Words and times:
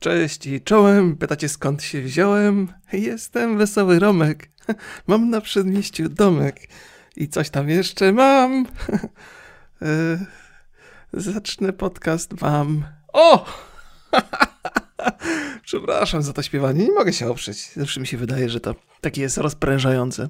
Cześć 0.00 0.46
i 0.46 0.60
czołem, 0.60 1.16
pytacie 1.16 1.48
skąd 1.48 1.82
się 1.82 2.02
wziąłem? 2.02 2.68
Jestem 2.92 3.58
Wesoły 3.58 3.98
Romek, 3.98 4.50
mam 5.06 5.30
na 5.30 5.40
przedmieściu 5.40 6.08
domek 6.08 6.68
i 7.16 7.28
coś 7.28 7.50
tam 7.50 7.68
jeszcze 7.68 8.12
mam. 8.12 8.66
E, 9.82 10.18
zacznę 11.12 11.72
podcast 11.72 12.34
wam. 12.34 12.84
O! 13.12 13.46
Przepraszam 15.64 16.22
za 16.22 16.32
to 16.32 16.42
śpiewanie, 16.42 16.84
nie 16.84 16.92
mogę 16.92 17.12
się 17.12 17.28
oprzeć. 17.30 17.72
Zawsze 17.76 18.00
mi 18.00 18.06
się 18.06 18.16
wydaje, 18.16 18.50
że 18.50 18.60
to 18.60 18.74
takie 19.00 19.22
jest 19.22 19.38
rozprężające, 19.38 20.28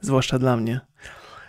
zwłaszcza 0.00 0.38
dla 0.38 0.56
mnie. 0.56 0.80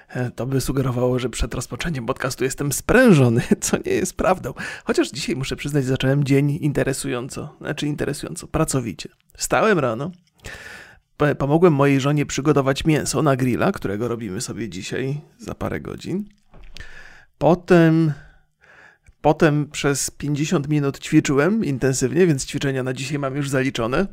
E, 0.08 0.32
to 0.32 0.46
by 0.46 0.62
sugerowało, 0.62 1.20
że 1.20 1.30
przed 1.30 1.54
rozpoczęciem 1.54 2.06
podcastu 2.06 2.44
jestem 2.44 2.72
sprężony, 2.72 3.42
co 3.62 3.78
nie 3.78 3.92
jest 3.92 4.18
prawdą. 4.18 4.54
Chociaż 4.84 5.12
dzisiaj 5.12 5.36
muszę 5.36 5.56
przyznać, 5.56 5.86
zacząłem 5.86 6.24
dzień 6.24 6.50
interesująco, 6.62 7.56
znaczy 7.62 7.88
interesująco, 7.88 8.48
pracowicie. 8.48 9.10
Wstałem 9.38 9.80
rano, 9.80 10.12
pomogłem 11.38 11.74
mojej 11.74 12.00
żonie 12.00 12.26
przygotować 12.26 12.86
mięso 12.86 13.22
na 13.22 13.36
grilla, 13.36 13.72
którego 13.72 14.08
robimy 14.08 14.42
sobie 14.42 14.70
dzisiaj 14.70 15.22
za 15.40 15.56
parę 15.56 15.82
godzin. 15.82 16.26
Potem 17.38 18.14
Potem 19.26 19.70
przez 19.72 20.12
50 20.12 20.68
minut 20.70 21.00
ćwiczyłem 21.00 21.66
intensywnie, 21.66 22.28
więc 22.28 22.46
ćwiczenia 22.46 22.84
na 22.84 22.94
dzisiaj 22.94 23.20
mam 23.20 23.36
już 23.36 23.50
zaliczone. 23.50 24.08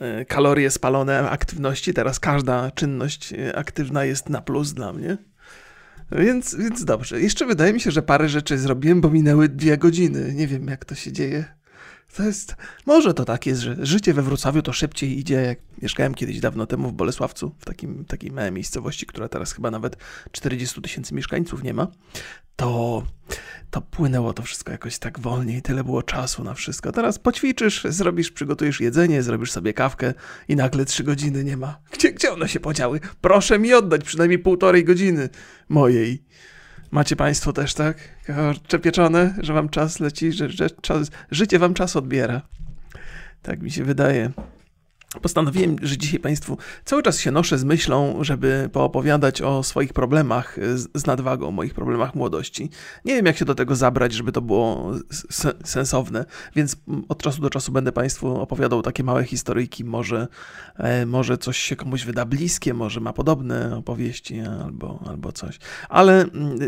E, 0.00 0.24
kalorie 0.24 0.70
spalone 0.70 1.30
aktywności. 1.30 1.94
Teraz 1.94 2.20
każda 2.20 2.70
czynność 2.70 3.32
e, 3.32 3.56
aktywna 3.56 4.04
jest 4.04 4.28
na 4.28 4.42
plus 4.42 4.72
dla 4.72 4.92
mnie. 4.92 5.16
Więc, 6.12 6.54
więc 6.54 6.84
dobrze. 6.84 7.20
Jeszcze 7.20 7.46
wydaje 7.46 7.72
mi 7.72 7.80
się, 7.80 7.90
że 7.90 8.02
parę 8.02 8.28
rzeczy 8.28 8.58
zrobiłem, 8.58 9.00
bo 9.00 9.10
minęły 9.10 9.48
dwie 9.48 9.78
godziny. 9.78 10.34
Nie 10.34 10.46
wiem, 10.46 10.68
jak 10.68 10.84
to 10.84 10.94
się 10.94 11.12
dzieje. 11.12 11.55
To 12.16 12.22
jest, 12.22 12.56
może 12.86 13.14
to 13.14 13.24
tak 13.24 13.46
jest, 13.46 13.60
że 13.60 13.76
życie 13.78 14.14
we 14.14 14.22
Wrocławiu 14.22 14.62
to 14.62 14.72
szybciej 14.72 15.18
idzie, 15.18 15.34
jak 15.34 15.58
mieszkałem 15.82 16.14
kiedyś 16.14 16.40
dawno 16.40 16.66
temu 16.66 16.88
w 16.88 16.92
Bolesławcu, 16.92 17.54
w 17.58 17.64
takim, 17.64 18.04
takiej 18.04 18.30
małej 18.30 18.52
miejscowości, 18.52 19.06
która 19.06 19.28
teraz 19.28 19.52
chyba 19.52 19.70
nawet 19.70 19.96
40 20.32 20.82
tysięcy 20.82 21.14
mieszkańców 21.14 21.62
nie 21.62 21.74
ma, 21.74 21.88
to, 22.56 23.02
to 23.70 23.80
płynęło 23.80 24.32
to 24.32 24.42
wszystko 24.42 24.72
jakoś 24.72 24.98
tak 24.98 25.20
wolniej, 25.20 25.62
tyle 25.62 25.84
było 25.84 26.02
czasu 26.02 26.44
na 26.44 26.54
wszystko. 26.54 26.92
Teraz 26.92 27.18
poćwiczysz, 27.18 27.84
zrobisz, 27.84 28.30
przygotujesz 28.30 28.80
jedzenie, 28.80 29.22
zrobisz 29.22 29.52
sobie 29.52 29.72
kawkę 29.74 30.14
i 30.48 30.56
nagle 30.56 30.84
trzy 30.84 31.04
godziny 31.04 31.44
nie 31.44 31.56
ma. 31.56 31.78
Gdzie, 31.92 32.12
gdzie 32.12 32.32
one 32.32 32.48
się 32.48 32.60
podziały? 32.60 33.00
Proszę 33.20 33.58
mi 33.58 33.74
oddać 33.74 34.04
przynajmniej 34.04 34.38
półtorej 34.38 34.84
godziny 34.84 35.28
mojej. 35.68 36.22
Macie 36.90 37.16
Państwo 37.16 37.52
też 37.52 37.74
tak? 37.74 37.96
Czepieczone, 38.66 39.34
że 39.38 39.52
Wam 39.52 39.68
czas 39.68 40.00
leci, 40.00 40.32
że, 40.32 40.50
że 40.50 40.70
czas, 40.70 41.10
życie 41.30 41.58
Wam 41.58 41.74
czas 41.74 41.96
odbiera. 41.96 42.42
Tak 43.42 43.62
mi 43.62 43.70
się 43.70 43.84
wydaje. 43.84 44.30
Postanowiłem, 45.22 45.76
że 45.82 45.96
dzisiaj 45.96 46.20
Państwu 46.20 46.58
cały 46.84 47.02
czas 47.02 47.18
się 47.18 47.30
noszę 47.30 47.58
z 47.58 47.64
myślą, 47.64 48.18
żeby 48.20 48.70
poopowiadać 48.72 49.42
o 49.42 49.62
swoich 49.62 49.92
problemach 49.92 50.58
z, 50.74 50.88
z 50.94 51.06
nadwagą, 51.06 51.50
moich 51.50 51.74
problemach 51.74 52.14
młodości. 52.14 52.70
Nie 53.04 53.14
wiem, 53.14 53.26
jak 53.26 53.36
się 53.36 53.44
do 53.44 53.54
tego 53.54 53.76
zabrać, 53.76 54.12
żeby 54.12 54.32
to 54.32 54.40
było 54.40 54.92
sensowne, 55.64 56.24
więc 56.56 56.76
od 57.08 57.22
czasu 57.22 57.42
do 57.42 57.50
czasu 57.50 57.72
będę 57.72 57.92
Państwu 57.92 58.40
opowiadał 58.40 58.82
takie 58.82 59.04
małe 59.04 59.24
historyjki. 59.24 59.84
Może, 59.84 60.28
e, 60.76 61.06
może 61.06 61.38
coś 61.38 61.58
się 61.58 61.76
komuś 61.76 62.04
wyda 62.04 62.24
bliskie, 62.24 62.74
może 62.74 63.00
ma 63.00 63.12
podobne 63.12 63.76
opowieści 63.76 64.40
albo, 64.40 65.04
albo 65.06 65.32
coś. 65.32 65.58
Ale 65.88 66.22
mm, 66.22 66.58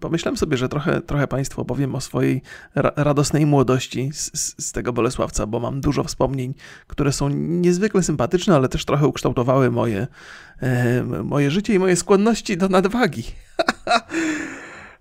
pomyślałem 0.00 0.36
sobie, 0.36 0.56
że 0.56 0.68
trochę, 0.68 1.00
trochę 1.00 1.26
Państwu 1.26 1.60
opowiem 1.60 1.94
o 1.94 2.00
swojej 2.00 2.42
ra 2.74 2.92
radosnej 2.96 3.46
młodości 3.46 4.10
z, 4.12 4.54
z 4.58 4.72
tego 4.72 4.92
Bolesławca, 4.92 5.46
bo 5.46 5.60
mam 5.60 5.80
dużo 5.80 6.04
wspomnień, 6.04 6.54
które 6.86 7.12
są 7.12 7.28
niezwykle 7.28 7.95
niezwykle 7.96 8.02
sympatyczne, 8.02 8.54
ale 8.54 8.68
też 8.68 8.84
trochę 8.84 9.06
ukształtowały 9.06 9.70
moje, 9.70 10.06
e, 10.60 11.02
moje 11.02 11.50
życie 11.50 11.74
i 11.74 11.78
moje 11.78 11.96
skłonności 11.96 12.56
do 12.56 12.68
nadwagi. 12.68 13.24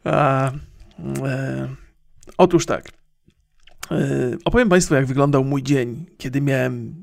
A, 0.04 0.52
e, 1.26 1.68
otóż 2.38 2.66
tak. 2.66 2.92
E, 3.92 4.38
opowiem 4.46 4.70
Państwu, 4.70 4.96
jak 4.96 5.06
wyglądał 5.06 5.44
mój 5.44 5.64
dzień, 5.64 6.06
kiedy 6.18 6.42
miałem 6.42 6.96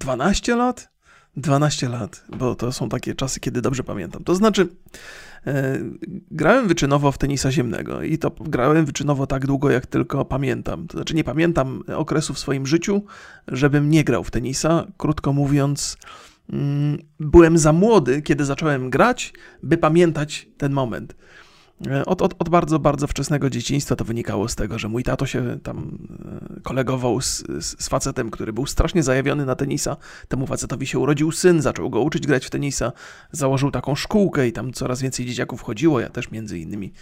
12 0.00 0.56
lat. 0.56 0.93
12 1.36 1.88
lat, 1.88 2.24
bo 2.38 2.54
to 2.54 2.72
są 2.72 2.88
takie 2.88 3.14
czasy, 3.14 3.40
kiedy 3.40 3.62
dobrze 3.62 3.84
pamiętam. 3.84 4.24
To 4.24 4.34
znaczy, 4.34 4.68
e, 5.46 5.78
grałem 6.30 6.68
wyczynowo 6.68 7.12
w 7.12 7.18
tenisa 7.18 7.52
ziemnego 7.52 8.02
i 8.02 8.18
to 8.18 8.30
grałem 8.40 8.84
wyczynowo 8.84 9.26
tak 9.26 9.46
długo, 9.46 9.70
jak 9.70 9.86
tylko 9.86 10.24
pamiętam. 10.24 10.86
To 10.86 10.98
znaczy, 10.98 11.14
nie 11.14 11.24
pamiętam 11.24 11.82
okresu 11.96 12.34
w 12.34 12.38
swoim 12.38 12.66
życiu, 12.66 13.02
żebym 13.48 13.90
nie 13.90 14.04
grał 14.04 14.24
w 14.24 14.30
tenisa. 14.30 14.86
Krótko 14.96 15.32
mówiąc, 15.32 15.96
mm, 16.52 16.98
byłem 17.20 17.58
za 17.58 17.72
młody, 17.72 18.22
kiedy 18.22 18.44
zacząłem 18.44 18.90
grać, 18.90 19.32
by 19.62 19.78
pamiętać 19.78 20.48
ten 20.58 20.72
moment. 20.72 21.14
E, 21.86 22.04
od, 22.04 22.22
od, 22.22 22.34
od, 22.38 22.48
bardzo, 22.48 22.78
bardzo 22.78 23.06
wczesnego 23.06 23.50
dzieciństwa 23.50 23.96
to 23.96 24.04
wynikało 24.04 24.48
z 24.48 24.54
tego, 24.54 24.78
że 24.78 24.88
mój 24.88 25.02
tato 25.02 25.26
się 25.26 25.58
tam 25.62 25.98
e, 26.56 26.60
kolegował 26.60 27.20
z, 27.20 27.44
z, 27.60 27.88
facetem, 27.88 28.30
który 28.30 28.52
był 28.52 28.66
strasznie 28.66 29.02
zajawiony 29.02 29.46
na 29.46 29.54
tenisa. 29.54 29.96
Temu 30.28 30.46
facetowi 30.46 30.86
się 30.86 30.98
urodził 30.98 31.32
syn, 31.32 31.62
zaczął 31.62 31.90
go 31.90 32.00
uczyć 32.00 32.26
grać 32.26 32.46
w 32.46 32.50
tenisa, 32.50 32.92
założył 33.32 33.70
taką 33.70 33.94
szkółkę 33.94 34.48
i 34.48 34.52
tam 34.52 34.72
coraz 34.72 35.02
więcej 35.02 35.26
dzieciaków 35.26 35.62
chodziło, 35.62 36.00
ja 36.00 36.08
też 36.08 36.30
między 36.30 36.58
innymi. 36.58 36.92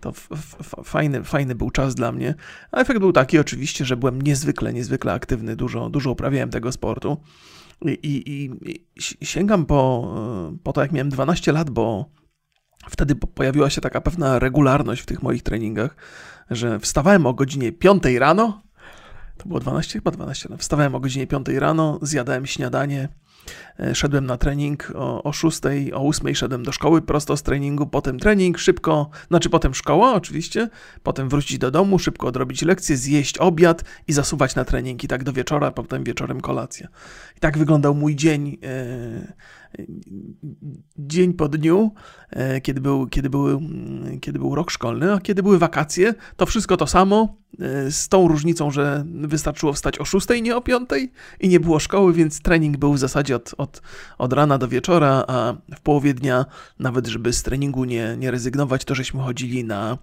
To 0.00 0.12
fajny, 0.84 1.24
fajny 1.24 1.54
był 1.54 1.70
czas 1.70 1.94
dla 1.94 2.12
mnie. 2.12 2.34
A 2.72 2.80
efekt 2.80 3.00
był 3.00 3.12
taki 3.12 3.38
oczywiście, 3.38 3.84
że 3.84 3.96
byłem 3.96 4.22
niezwykle, 4.22 4.72
niezwykle 4.72 5.12
aktywny, 5.12 5.56
dużo, 5.56 5.90
dużo 5.90 6.10
uprawiałem 6.10 6.50
tego 6.50 6.72
sportu. 6.72 7.16
I, 7.84 7.98
i, 8.02 8.50
i 9.20 9.26
sięgam 9.26 9.66
po, 9.66 10.12
e, 10.52 10.56
po 10.62 10.72
to, 10.72 10.82
jak 10.82 10.92
miałem 10.92 11.08
12 11.08 11.52
lat, 11.52 11.70
bo 11.70 12.10
Wtedy 12.88 13.14
pojawiła 13.14 13.70
się 13.70 13.80
taka 13.80 14.00
pewna 14.00 14.38
regularność 14.38 15.02
w 15.02 15.06
tych 15.06 15.22
moich 15.22 15.42
treningach, 15.42 15.96
że 16.50 16.78
wstawałem 16.78 17.26
o 17.26 17.34
godzinie 17.34 17.72
5 17.72 18.02
rano, 18.18 18.62
to 19.36 19.48
było 19.48 19.60
12, 19.60 19.92
chyba 19.92 20.10
12, 20.10 20.48
no, 20.50 20.56
wstawałem 20.56 20.94
o 20.94 21.00
godzinie 21.00 21.26
5 21.26 21.48
rano, 21.48 21.98
zjadałem 22.02 22.46
śniadanie, 22.46 23.08
e, 23.80 23.94
szedłem 23.94 24.26
na 24.26 24.36
trening 24.36 24.92
o, 24.94 25.22
o 25.22 25.32
6, 25.32 25.60
o 25.92 26.08
8 26.08 26.34
szedłem 26.34 26.62
do 26.62 26.72
szkoły 26.72 27.02
prosto 27.02 27.36
z 27.36 27.42
treningu, 27.42 27.86
potem 27.86 28.18
trening, 28.18 28.58
szybko, 28.58 29.10
znaczy 29.28 29.50
potem 29.50 29.74
szkoła 29.74 30.14
oczywiście, 30.14 30.68
potem 31.02 31.28
wrócić 31.28 31.58
do 31.58 31.70
domu, 31.70 31.98
szybko 31.98 32.26
odrobić 32.26 32.62
lekcję, 32.62 32.96
zjeść 32.96 33.38
obiad 33.38 33.84
i 34.08 34.12
zasuwać 34.12 34.54
na 34.54 34.64
trening 34.64 35.04
i 35.04 35.08
tak 35.08 35.24
do 35.24 35.32
wieczora, 35.32 35.70
potem 35.70 36.04
wieczorem 36.04 36.40
kolacja. 36.40 36.88
I 37.36 37.40
tak 37.40 37.58
wyglądał 37.58 37.94
mój 37.94 38.16
dzień 38.16 38.58
e, 38.62 39.50
dzień 40.98 41.34
po 41.34 41.48
dniu, 41.48 41.90
e, 42.30 42.60
kiedy 42.60 42.80
był, 42.80 43.06
kiedy, 43.06 43.30
był, 43.30 43.60
kiedy 44.20 44.38
był 44.38 44.54
rok 44.54 44.70
szkolny, 44.70 45.12
a 45.12 45.20
kiedy 45.20 45.42
były 45.42 45.58
wakacje, 45.58 46.14
to 46.36 46.46
wszystko 46.46 46.76
to 46.76 46.86
samo, 46.86 47.36
e, 47.60 47.90
z 47.90 48.08
tą 48.08 48.28
różnicą, 48.28 48.70
że 48.70 49.04
wystarczyło 49.06 49.72
wstać 49.72 49.98
o 49.98 50.04
6, 50.04 50.26
nie 50.42 50.56
o 50.56 50.60
5 50.60 50.90
i 51.40 51.48
nie 51.48 51.60
było 51.60 51.78
szkoły, 51.78 52.12
więc 52.12 52.42
trening 52.42 52.76
był 52.76 52.92
w 52.92 52.98
zasadzie 52.98 53.36
od, 53.36 53.54
od, 53.58 53.82
od 54.18 54.32
rana 54.32 54.58
do 54.58 54.68
wieczora, 54.68 55.24
a 55.28 55.54
w 55.76 55.80
połowie 55.80 56.14
dnia, 56.14 56.46
nawet 56.78 57.06
żeby 57.06 57.32
z 57.32 57.42
treningu 57.42 57.84
nie, 57.84 58.16
nie 58.18 58.30
rezygnować, 58.30 58.84
to 58.84 58.94
żeśmy 58.94 59.20
chodzili 59.22 59.64
na 59.64 59.98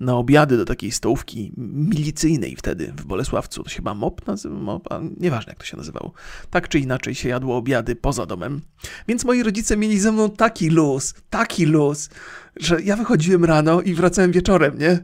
na 0.00 0.16
obiady 0.16 0.56
do 0.56 0.64
takiej 0.64 0.90
stołówki 0.90 1.52
milicyjnej 1.56 2.56
wtedy 2.56 2.92
w 2.96 3.04
Bolesławcu. 3.04 3.62
To 3.62 3.70
się 3.70 3.76
chyba 3.76 3.94
MOP 3.94 4.26
nazywa, 4.26 4.80
nieważne 5.20 5.50
jak 5.50 5.58
to 5.58 5.64
się 5.64 5.76
nazywało. 5.76 6.12
Tak 6.50 6.68
czy 6.68 6.78
inaczej 6.78 7.14
się 7.14 7.28
jadło 7.28 7.56
obiady 7.56 7.96
poza 7.96 8.26
domem. 8.26 8.60
Więc 9.08 9.24
moi 9.24 9.42
rodzice 9.42 9.76
mieli 9.76 9.98
ze 9.98 10.12
mną 10.12 10.30
taki 10.30 10.70
luz, 10.70 11.14
taki 11.30 11.66
luz, 11.66 12.08
że 12.56 12.82
ja 12.82 12.96
wychodziłem 12.96 13.44
rano 13.44 13.80
i 13.80 13.94
wracałem 13.94 14.32
wieczorem, 14.32 14.78
nie? 14.78 14.98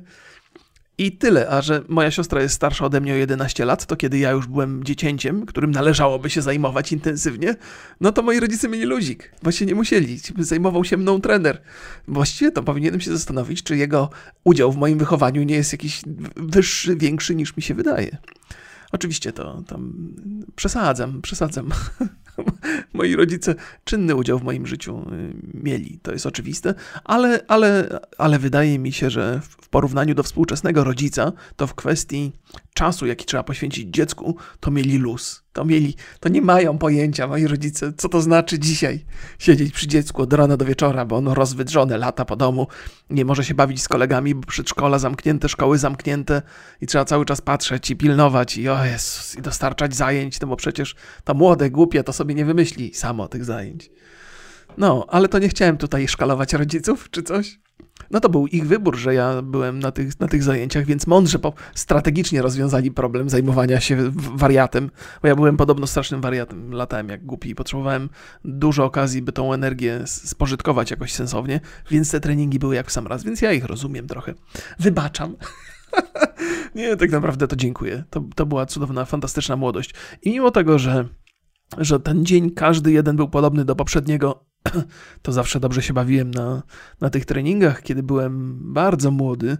I 0.98 1.12
tyle, 1.12 1.48
a 1.48 1.62
że 1.62 1.82
moja 1.88 2.10
siostra 2.10 2.42
jest 2.42 2.54
starsza 2.54 2.84
ode 2.84 3.00
mnie 3.00 3.12
o 3.12 3.16
11 3.16 3.64
lat, 3.64 3.86
to 3.86 3.96
kiedy 3.96 4.18
ja 4.18 4.30
już 4.30 4.46
byłem 4.46 4.84
dziecięciem, 4.84 5.46
którym 5.46 5.70
należałoby 5.70 6.30
się 6.30 6.42
zajmować 6.42 6.92
intensywnie, 6.92 7.54
no 8.00 8.12
to 8.12 8.22
moi 8.22 8.40
rodzice 8.40 8.68
mieli 8.68 8.84
luzik, 8.84 9.32
się 9.50 9.66
nie 9.66 9.74
musieli, 9.74 10.20
zajmował 10.38 10.84
się 10.84 10.96
mną 10.96 11.20
trener. 11.20 11.62
Właściwie 12.08 12.52
to 12.52 12.62
powinienem 12.62 13.00
się 13.00 13.10
zastanowić, 13.10 13.62
czy 13.62 13.76
jego 13.76 14.10
udział 14.44 14.72
w 14.72 14.76
moim 14.76 14.98
wychowaniu 14.98 15.42
nie 15.42 15.54
jest 15.54 15.72
jakiś 15.72 16.02
wyższy, 16.36 16.96
większy 16.96 17.34
niż 17.34 17.56
mi 17.56 17.62
się 17.62 17.74
wydaje. 17.74 18.18
Oczywiście 18.92 19.32
to 19.32 19.62
tam 19.62 20.12
przesadzam, 20.56 21.22
przesadzam. 21.22 21.68
Moi 22.96 23.16
rodzice 23.16 23.54
czynny 23.84 24.14
udział 24.14 24.38
w 24.38 24.42
moim 24.42 24.66
życiu 24.66 24.98
y, 25.12 25.34
mieli, 25.54 25.98
to 26.02 26.12
jest 26.12 26.26
oczywiste, 26.26 26.74
ale, 27.04 27.40
ale, 27.48 28.00
ale 28.18 28.38
wydaje 28.38 28.78
mi 28.78 28.92
się, 28.92 29.10
że 29.10 29.40
w 29.40 29.68
porównaniu 29.68 30.14
do 30.14 30.22
współczesnego 30.22 30.84
rodzica, 30.84 31.32
to 31.56 31.66
w 31.66 31.74
kwestii 31.74 32.32
czasu, 32.76 33.06
jaki 33.06 33.24
trzeba 33.24 33.42
poświęcić 33.42 33.94
dziecku, 33.94 34.36
to 34.60 34.70
mieli 34.70 34.98
luz. 34.98 35.42
To 35.52 35.64
mieli, 35.64 35.94
to 36.20 36.28
nie 36.28 36.42
mają 36.42 36.78
pojęcia 36.78 37.26
moi 37.26 37.46
rodzice, 37.46 37.92
co 37.96 38.08
to 38.08 38.20
znaczy 38.20 38.58
dzisiaj 38.58 39.04
siedzieć 39.38 39.72
przy 39.72 39.86
dziecku 39.86 40.22
od 40.22 40.32
rana 40.32 40.56
do 40.56 40.64
wieczora, 40.64 41.04
bo 41.04 41.16
ono 41.16 41.34
rozwydrzone 41.34 41.98
lata 41.98 42.24
po 42.24 42.36
domu, 42.36 42.66
nie 43.10 43.24
może 43.24 43.44
się 43.44 43.54
bawić 43.54 43.82
z 43.82 43.88
kolegami, 43.88 44.34
bo 44.34 44.46
przedszkola 44.46 44.98
zamknięte, 44.98 45.48
szkoły 45.48 45.78
zamknięte 45.78 46.42
i 46.80 46.86
trzeba 46.86 47.04
cały 47.04 47.24
czas 47.24 47.40
patrzeć 47.40 47.90
i 47.90 47.96
pilnować 47.96 48.56
i 48.56 48.68
o 48.68 48.84
Jezus, 48.84 49.34
i 49.38 49.42
dostarczać 49.42 49.96
zajęć, 49.96 50.40
no 50.40 50.46
bo 50.46 50.56
przecież 50.56 50.94
to 51.24 51.34
młode, 51.34 51.70
głupie 51.70 52.04
to 52.04 52.12
sobie 52.12 52.34
nie 52.34 52.44
wymyśli 52.44 52.94
samo 52.94 53.28
tych 53.28 53.44
zajęć. 53.44 53.90
No, 54.78 55.06
ale 55.08 55.28
to 55.28 55.38
nie 55.38 55.48
chciałem 55.48 55.76
tutaj 55.76 56.08
szkalować 56.08 56.52
rodziców 56.52 57.08
czy 57.10 57.22
coś. 57.22 57.65
No 58.10 58.20
to 58.20 58.28
był 58.28 58.46
ich 58.46 58.66
wybór, 58.66 58.96
że 58.96 59.14
ja 59.14 59.42
byłem 59.42 59.78
na 59.78 59.92
tych, 59.92 60.20
na 60.20 60.28
tych 60.28 60.42
zajęciach, 60.42 60.84
więc 60.84 61.06
mądrze, 61.06 61.38
po, 61.38 61.52
strategicznie 61.74 62.42
rozwiązali 62.42 62.90
problem 62.90 63.30
zajmowania 63.30 63.80
się 63.80 63.96
wariatem, 64.14 64.90
bo 65.22 65.28
ja 65.28 65.36
byłem 65.36 65.56
podobno 65.56 65.86
strasznym 65.86 66.20
wariatem, 66.20 66.72
latałem 66.72 67.08
jak 67.08 67.24
głupi 67.24 67.50
i 67.50 67.54
potrzebowałem 67.54 68.08
dużo 68.44 68.84
okazji, 68.84 69.22
by 69.22 69.32
tą 69.32 69.52
energię 69.52 70.02
spożytkować 70.06 70.90
jakoś 70.90 71.12
sensownie, 71.12 71.60
więc 71.90 72.10
te 72.10 72.20
treningi 72.20 72.58
były 72.58 72.74
jak 72.74 72.88
w 72.88 72.92
sam 72.92 73.06
raz, 73.06 73.24
więc 73.24 73.42
ja 73.42 73.52
ich 73.52 73.64
rozumiem 73.64 74.06
trochę. 74.06 74.34
Wybaczam. 74.78 75.36
Nie, 76.74 76.96
tak 76.96 77.10
naprawdę 77.10 77.48
to 77.48 77.56
dziękuję. 77.56 78.04
To, 78.10 78.24
to 78.34 78.46
była 78.46 78.66
cudowna, 78.66 79.04
fantastyczna 79.04 79.56
młodość. 79.56 79.94
I 80.22 80.30
mimo 80.30 80.50
tego, 80.50 80.78
że, 80.78 81.08
że 81.78 82.00
ten 82.00 82.26
dzień, 82.26 82.50
każdy 82.50 82.92
jeden 82.92 83.16
był 83.16 83.28
podobny 83.28 83.64
do 83.64 83.76
poprzedniego, 83.76 84.44
to 85.22 85.32
zawsze 85.32 85.60
dobrze 85.60 85.82
się 85.82 85.92
bawiłem 85.92 86.30
na, 86.30 86.62
na 87.00 87.10
tych 87.10 87.24
treningach, 87.24 87.82
kiedy 87.82 88.02
byłem 88.02 88.58
bardzo 88.72 89.10
młody. 89.10 89.56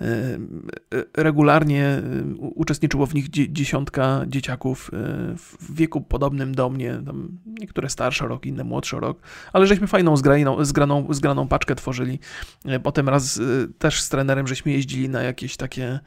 E, 0.00 0.04
e, 0.98 1.22
regularnie 1.22 1.86
e, 1.86 2.02
uczestniczyło 2.36 3.06
w 3.06 3.14
nich 3.14 3.30
dziesiątka 3.30 4.24
dzieciaków 4.26 4.90
w 5.36 5.74
wieku 5.74 6.00
podobnym 6.00 6.54
do 6.54 6.70
mnie, 6.70 7.00
niektóre 7.46 7.88
starsze 7.88 8.28
rok, 8.28 8.46
inne 8.46 8.64
młodszy 8.64 9.00
rok, 9.00 9.18
ale 9.52 9.66
żeśmy 9.66 9.86
fajną 9.86 10.16
zgraną, 10.16 10.64
zgraną, 10.64 11.06
zgraną 11.10 11.48
paczkę 11.48 11.74
tworzyli. 11.74 12.18
Potem 12.82 13.08
raz 13.08 13.40
też 13.78 14.02
z 14.02 14.08
trenerem 14.08 14.46
żeśmy 14.46 14.72
jeździli 14.72 15.08
na 15.08 15.22
jakieś 15.22 15.56
takie 15.56 16.00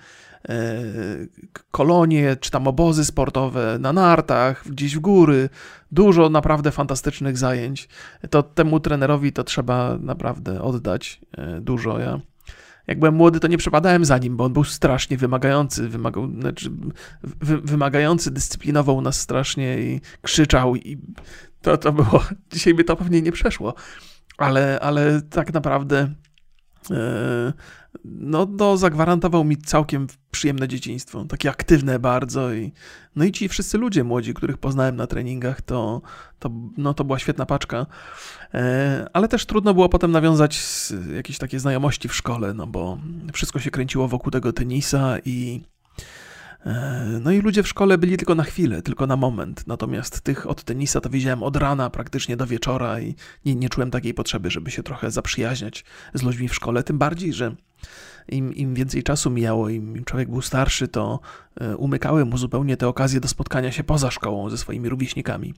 kolonie, 1.72 2.36
czy 2.40 2.52
tam 2.52 2.68
obozy 2.68 3.06
sportowe 3.06 3.78
na 3.80 3.94
nartach, 3.94 4.64
gdzieś 4.70 4.96
w 4.96 5.00
góry. 5.00 5.50
Dużo 5.92 6.30
naprawdę 6.30 6.72
fantastycznych 6.72 7.38
zajęć. 7.38 7.90
To 8.30 8.44
temu 8.44 8.80
trenerowi 8.80 9.34
to 9.34 9.44
trzeba 9.44 9.98
naprawdę 10.02 10.62
oddać 10.62 11.22
dużo. 11.62 12.00
Ja 12.00 12.20
jak 12.88 13.00
byłem 13.00 13.16
młody, 13.16 13.40
to 13.40 13.48
nie 13.48 13.58
przepadałem 13.58 14.06
za 14.06 14.18
nim, 14.18 14.38
bo 14.38 14.44
on 14.44 14.54
był 14.54 14.64
strasznie 14.64 15.18
wymagający, 15.18 15.90
wymagał, 15.90 16.32
znaczy, 16.40 16.72
wy, 17.24 17.58
wymagający, 17.58 18.32
dyscyplinował 18.32 19.02
nas 19.02 19.20
strasznie 19.20 19.80
i 19.80 20.02
krzyczał 20.22 20.76
i 20.76 20.98
to, 21.62 21.78
to 21.78 21.92
było, 21.94 22.24
dzisiaj 22.54 22.74
by 22.74 22.84
to 22.84 22.96
pewnie 22.96 23.22
nie 23.22 23.32
przeszło, 23.32 23.74
ale, 24.38 24.80
ale 24.80 25.22
tak 25.22 25.54
naprawdę 25.54 26.14
e, 26.92 27.54
no, 28.06 28.48
no, 28.50 28.78
zagwarantował 28.78 29.44
mi 29.44 29.58
całkiem 29.58 30.08
przyjemne 30.38 30.68
dzieciństwo, 30.68 31.26
takie 31.26 31.50
aktywne 31.50 32.00
bardzo 32.00 32.54
i 32.54 32.72
no 33.16 33.26
i 33.26 33.32
ci 33.32 33.50
wszyscy 33.50 33.78
ludzie 33.78 34.04
młodzi, 34.04 34.34
których 34.34 34.58
poznałem 34.58 34.96
na 34.96 35.08
treningach, 35.08 35.62
to, 35.62 36.02
to, 36.40 36.50
no, 36.78 36.94
to 36.94 37.04
była 37.04 37.20
świetna 37.20 37.46
paczka, 37.46 37.86
e, 38.54 39.08
ale 39.14 39.28
też 39.28 39.46
trudno 39.46 39.74
było 39.74 39.90
potem 39.90 40.12
nawiązać 40.12 40.60
jakieś 41.16 41.38
takie 41.38 41.60
znajomości 41.60 42.08
w 42.08 42.16
szkole, 42.16 42.54
no 42.54 42.68
bo 42.68 42.98
wszystko 43.34 43.60
się 43.60 43.72
kręciło 43.72 44.08
wokół 44.08 44.32
tego 44.32 44.54
tenisa 44.54 45.18
i 45.26 45.62
no 47.22 47.32
i 47.32 47.42
ludzie 47.42 47.64
w 47.64 47.68
szkole 47.68 47.98
byli 47.98 48.18
tylko 48.18 48.36
na 48.36 48.44
chwilę, 48.44 48.82
tylko 48.82 49.08
na 49.08 49.16
moment. 49.16 49.68
Natomiast 49.68 50.22
tych 50.22 50.48
od 50.48 50.64
tenisa 50.64 51.02
to 51.02 51.10
widziałem 51.10 51.44
od 51.44 51.56
rana 51.56 51.90
praktycznie 51.90 52.38
do 52.38 52.48
wieczora 52.48 53.00
i 53.00 53.16
nie, 53.46 53.56
nie 53.56 53.70
czułem 53.70 53.92
takiej 53.92 54.14
potrzeby, 54.14 54.52
żeby 54.52 54.72
się 54.72 54.84
trochę 54.84 55.12
zaprzyjaźniać 55.12 55.86
z 56.14 56.24
ludźmi 56.24 56.48
w 56.48 56.56
szkole. 56.56 56.84
Tym 56.84 56.98
bardziej, 56.98 57.34
że 57.34 57.56
im, 58.28 58.56
im 58.56 58.76
więcej 58.76 59.04
czasu 59.04 59.30
mijało, 59.30 59.70
im 59.70 60.06
człowiek 60.06 60.30
był 60.30 60.42
starszy, 60.42 60.88
to 60.88 61.20
e, 61.62 61.78
umykały 61.78 62.26
mu 62.26 62.38
zupełnie 62.38 62.78
te 62.78 62.88
okazje 62.88 63.20
do 63.20 63.28
spotkania 63.28 63.72
się 63.72 63.84
poza 63.84 64.12
szkołą 64.12 64.50
ze 64.50 64.58
swoimi 64.58 64.90
rówieśnikami. 64.90 65.54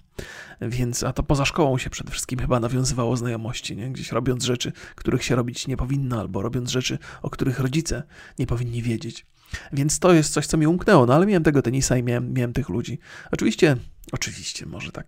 Więc, 0.62 1.04
a 1.04 1.14
to 1.14 1.24
poza 1.24 1.46
szkołą 1.46 1.78
się 1.78 1.90
przede 1.90 2.12
wszystkim 2.12 2.40
chyba 2.40 2.60
nawiązywało 2.60 3.18
znajomości, 3.18 3.78
nie? 3.78 3.90
gdzieś 3.92 4.12
robiąc 4.12 4.44
rzeczy, 4.44 4.72
których 4.96 5.24
się 5.24 5.36
robić 5.36 5.68
nie 5.68 5.78
powinno, 5.78 6.20
albo 6.20 6.42
robiąc 6.42 6.70
rzeczy, 6.70 6.98
o 7.22 7.30
których 7.30 7.60
rodzice 7.60 8.04
nie 8.40 8.48
powinni 8.48 8.82
wiedzieć. 8.82 9.26
Więc 9.74 10.00
to 10.00 10.14
jest 10.14 10.34
coś, 10.34 10.48
co 10.48 10.58
mi 10.58 10.68
umknęło, 10.68 11.06
no 11.06 11.14
ale 11.14 11.26
miałem 11.26 11.44
tego 11.44 11.62
tenisa 11.62 11.98
i 11.98 12.04
miałem, 12.04 12.34
miałem 12.34 12.54
tych 12.54 12.70
ludzi. 12.70 13.00
Oczywiście, 13.32 13.76
oczywiście, 14.12 14.66
może 14.66 14.92
tak. 14.92 15.08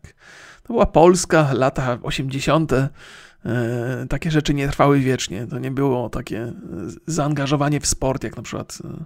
To 0.64 0.74
była 0.74 0.86
Polska, 0.86 1.54
lata 1.54 1.98
80. 2.04 2.72
E, 3.46 4.06
takie 4.10 4.32
rzeczy 4.32 4.54
nie 4.54 4.68
trwały 4.68 5.00
wiecznie. 5.00 5.48
To 5.48 5.60
nie 5.60 5.72
było 5.72 6.10
takie 6.10 6.54
zaangażowanie 7.08 7.80
w 7.80 7.88
sport, 7.88 8.24
jak 8.24 8.38
na 8.38 8.44
przykład 8.44 8.78
e, 8.86 9.06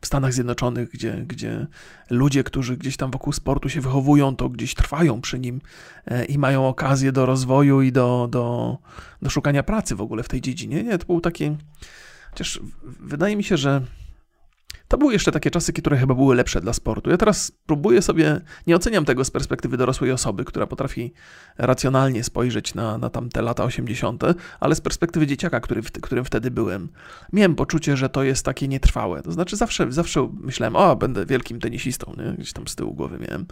w 0.00 0.06
Stanach 0.06 0.32
Zjednoczonych, 0.32 0.90
gdzie, 0.90 1.24
gdzie 1.26 1.66
ludzie, 2.10 2.44
którzy 2.44 2.76
gdzieś 2.76 2.96
tam 2.96 3.10
wokół 3.10 3.32
sportu 3.32 3.68
się 3.68 3.80
wychowują, 3.80 4.36
to 4.36 4.48
gdzieś 4.48 4.74
trwają 4.74 5.20
przy 5.20 5.38
nim 5.38 5.60
e, 6.06 6.24
i 6.24 6.38
mają 6.38 6.68
okazję 6.68 7.12
do 7.12 7.26
rozwoju 7.26 7.82
i 7.82 7.92
do, 7.92 8.28
do, 8.30 8.78
do 9.22 9.30
szukania 9.30 9.62
pracy 9.62 9.94
w 9.94 10.00
ogóle 10.00 10.22
w 10.22 10.28
tej 10.28 10.40
dziedzinie. 10.40 10.82
Nie, 10.82 10.98
to 10.98 11.06
był 11.06 11.20
takie. 11.20 11.56
Chociaż 12.30 12.60
wydaje 13.00 13.36
mi 13.36 13.44
się, 13.44 13.56
że 13.56 13.82
to 14.88 14.98
były 14.98 15.12
jeszcze 15.12 15.32
takie 15.32 15.50
czasy, 15.50 15.72
które 15.72 15.96
chyba 15.96 16.14
były 16.14 16.34
lepsze 16.34 16.60
dla 16.60 16.72
sportu. 16.72 17.10
Ja 17.10 17.16
teraz 17.16 17.52
próbuję 17.66 18.02
sobie, 18.02 18.40
nie 18.66 18.76
oceniam 18.76 19.04
tego 19.04 19.24
z 19.24 19.30
perspektywy 19.30 19.76
dorosłej 19.76 20.12
osoby, 20.12 20.44
która 20.44 20.66
potrafi 20.66 21.12
racjonalnie 21.58 22.24
spojrzeć 22.24 22.74
na, 22.74 22.98
na 22.98 23.10
tamte 23.10 23.42
lata 23.42 23.64
80., 23.64 24.22
ale 24.60 24.74
z 24.74 24.80
perspektywy 24.80 25.26
dzieciaka, 25.26 25.60
który, 25.60 25.82
którym 25.82 26.24
wtedy 26.24 26.50
byłem, 26.50 26.88
miałem 27.32 27.54
poczucie, 27.54 27.96
że 27.96 28.08
to 28.08 28.22
jest 28.22 28.44
takie 28.44 28.68
nietrwałe. 28.68 29.22
To 29.22 29.32
znaczy 29.32 29.56
zawsze, 29.56 29.92
zawsze 29.92 30.28
myślałem, 30.40 30.76
o, 30.76 30.96
będę 30.96 31.26
wielkim 31.26 31.60
tenisistą, 31.60 32.12
nie? 32.18 32.32
gdzieś 32.32 32.52
tam 32.52 32.68
z 32.68 32.76
tyłu 32.76 32.94
głowy 32.94 33.18
miałem. 33.18 33.46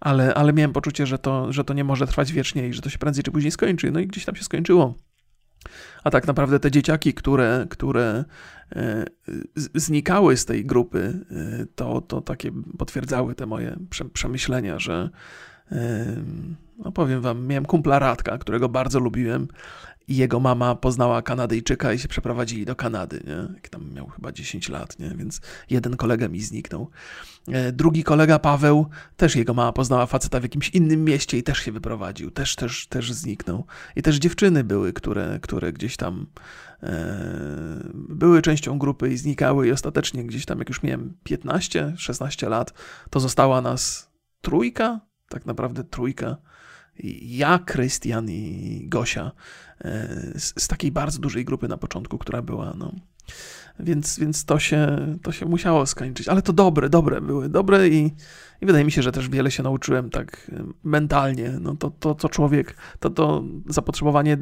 Ale, 0.00 0.34
ale 0.34 0.52
miałem 0.52 0.72
poczucie, 0.72 1.06
że 1.06 1.18
to, 1.18 1.52
że 1.52 1.64
to 1.64 1.74
nie 1.74 1.84
może 1.84 2.06
trwać 2.06 2.32
wiecznie 2.32 2.68
i 2.68 2.72
że 2.72 2.82
to 2.82 2.90
się 2.90 2.98
prędzej 2.98 3.24
czy 3.24 3.30
później 3.30 3.50
skończy. 3.50 3.90
No 3.90 4.00
i 4.00 4.06
gdzieś 4.06 4.24
tam 4.24 4.36
się 4.36 4.44
skończyło. 4.44 4.94
A 6.04 6.10
tak 6.10 6.26
naprawdę 6.26 6.60
te 6.60 6.70
dzieciaki, 6.70 7.14
które, 7.14 7.66
które 7.70 8.24
e, 8.72 9.04
znikały 9.74 10.36
z 10.36 10.44
tej 10.44 10.64
grupy, 10.66 11.24
e, 11.30 11.66
to, 11.74 12.00
to 12.00 12.20
takie 12.20 12.50
potwierdzały 12.78 13.34
te 13.34 13.46
moje 13.46 13.76
przemyślenia, 14.12 14.78
że 14.78 15.10
no 16.78 16.92
powiem 16.92 17.20
wam, 17.20 17.46
miałem 17.46 17.66
kumpla 17.66 17.98
Radka, 17.98 18.38
którego 18.38 18.68
bardzo 18.68 19.00
lubiłem 19.00 19.48
i 20.10 20.16
jego 20.16 20.40
mama 20.40 20.74
poznała 20.74 21.22
Kanadyjczyka 21.22 21.92
i 21.92 21.98
się 21.98 22.08
przeprowadzili 22.08 22.64
do 22.64 22.76
Kanady, 22.76 23.22
nie? 23.26 23.54
Jak 23.54 23.68
tam 23.68 23.92
miał 23.92 24.06
chyba 24.06 24.32
10 24.32 24.68
lat, 24.68 24.98
nie? 24.98 25.10
Więc 25.10 25.40
jeden 25.70 25.96
kolega 25.96 26.28
mi 26.28 26.40
zniknął. 26.40 26.90
E, 27.48 27.72
drugi 27.72 28.04
kolega 28.04 28.38
Paweł, 28.38 28.86
też 29.16 29.36
jego 29.36 29.54
mama 29.54 29.72
poznała 29.72 30.06
faceta 30.06 30.40
w 30.40 30.42
jakimś 30.42 30.68
innym 30.68 31.04
mieście 31.04 31.38
i 31.38 31.42
też 31.42 31.58
się 31.58 31.72
wyprowadził, 31.72 32.30
też, 32.30 32.56
też, 32.56 32.86
też 32.86 33.12
zniknął. 33.12 33.66
I 33.96 34.02
też 34.02 34.16
dziewczyny 34.16 34.64
były, 34.64 34.92
które, 34.92 35.38
które 35.42 35.72
gdzieś 35.72 35.96
tam 35.96 36.26
e, 36.82 37.90
były 37.94 38.42
częścią 38.42 38.78
grupy 38.78 39.08
i 39.12 39.16
znikały 39.16 39.68
i 39.68 39.72
ostatecznie 39.72 40.24
gdzieś 40.24 40.46
tam, 40.46 40.58
jak 40.58 40.68
już 40.68 40.82
miałem 40.82 41.14
15, 41.24 41.94
16 41.96 42.48
lat, 42.48 42.72
to 43.10 43.20
została 43.20 43.60
nas 43.60 44.10
trójka, 44.40 45.00
tak 45.28 45.46
naprawdę 45.46 45.84
trójka 45.84 46.36
ja, 47.22 47.58
Krystian 47.58 48.30
i 48.30 48.80
Gosia 48.88 49.32
e, 49.80 50.08
z, 50.34 50.62
z, 50.62 50.68
takiej 50.68 50.92
bardzo 50.92 51.18
dużej 51.18 51.44
grupy 51.44 51.68
na 51.68 51.76
początku, 51.76 52.18
która 52.18 52.42
była, 52.42 52.74
no. 52.78 52.92
Więc, 53.78 54.18
więc 54.18 54.44
to, 54.44 54.58
się, 54.58 55.06
to 55.22 55.32
się 55.32 55.46
musiało 55.46 55.86
skończyć. 55.86 56.28
Ale 56.28 56.42
to 56.42 56.52
dobre, 56.52 56.88
dobre 56.88 57.20
były, 57.20 57.48
dobre 57.48 57.88
i, 57.88 58.12
i 58.60 58.66
wydaje 58.66 58.84
mi 58.84 58.92
się, 58.92 59.02
że 59.02 59.12
też 59.12 59.28
wiele 59.28 59.50
się 59.50 59.62
nauczyłem 59.62 60.10
tak 60.10 60.50
e, 60.52 60.64
mentalnie. 60.84 61.52
No 61.60 61.76
to, 61.76 61.90
to, 61.90 62.14
to 62.14 62.28
człowiek, 62.28 62.76
to, 63.00 63.10
to 63.10 63.44
zapotrzebowanie, 63.66 64.38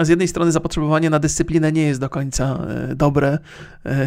z 0.00 0.08
jednej 0.08 0.28
strony 0.28 0.52
zapotrzebowanie 0.52 1.10
na 1.10 1.18
dyscyplinę 1.18 1.72
nie 1.72 1.82
jest 1.82 2.00
do 2.00 2.08
końca 2.08 2.66
e, 2.68 2.94
dobre, 2.94 3.38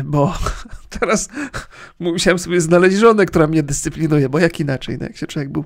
bo 0.06 0.34
teraz 1.00 1.30
musiałem 2.00 2.39
sobie 2.39 2.62
znaleźć 2.62 2.98
żonę, 2.98 3.25
która 3.25 3.48
mnie 3.48 3.63
dyscyplinuje, 3.63 4.30
bo 4.30 4.39
jak 4.39 4.60
inaczej, 4.60 4.98
no 5.00 5.06
jak 5.06 5.18
się 5.18 5.27
człowiek 5.27 5.51
był 5.51 5.65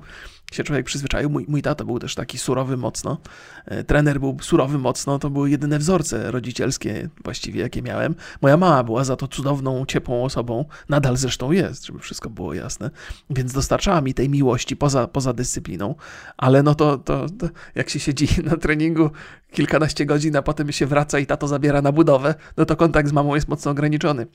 się 0.52 0.64
człowiek 0.64 0.86
przyzwyczaił. 0.86 1.30
Mój, 1.30 1.44
mój 1.48 1.62
tato 1.62 1.84
był 1.84 1.98
też 1.98 2.14
taki 2.14 2.38
surowy 2.38 2.76
mocno. 2.76 3.18
E, 3.66 3.84
trener 3.84 4.20
był 4.20 4.36
surowy 4.40 4.78
mocno. 4.78 5.18
To 5.18 5.30
były 5.30 5.50
jedyne 5.50 5.78
wzorce 5.78 6.30
rodzicielskie 6.30 7.08
właściwie, 7.24 7.60
jakie 7.60 7.82
miałem. 7.82 8.14
Moja 8.42 8.56
mama 8.56 8.84
była 8.84 9.04
za 9.04 9.16
to 9.16 9.28
cudowną, 9.28 9.86
ciepłą 9.86 10.24
osobą. 10.24 10.64
Nadal 10.88 11.16
zresztą 11.16 11.52
jest, 11.52 11.86
żeby 11.86 11.98
wszystko 11.98 12.30
było 12.30 12.54
jasne. 12.54 12.90
Więc 13.30 13.52
dostarczała 13.52 14.00
mi 14.00 14.14
tej 14.14 14.28
miłości 14.28 14.76
poza, 14.76 15.06
poza 15.06 15.32
dyscypliną. 15.32 15.94
Ale 16.36 16.62
no 16.62 16.74
to, 16.74 16.98
to, 16.98 17.26
to 17.38 17.48
jak 17.74 17.88
się 17.88 18.00
siedzi 18.00 18.28
na 18.50 18.56
treningu 18.56 19.10
kilkanaście 19.52 20.06
godzin, 20.06 20.36
a 20.36 20.42
potem 20.42 20.72
się 20.72 20.86
wraca 20.86 21.18
i 21.18 21.26
tato 21.26 21.48
zabiera 21.48 21.82
na 21.82 21.92
budowę, 21.92 22.34
no 22.56 22.64
to 22.64 22.76
kontakt 22.76 23.08
z 23.08 23.12
mamą 23.12 23.34
jest 23.34 23.48
mocno 23.48 23.70
ograniczony. 23.70 24.26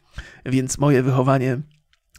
Więc 0.46 0.77
moje 0.77 1.03
wychowanie 1.03 1.62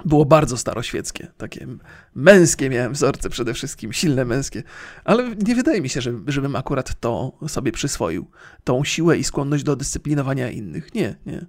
było 0.04 0.24
bardzo 0.24 0.56
staroświeckie, 0.56 1.32
takie 1.36 1.66
męskie 2.14 2.70
miałem 2.70 2.92
wzorce 2.92 3.30
przede 3.30 3.54
wszystkim, 3.54 3.92
silne 3.92 4.24
męskie, 4.24 4.62
ale 5.04 5.36
nie 5.36 5.54
wydaje 5.54 5.80
mi 5.80 5.88
się, 5.88 6.00
że, 6.00 6.12
żebym 6.26 6.56
akurat 6.56 7.00
to 7.00 7.38
sobie 7.48 7.72
przyswoił, 7.72 8.30
tą 8.64 8.84
siłę 8.84 9.18
i 9.18 9.24
skłonność 9.24 9.64
do 9.64 9.76
dyscyplinowania 9.76 10.50
innych. 10.50 10.94
Nie, 10.94 11.16
nie. 11.26 11.46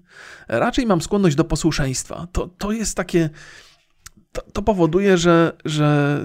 Raczej 0.47 0.85
mam 0.85 1.01
skłonność 1.01 1.35
do 1.35 1.43
posłuszeństwa. 1.43 2.27
To, 2.31 2.47
to 2.47 2.71
jest 2.71 2.97
takie, 2.97 3.29
to, 4.31 4.41
to 4.41 4.61
powoduje, 4.61 5.17
że, 5.17 5.57
że 5.65 6.19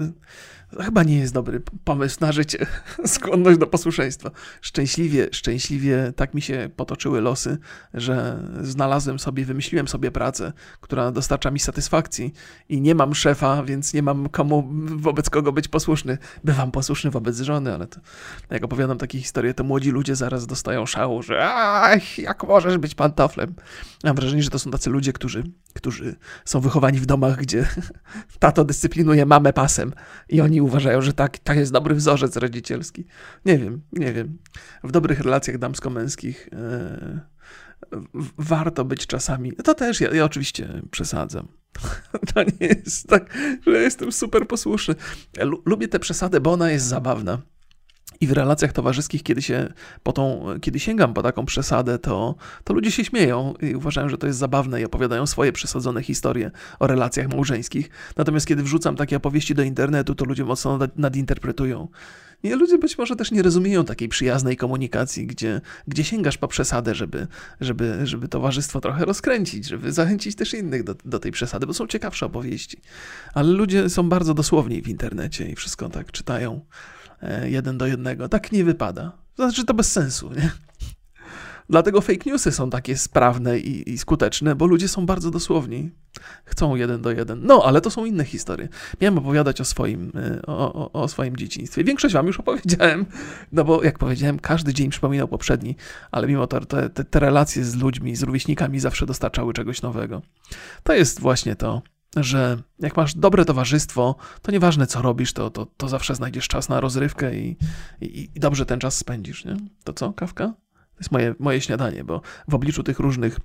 to 0.75 0.83
chyba 0.83 1.03
nie 1.03 1.19
jest 1.19 1.33
dobry 1.33 1.61
pomysł 1.83 2.17
na 2.21 2.31
życie. 2.31 2.65
Skłonność 3.05 3.59
do 3.59 3.67
posłuszeństwa. 3.67 4.31
Szczęśliwie, 4.61 5.27
szczęśliwie 5.31 6.13
tak 6.15 6.33
mi 6.33 6.41
się 6.41 6.69
potoczyły 6.75 7.21
losy, 7.21 7.57
że 7.93 8.43
znalazłem 8.61 9.19
sobie, 9.19 9.45
wymyśliłem 9.45 9.87
sobie 9.87 10.11
pracę, 10.11 10.53
która 10.81 11.11
dostarcza 11.11 11.51
mi 11.51 11.59
satysfakcji 11.59 12.33
i 12.69 12.81
nie 12.81 12.95
mam 12.95 13.15
szefa, 13.15 13.63
więc 13.63 13.93
nie 13.93 14.03
mam 14.03 14.29
komu, 14.29 14.69
wobec 14.95 15.29
kogo 15.29 15.51
być 15.51 15.67
posłuszny. 15.67 16.17
Bywam 16.43 16.71
posłuszny 16.71 17.11
wobec 17.11 17.39
żony, 17.39 17.73
ale 17.73 17.87
to, 17.87 17.99
jak 18.49 18.63
opowiadam 18.63 18.97
takie 18.97 19.19
historie, 19.19 19.53
to 19.53 19.63
młodzi 19.63 19.91
ludzie 19.91 20.15
zaraz 20.15 20.47
dostają 20.47 20.85
szału, 20.85 21.23
że 21.23 21.49
ach, 21.53 22.17
jak 22.17 22.43
możesz 22.43 22.77
być 22.77 22.95
pantoflem. 22.95 23.53
Mam 24.03 24.15
wrażenie, 24.15 24.43
że 24.43 24.49
to 24.49 24.59
są 24.59 24.71
tacy 24.71 24.89
ludzie, 24.89 25.13
którzy, 25.13 25.43
którzy 25.73 26.15
są 26.45 26.59
wychowani 26.59 26.99
w 26.99 27.05
domach, 27.05 27.37
gdzie 27.37 27.67
tato 28.39 28.65
dyscyplinuje 28.65 29.25
mamę 29.25 29.53
pasem 29.53 29.93
i 30.29 30.41
oni 30.41 30.60
uważają, 30.61 31.01
że 31.01 31.13
tak, 31.13 31.37
tak 31.37 31.57
jest 31.57 31.71
dobry 31.71 31.95
wzorzec 31.95 32.37
rodzicielski. 32.37 33.05
Nie 33.45 33.57
wiem, 33.57 33.81
nie 33.93 34.13
wiem. 34.13 34.37
W 34.83 34.91
dobrych 34.91 35.19
relacjach 35.19 35.57
damsko-męskich 35.57 36.49
e, 36.53 37.21
warto 38.37 38.85
być 38.85 39.07
czasami. 39.07 39.53
To 39.53 39.73
też 39.73 40.01
ja, 40.01 40.13
ja 40.13 40.25
oczywiście 40.25 40.81
przesadzam. 40.91 41.47
To 42.33 42.43
nie 42.43 42.67
jest 42.67 43.07
tak, 43.07 43.37
że 43.67 43.81
jestem 43.81 44.11
super 44.11 44.47
posłuszny. 44.47 44.95
Lubię 45.65 45.87
tę 45.87 45.99
przesadę, 45.99 46.41
bo 46.41 46.51
ona 46.51 46.71
jest 46.71 46.85
zabawna. 46.85 47.41
I 48.21 48.27
w 48.27 48.31
relacjach 48.31 48.73
towarzyskich, 48.73 49.23
kiedy, 49.23 49.41
się 49.41 49.73
po 50.03 50.13
tą, 50.13 50.45
kiedy 50.61 50.79
sięgam 50.79 51.13
po 51.13 51.23
taką 51.23 51.45
przesadę, 51.45 51.99
to, 51.99 52.35
to 52.63 52.73
ludzie 52.73 52.91
się 52.91 53.05
śmieją 53.05 53.53
i 53.61 53.75
uważają, 53.75 54.09
że 54.09 54.17
to 54.17 54.27
jest 54.27 54.39
zabawne 54.39 54.81
i 54.81 54.85
opowiadają 54.85 55.25
swoje 55.25 55.51
przesadzone 55.51 56.03
historie 56.03 56.51
o 56.79 56.87
relacjach 56.87 57.27
małżeńskich. 57.27 57.89
Natomiast 58.17 58.47
kiedy 58.47 58.63
wrzucam 58.63 58.95
takie 58.95 59.17
opowieści 59.17 59.55
do 59.55 59.63
internetu, 59.63 60.15
to 60.15 60.25
ludzie 60.25 60.45
mocno 60.45 60.79
nadinterpretują. 60.95 61.87
I 62.43 62.49
ludzie 62.49 62.77
być 62.77 62.97
może 62.97 63.15
też 63.15 63.31
nie 63.31 63.41
rozumieją 63.41 63.85
takiej 63.85 64.09
przyjaznej 64.09 64.57
komunikacji, 64.57 65.27
gdzie, 65.27 65.61
gdzie 65.87 66.03
sięgasz 66.03 66.37
po 66.37 66.47
przesadę, 66.47 66.95
żeby, 66.95 67.27
żeby, 67.61 67.99
żeby 68.03 68.27
towarzystwo 68.27 68.81
trochę 68.81 69.05
rozkręcić, 69.05 69.65
żeby 69.65 69.91
zachęcić 69.91 70.35
też 70.35 70.53
innych 70.53 70.83
do, 70.83 70.95
do 71.05 71.19
tej 71.19 71.31
przesady, 71.31 71.67
bo 71.67 71.73
są 71.73 71.87
ciekawsze 71.87 72.25
opowieści. 72.25 72.77
Ale 73.33 73.51
ludzie 73.51 73.89
są 73.89 74.09
bardzo 74.09 74.33
dosłowni 74.33 74.81
w 74.81 74.87
internecie 74.87 75.49
i 75.49 75.55
wszystko 75.55 75.89
tak 75.89 76.11
czytają. 76.11 76.61
E, 77.21 77.49
jeden 77.49 77.77
do 77.77 77.87
jednego. 77.87 78.29
Tak 78.29 78.51
nie 78.51 78.63
wypada. 78.63 79.11
Znaczy, 79.35 79.65
to 79.65 79.73
bez 79.73 79.91
sensu, 79.91 80.31
nie? 80.31 80.51
Dlatego 81.69 82.01
fake 82.01 82.29
newsy 82.29 82.51
są 82.51 82.69
takie 82.69 82.97
sprawne 82.97 83.59
i, 83.59 83.91
i, 83.91 83.97
skuteczne, 83.97 84.55
bo 84.55 84.65
ludzie 84.65 84.87
są 84.87 85.05
bardzo 85.05 85.31
dosłowni. 85.31 85.91
Chcą 86.45 86.75
jeden 86.75 87.01
do 87.01 87.11
jeden. 87.11 87.39
No, 87.43 87.63
ale 87.65 87.81
to 87.81 87.89
są 87.89 88.05
inne 88.05 88.25
historie. 88.25 88.67
Miałem 89.01 89.17
opowiadać 89.17 89.61
o 89.61 89.65
swoim, 89.65 90.11
e, 90.15 90.41
o, 90.45 90.73
o, 90.73 90.91
o, 90.91 91.07
swoim 91.07 91.35
dzieciństwie. 91.35 91.83
Większość 91.83 92.13
wam 92.13 92.27
już 92.27 92.39
opowiedziałem, 92.39 93.05
no 93.51 93.63
bo 93.63 93.83
jak 93.83 93.99
powiedziałem, 93.99 94.39
każdy 94.39 94.73
dzień 94.73 94.89
przypominał 94.89 95.27
poprzedni, 95.27 95.75
ale 96.11 96.27
mimo 96.27 96.47
to 96.47 96.65
te, 96.65 96.89
te, 96.89 97.03
te 97.03 97.19
relacje 97.19 97.63
z 97.63 97.75
ludźmi, 97.75 98.15
z 98.15 98.23
rówieśnikami 98.23 98.79
zawsze 98.79 99.05
dostarczały 99.05 99.53
czegoś 99.53 99.81
nowego. 99.81 100.21
To 100.83 100.93
jest 100.93 101.19
właśnie 101.19 101.55
to, 101.55 101.81
że 102.15 102.57
jak 102.79 102.97
masz 102.97 103.15
dobre 103.15 103.45
towarzystwo, 103.45 104.15
to 104.41 104.51
nieważne 104.51 104.87
co 104.87 105.01
robisz, 105.01 105.33
to, 105.33 105.49
to, 105.49 105.65
to 105.65 105.89
zawsze 105.89 106.15
znajdziesz 106.15 106.47
czas 106.47 106.69
na 106.69 106.79
rozrywkę 106.79 107.35
i, 107.35 107.57
i, 108.01 108.29
i 108.35 108.39
dobrze 108.39 108.65
ten 108.65 108.79
czas 108.79 108.97
spędzisz. 108.97 109.45
Nie? 109.45 109.57
To 109.83 109.93
co, 109.93 110.13
kawka? 110.13 110.53
To 110.73 110.97
jest 110.99 111.11
moje, 111.11 111.35
moje 111.39 111.61
śniadanie, 111.61 112.03
bo 112.03 112.21
w 112.47 112.55
obliczu 112.55 112.83
tych 112.83 112.99
różnych 112.99 113.39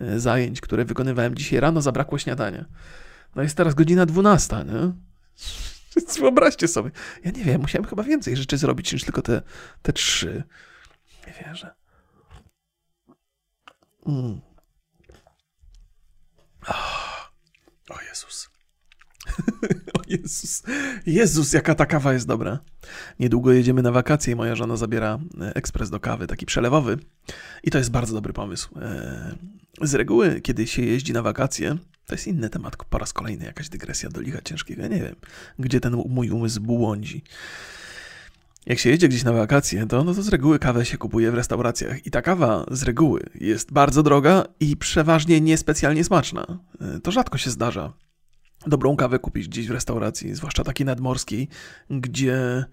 e, 0.00 0.20
zajęć, 0.20 0.60
które 0.60 0.84
wykonywałem 0.84 1.34
dzisiaj 1.34 1.60
rano, 1.60 1.82
zabrakło 1.82 2.18
śniadania. 2.18 2.64
No 3.36 3.42
jest 3.42 3.56
teraz 3.56 3.74
godzina 3.74 4.06
12, 4.06 4.56
nie? 4.56 4.92
Więc 5.96 6.18
wyobraźcie 6.18 6.68
sobie. 6.68 6.90
Ja 7.24 7.30
nie 7.30 7.44
wiem, 7.44 7.60
musiałem 7.60 7.86
chyba 7.86 8.02
więcej 8.02 8.36
rzeczy 8.36 8.58
zrobić 8.58 8.92
niż 8.92 9.04
tylko 9.04 9.22
te, 9.22 9.42
te 9.82 9.92
trzy. 9.92 10.42
Nie 11.26 11.32
wierzę. 11.32 11.74
Mm. 14.06 14.40
Oh. 16.68 17.07
O 17.88 18.00
Jezus. 18.08 18.50
o 19.98 20.02
Jezus. 20.08 20.62
Jezus, 21.06 21.52
jaka 21.52 21.74
ta 21.74 21.86
kawa 21.86 22.12
jest 22.12 22.26
dobra. 22.26 22.58
Niedługo 23.20 23.52
jedziemy 23.52 23.82
na 23.82 23.92
wakacje 23.92 24.32
i 24.32 24.36
moja 24.36 24.54
żona 24.54 24.76
zabiera 24.76 25.18
e, 25.40 25.54
ekspres 25.54 25.90
do 25.90 26.00
kawy, 26.00 26.26
taki 26.26 26.46
przelewowy. 26.46 26.98
I 27.62 27.70
to 27.70 27.78
jest 27.78 27.90
bardzo 27.90 28.14
dobry 28.14 28.32
pomysł. 28.32 28.78
E, 28.80 29.36
z 29.82 29.94
reguły, 29.94 30.40
kiedy 30.40 30.66
się 30.66 30.82
jeździ 30.82 31.12
na 31.12 31.22
wakacje, 31.22 31.76
to 32.06 32.14
jest 32.14 32.26
inny 32.26 32.50
temat, 32.50 32.76
po 32.76 32.98
raz 32.98 33.12
kolejny 33.12 33.44
jakaś 33.44 33.68
dygresja 33.68 34.08
do 34.08 34.20
licha 34.20 34.42
ciężkiego. 34.42 34.82
Nie 34.82 35.02
wiem, 35.02 35.16
gdzie 35.58 35.80
ten 35.80 35.92
mój 36.08 36.30
umysł 36.30 36.60
błądzi. 36.60 37.22
Jak 38.68 38.78
się 38.78 38.90
jedzie 38.90 39.08
gdzieś 39.08 39.24
na 39.24 39.32
wakacje, 39.32 39.86
to, 39.86 40.04
no 40.04 40.14
to 40.14 40.22
z 40.22 40.28
reguły 40.28 40.58
kawę 40.58 40.84
się 40.84 40.98
kupuje 40.98 41.30
w 41.30 41.34
restauracjach. 41.34 42.06
I 42.06 42.10
ta 42.10 42.22
kawa 42.22 42.64
z 42.70 42.82
reguły 42.82 43.20
jest 43.34 43.72
bardzo 43.72 44.02
droga 44.02 44.44
i 44.60 44.76
przeważnie 44.76 45.40
niespecjalnie 45.40 46.04
smaczna. 46.04 46.58
E, 46.80 47.00
to 47.00 47.10
rzadko 47.10 47.38
się 47.38 47.50
zdarza. 47.50 47.92
Dobrą 48.66 48.96
kawę 48.96 49.18
kupić 49.18 49.48
gdzieś 49.48 49.68
w 49.68 49.70
restauracji, 49.70 50.34
zwłaszcza 50.34 50.64
takiej 50.64 50.86
nadmorskiej, 50.86 51.48
gdzie 51.90 52.64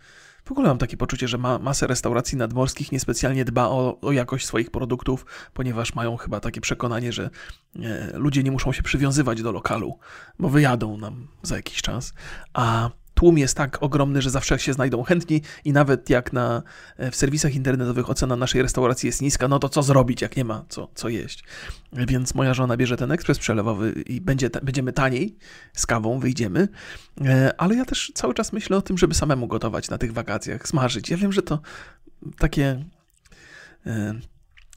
w 0.46 0.52
ogóle 0.52 0.68
mam 0.68 0.78
takie 0.78 0.98
poczucie, 0.98 1.28
że 1.28 1.38
ma 1.38 1.60
masę 1.60 1.88
restauracji 1.88 2.38
nadmorskich 2.38 2.92
niespecjalnie 2.92 3.46
dba 3.46 3.68
o, 3.68 4.02
o 4.02 4.12
jakość 4.12 4.46
swoich 4.46 4.72
produktów, 4.72 5.26
ponieważ 5.54 5.96
mają 5.96 6.18
chyba 6.18 6.40
takie 6.40 6.62
przekonanie, 6.62 7.12
że 7.12 7.30
e, 7.84 8.12
ludzie 8.18 8.44
nie 8.44 8.52
muszą 8.52 8.72
się 8.72 8.84
przywiązywać 8.84 9.42
do 9.42 9.52
lokalu, 9.52 10.00
bo 10.40 10.50
wyjadą 10.50 10.98
nam 10.98 11.28
za 11.44 11.56
jakiś 11.56 11.82
czas. 11.82 12.14
A 12.54 12.90
tłum 13.16 13.38
jest 13.38 13.58
tak 13.58 13.84
ogromny, 13.84 14.22
że 14.22 14.30
zawsze 14.30 14.60
się 14.60 14.74
znajdą 14.74 15.04
chętni 15.04 15.42
i 15.66 15.74
nawet 15.74 16.10
jak 16.10 16.34
na, 16.34 16.64
e, 16.98 17.12
w 17.12 17.16
serwisach 17.16 17.56
internetowych 17.56 18.10
ocena 18.10 18.36
naszej 18.36 18.62
restauracji 18.62 19.08
jest 19.08 19.22
niska, 19.22 19.48
no 19.48 19.60
to 19.60 19.70
co 19.70 19.84
zrobić, 19.84 20.22
jak 20.22 20.38
nie 20.38 20.46
ma 20.46 20.66
co, 20.70 20.90
co 20.96 21.10
jeść. 21.10 21.44
Więc 21.94 22.36
moja 22.36 22.54
żona 22.54 22.78
bierze 22.78 22.98
ten 22.98 23.12
ekspres 23.12 23.40
przelewowy 23.40 23.92
i 23.92 24.22
będzie, 24.22 24.50
będziemy 24.64 24.94
taniej 24.94 25.38
z 25.74 25.86
kawą, 25.86 26.20
wyjdziemy. 26.20 26.68
E, 27.26 27.54
ale 27.58 27.76
ja 27.76 27.86
też 27.86 28.12
cały 28.16 28.34
czas 28.34 28.54
myślę 28.54 28.78
o 28.78 28.82
tym, 28.82 28.98
żeby 28.98 29.14
samemu 29.14 29.48
gotować 29.48 29.90
na 29.90 29.98
tych 29.98 30.14
wakacjach, 30.14 30.68
smażyć. 30.68 31.10
Ja 31.10 31.18
wiem, 31.18 31.32
że 31.32 31.42
to 31.42 31.60
takie 32.38 32.86
e, 33.86 34.14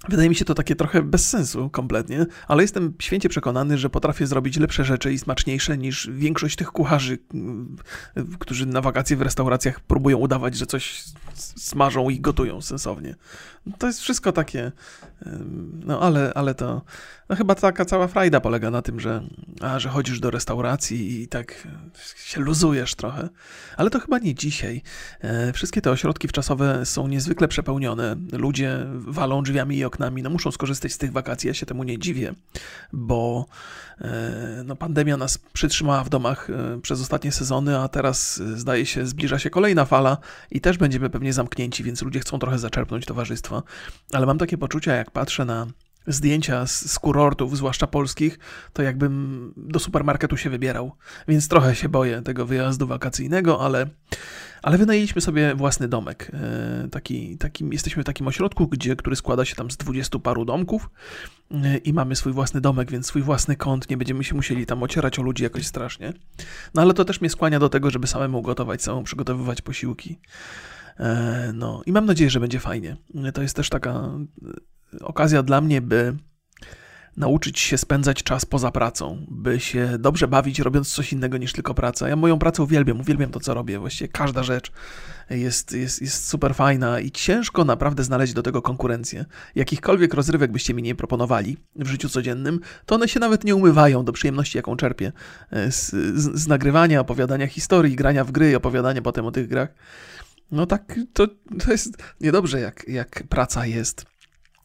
Wydaje 0.08 0.28
mi 0.28 0.34
się 0.34 0.44
to 0.44 0.54
takie 0.54 0.76
trochę 0.76 1.02
bez 1.02 1.28
sensu 1.28 1.70
kompletnie, 1.70 2.26
ale 2.48 2.62
jestem 2.62 2.94
święcie 3.02 3.28
przekonany, 3.28 3.78
że 3.78 3.90
potrafię 3.90 4.26
zrobić 4.26 4.56
lepsze 4.56 4.84
rzeczy 4.84 5.12
i 5.12 5.18
smaczniejsze 5.18 5.78
niż 5.78 6.10
większość 6.12 6.56
tych 6.56 6.68
kucharzy, 6.68 7.18
mm, 7.34 7.76
którzy 8.38 8.66
na 8.66 8.80
wakacje 8.80 9.16
w 9.16 9.22
restauracjach 9.22 9.80
próbują 9.80 10.18
udawać, 10.18 10.56
że 10.56 10.66
coś 10.66 11.04
smażą 11.56 12.10
i 12.10 12.20
gotują 12.20 12.60
sensownie. 12.60 13.14
To 13.78 13.86
jest 13.86 14.00
wszystko 14.00 14.32
takie, 14.32 14.72
no 15.84 16.00
ale, 16.00 16.32
ale 16.34 16.54
to 16.54 16.82
no 17.28 17.36
chyba 17.36 17.54
taka 17.54 17.84
cała 17.84 18.08
frajda 18.08 18.40
polega 18.40 18.70
na 18.70 18.82
tym, 18.82 19.00
że, 19.00 19.22
a, 19.60 19.78
że 19.78 19.88
chodzisz 19.88 20.20
do 20.20 20.30
restauracji 20.30 21.22
i 21.22 21.28
tak 21.28 21.68
się 22.24 22.40
luzujesz 22.40 22.94
trochę. 22.94 23.28
Ale 23.76 23.90
to 23.90 24.00
chyba 24.00 24.18
nie 24.18 24.34
dzisiaj. 24.34 24.82
E, 25.20 25.52
wszystkie 25.52 25.80
te 25.80 25.90
ośrodki 25.90 26.28
wczasowe 26.28 26.86
są 26.86 27.08
niezwykle 27.08 27.48
przepełnione. 27.48 28.16
Ludzie 28.32 28.86
walą 28.94 29.42
drzwiami 29.42 29.76
i 29.76 29.84
oknami. 29.84 30.22
No 30.22 30.30
muszą 30.30 30.50
skorzystać 30.50 30.92
z 30.92 30.98
tych 30.98 31.12
wakacji. 31.12 31.48
Ja 31.48 31.54
się 31.54 31.66
temu 31.66 31.84
nie 31.84 31.98
dziwię, 31.98 32.34
bo 32.92 33.46
e, 34.00 34.62
no, 34.64 34.76
pandemia 34.76 35.16
nas 35.16 35.38
przytrzymała 35.38 36.04
w 36.04 36.08
domach 36.08 36.50
e, 36.50 36.80
przez 36.80 37.00
ostatnie 37.00 37.32
sezony, 37.32 37.78
a 37.78 37.88
teraz 37.88 38.36
zdaje 38.36 38.86
się 38.86 39.06
zbliża 39.06 39.38
się 39.38 39.50
kolejna 39.50 39.84
fala 39.84 40.18
i 40.50 40.60
też 40.60 40.78
będziemy 40.78 41.10
pewnie 41.10 41.32
zamknięci, 41.32 41.84
więc 41.84 42.02
ludzie 42.02 42.20
chcą 42.20 42.38
trochę 42.38 42.58
zaczerpnąć 42.58 43.06
towarzystwo. 43.06 43.62
Ale 44.12 44.26
mam 44.26 44.38
takie 44.38 44.58
poczucia, 44.58 44.94
jak 44.94 45.10
patrzę 45.10 45.44
na 45.44 45.66
zdjęcia 46.08 46.66
z, 46.66 46.90
z 46.92 46.98
kurortów, 46.98 47.56
zwłaszcza 47.56 47.86
polskich, 47.86 48.38
to 48.72 48.82
jakbym 48.82 49.52
do 49.56 49.78
supermarketu 49.78 50.36
się 50.36 50.50
wybierał. 50.50 50.92
Więc 51.28 51.48
trochę 51.48 51.74
się 51.74 51.88
boję 51.88 52.22
tego 52.22 52.46
wyjazdu 52.46 52.86
wakacyjnego, 52.86 53.60
ale, 53.60 53.86
ale 54.62 54.78
wynajęliśmy 54.78 55.20
sobie 55.20 55.54
własny 55.54 55.88
domek. 55.88 56.30
E, 56.34 56.88
taki, 56.88 57.38
takim, 57.38 57.72
jesteśmy 57.72 58.02
w 58.02 58.06
takim 58.06 58.28
ośrodku, 58.28 58.68
gdzie, 58.68 58.96
który 58.96 59.16
składa 59.16 59.44
się 59.44 59.54
tam 59.54 59.70
z 59.70 59.76
dwudziestu 59.76 60.20
paru 60.20 60.44
domków 60.44 60.90
e, 61.50 61.76
i 61.76 61.92
mamy 61.92 62.16
swój 62.16 62.32
własny 62.32 62.60
domek, 62.60 62.90
więc 62.90 63.06
swój 63.06 63.22
własny 63.22 63.56
kąt. 63.56 63.90
Nie 63.90 63.96
będziemy 63.96 64.24
się 64.24 64.34
musieli 64.34 64.66
tam 64.66 64.82
ocierać 64.82 65.18
o 65.18 65.22
ludzi 65.22 65.42
jakoś 65.42 65.66
strasznie. 65.66 66.12
No 66.74 66.82
ale 66.82 66.94
to 66.94 67.04
też 67.04 67.20
mnie 67.20 67.30
skłania 67.30 67.58
do 67.58 67.68
tego, 67.68 67.90
żeby 67.90 68.06
samemu 68.06 68.42
gotować, 68.42 68.82
samemu 68.82 69.04
przygotowywać 69.04 69.62
posiłki. 69.62 70.18
E, 71.00 71.50
no 71.54 71.82
i 71.86 71.92
mam 71.92 72.06
nadzieję, 72.06 72.30
że 72.30 72.40
będzie 72.40 72.60
fajnie. 72.60 72.96
To 73.34 73.42
jest 73.42 73.56
też 73.56 73.68
taka 73.68 74.10
okazja 75.00 75.42
dla 75.42 75.60
mnie, 75.60 75.80
by 75.80 76.16
nauczyć 77.18 77.60
się 77.60 77.78
spędzać 77.78 78.22
czas 78.22 78.44
poza 78.44 78.70
pracą, 78.70 79.26
by 79.28 79.60
się 79.60 79.98
dobrze 79.98 80.28
bawić, 80.28 80.58
robiąc 80.58 80.92
coś 80.92 81.12
innego 81.12 81.38
niż 81.38 81.52
tylko 81.52 81.74
praca. 81.74 82.08
Ja 82.08 82.16
moją 82.16 82.38
pracę 82.38 82.62
uwielbiam, 82.62 83.00
uwielbiam 83.00 83.30
to, 83.30 83.40
co 83.40 83.54
robię. 83.54 83.78
Właściwie 83.78 84.08
każda 84.08 84.42
rzecz 84.42 84.72
jest, 85.30 85.72
jest, 85.72 86.02
jest 86.02 86.28
super 86.28 86.54
fajna 86.54 87.00
i 87.00 87.10
ciężko 87.10 87.64
naprawdę 87.64 88.04
znaleźć 88.04 88.32
do 88.32 88.42
tego 88.42 88.62
konkurencję. 88.62 89.24
Jakichkolwiek 89.54 90.14
rozrywek 90.14 90.52
byście 90.52 90.74
mi 90.74 90.82
nie 90.82 90.94
proponowali 90.94 91.56
w 91.76 91.86
życiu 91.86 92.08
codziennym, 92.08 92.60
to 92.86 92.94
one 92.94 93.08
się 93.08 93.20
nawet 93.20 93.44
nie 93.44 93.54
umywają 93.54 94.04
do 94.04 94.12
przyjemności, 94.12 94.58
jaką 94.58 94.76
czerpię 94.76 95.12
e, 95.50 95.72
z, 95.72 95.90
z, 95.90 96.42
z 96.42 96.48
nagrywania, 96.48 97.00
opowiadania 97.00 97.46
historii, 97.46 97.96
grania 97.96 98.24
w 98.24 98.32
gry, 98.32 98.56
opowiadania 98.56 99.02
potem 99.02 99.26
o 99.26 99.30
tych 99.30 99.48
grach. 99.48 99.68
No 100.50 100.66
tak, 100.66 101.00
to, 101.12 101.26
to 101.64 101.72
jest 101.72 102.02
niedobrze, 102.20 102.60
jak, 102.60 102.88
jak 102.88 103.22
praca 103.28 103.66
jest 103.66 104.06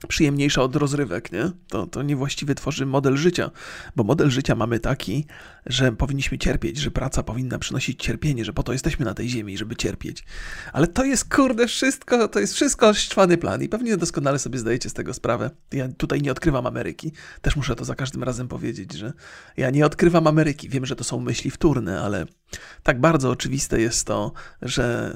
przyjemniejsza 0.08 0.62
od 0.62 0.76
rozrywek, 0.76 1.32
nie? 1.32 1.52
To, 1.68 1.88
to 1.88 2.04
niewłaściwie 2.04 2.56
tworzy 2.56 2.86
model 2.86 3.18
życia, 3.18 3.52
bo 3.96 4.04
model 4.04 4.30
życia 4.30 4.56
mamy 4.56 4.80
taki, 4.80 5.26
że 5.66 5.92
powinniśmy 5.92 6.38
cierpieć, 6.38 6.78
że 6.78 6.92
praca 6.92 7.24
powinna 7.24 7.60
przynosić 7.60 8.04
cierpienie, 8.04 8.46
że 8.46 8.54
po 8.54 8.64
to 8.64 8.74
jesteśmy 8.74 9.06
na 9.06 9.14
tej 9.14 9.30
ziemi, 9.30 9.58
żeby 9.58 9.76
cierpieć. 9.76 10.24
Ale 10.74 10.88
to 10.88 11.04
jest, 11.04 11.36
kurde, 11.36 11.68
wszystko, 11.68 12.28
to 12.28 12.40
jest 12.40 12.54
wszystko 12.54 12.94
szczwany 12.94 13.38
plan 13.38 13.64
i 13.64 13.70
pewnie 13.70 13.98
doskonale 13.98 14.40
sobie 14.40 14.60
zdajecie 14.60 14.90
z 14.90 14.94
tego 14.94 15.14
sprawę. 15.14 15.50
Ja 15.72 15.88
tutaj 15.98 16.22
nie 16.22 16.32
odkrywam 16.32 16.68
Ameryki. 16.68 17.12
Też 17.42 17.56
muszę 17.56 17.76
to 17.76 17.86
za 17.86 17.96
każdym 17.96 18.24
razem 18.24 18.48
powiedzieć, 18.48 18.94
że 18.94 19.14
ja 19.58 19.70
nie 19.70 19.86
odkrywam 19.86 20.28
Ameryki. 20.28 20.70
Wiem, 20.70 20.86
że 20.86 20.96
to 20.96 21.04
są 21.04 21.20
myśli 21.20 21.52
wtórne, 21.52 22.02
ale 22.02 22.26
tak 22.84 23.00
bardzo 23.00 23.30
oczywiste 23.30 23.82
jest 23.82 24.08
to, 24.08 24.32
że 24.62 25.14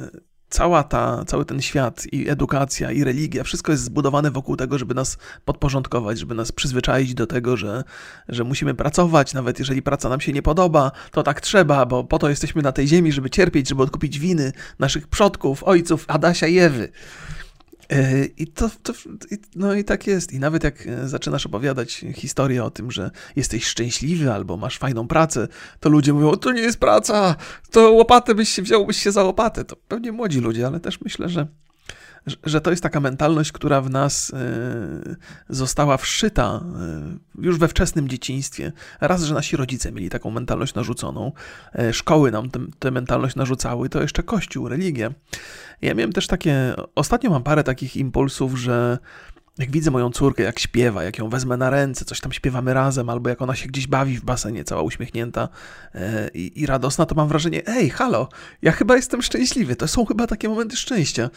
cała 0.49 0.83
ta, 0.83 1.25
cały 1.25 1.45
ten 1.45 1.61
świat 1.61 2.03
i 2.11 2.29
edukacja 2.29 2.91
i 2.91 3.03
religia, 3.03 3.43
wszystko 3.43 3.71
jest 3.71 3.83
zbudowane 3.83 4.31
wokół 4.31 4.55
tego, 4.55 4.77
żeby 4.77 4.93
nas 4.93 5.17
podporządkować, 5.45 6.19
żeby 6.19 6.35
nas 6.35 6.51
przyzwyczaić 6.51 7.13
do 7.13 7.27
tego, 7.27 7.57
że, 7.57 7.83
że 8.29 8.43
musimy 8.43 8.73
pracować, 8.73 9.33
nawet 9.33 9.59
jeżeli 9.59 9.81
praca 9.81 10.09
nam 10.09 10.21
się 10.21 10.33
nie 10.33 10.41
podoba, 10.41 10.91
to 11.11 11.23
tak 11.23 11.41
trzeba, 11.41 11.85
bo 11.85 12.03
po 12.03 12.19
to 12.19 12.29
jesteśmy 12.29 12.61
na 12.61 12.71
tej 12.71 12.87
ziemi, 12.87 13.11
żeby 13.11 13.29
cierpieć, 13.29 13.69
żeby 13.69 13.83
odkupić 13.83 14.19
winy 14.19 14.51
naszych 14.79 15.07
przodków, 15.07 15.63
ojców 15.63 16.05
Adasia 16.07 16.47
i 16.47 16.57
Ewy. 16.57 16.89
E, 17.89 18.25
I 18.25 18.47
to, 18.47 18.69
to, 18.83 18.93
no 19.55 19.73
i 19.73 19.83
tak 19.83 20.07
jest. 20.07 20.33
I 20.33 20.39
nawet 20.39 20.63
jak 20.63 20.87
e, 20.87 21.07
zaczynasz 21.07 21.45
opowiadać 21.45 22.05
historię 22.13 22.63
o 22.63 22.69
tym, 22.69 22.91
że 22.91 23.11
jesteś 23.35 23.65
szczęśliwy 23.65 24.33
albo 24.33 24.57
masz 24.57 24.77
fajną 24.77 25.07
pracę, 25.07 25.47
to 25.79 25.89
ludzie 25.89 26.13
mówią, 26.13 26.35
to 26.35 26.51
nie 26.51 26.61
jest 26.61 26.79
praca, 26.79 27.35
to 27.71 27.91
łopatę 27.91 28.35
byś 28.35 28.49
się 28.49 28.61
wziął, 28.61 28.85
byś 28.85 28.97
się 28.97 29.11
za 29.11 29.23
łopatę. 29.23 29.65
To 29.65 29.75
pewnie 29.75 30.11
młodzi 30.11 30.39
ludzie, 30.39 30.67
ale 30.67 30.79
też 30.79 31.01
myślę, 31.01 31.29
że 31.29 31.47
że 32.43 32.61
to 32.61 32.69
jest 32.71 32.83
taka 32.83 32.99
mentalność, 32.99 33.51
która 33.51 33.81
w 33.81 33.89
nas 33.89 34.33
e, 34.33 35.15
została 35.49 35.97
wszyta 35.97 36.61
e, 37.37 37.41
już 37.41 37.57
we 37.57 37.67
wczesnym 37.67 38.09
dzieciństwie. 38.09 38.71
Raz, 39.01 39.23
że 39.23 39.33
nasi 39.33 39.57
rodzice 39.57 39.91
mieli 39.91 40.09
taką 40.09 40.31
mentalność 40.31 40.73
narzuconą, 40.73 41.31
e, 41.75 41.93
szkoły 41.93 42.31
nam 42.31 42.49
tę 42.79 42.91
mentalność 42.91 43.35
narzucały, 43.35 43.89
to 43.89 44.01
jeszcze 44.01 44.23
Kościół, 44.23 44.67
religia. 44.67 45.11
Ja 45.81 45.93
miałem 45.93 46.13
też 46.13 46.27
takie, 46.27 46.73
ostatnio 46.95 47.29
mam 47.29 47.43
parę 47.43 47.63
takich 47.63 47.95
impulsów, 47.95 48.57
że 48.59 48.97
jak 49.57 49.71
widzę 49.71 49.91
moją 49.91 50.09
córkę, 50.09 50.43
jak 50.43 50.59
śpiewa, 50.59 51.03
jak 51.03 51.17
ją 51.17 51.29
wezmę 51.29 51.57
na 51.57 51.69
ręce, 51.69 52.05
coś 52.05 52.19
tam 52.19 52.33
śpiewamy 52.33 52.73
razem, 52.73 53.09
albo 53.09 53.29
jak 53.29 53.41
ona 53.41 53.55
się 53.55 53.67
gdzieś 53.67 53.87
bawi 53.87 54.17
w 54.17 54.23
basenie, 54.23 54.63
cała 54.63 54.81
uśmiechnięta 54.81 55.49
e, 55.95 56.29
i, 56.33 56.61
i, 56.61 56.65
radosna, 56.65 57.05
to 57.05 57.15
mam 57.15 57.27
wrażenie, 57.27 57.67
ej, 57.67 57.89
halo, 57.89 58.29
ja 58.61 58.71
chyba 58.71 58.95
jestem 58.95 59.21
szczęśliwy. 59.21 59.75
To 59.75 59.87
są 59.87 60.05
chyba 60.05 60.27
takie 60.27 60.49
momenty 60.49 60.77
szczęścia. 60.77 61.29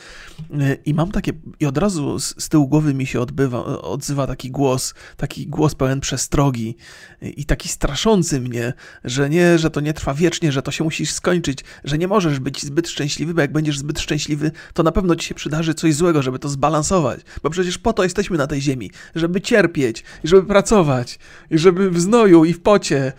E, 0.61 0.75
I 0.75 0.95
mam 0.95 1.12
takie, 1.12 1.33
i 1.61 1.67
od 1.67 1.79
razu 1.79 2.19
z, 2.19 2.45
z, 2.45 2.49
tyłu 2.49 2.69
głowy 2.69 2.95
mi 2.95 3.07
się 3.07 3.21
odbywa, 3.21 3.65
odzywa 3.65 4.27
taki 4.27 4.50
głos, 4.50 4.95
taki 5.17 5.47
głos 5.47 5.75
pełen 5.75 6.00
przestrogi 6.00 6.77
i 7.23 7.45
taki 7.45 7.69
straszący 7.69 8.41
mnie, 8.41 8.73
że 9.05 9.31
nie, 9.31 9.59
że 9.59 9.71
to 9.71 9.81
nie 9.81 9.95
trwa 9.95 10.15
wiecznie, 10.15 10.53
że 10.53 10.62
to 10.62 10.71
się 10.71 10.85
musisz 10.85 11.12
skończyć, 11.12 11.65
że 11.85 11.99
nie 11.99 12.09
możesz 12.09 12.39
być 12.39 12.62
zbyt 12.62 12.89
szczęśliwy, 12.89 13.35
bo 13.35 13.41
jak 13.41 13.53
będziesz 13.53 13.79
zbyt 13.79 14.00
szczęśliwy, 14.00 14.50
to 14.75 14.83
na 14.83 14.93
pewno 14.93 15.17
ci 15.17 15.29
się 15.29 15.35
przydarzy 15.35 15.75
coś 15.75 15.95
złego, 15.95 16.23
żeby 16.23 16.39
to 16.39 16.49
zbalansować, 16.49 17.21
bo 17.43 17.50
przecież 17.50 17.79
po 17.79 17.93
to 17.93 18.10
jesteśmy 18.11 18.38
na 18.38 18.47
tej 18.47 18.61
ziemi, 18.61 18.90
żeby 19.14 19.40
cierpieć, 19.40 20.05
żeby 20.25 20.43
pracować, 20.43 21.19
żeby 21.50 21.90
w 21.90 22.00
znoju 22.00 22.45
i 22.45 22.52
w 22.52 22.62
pocie, 22.62 23.12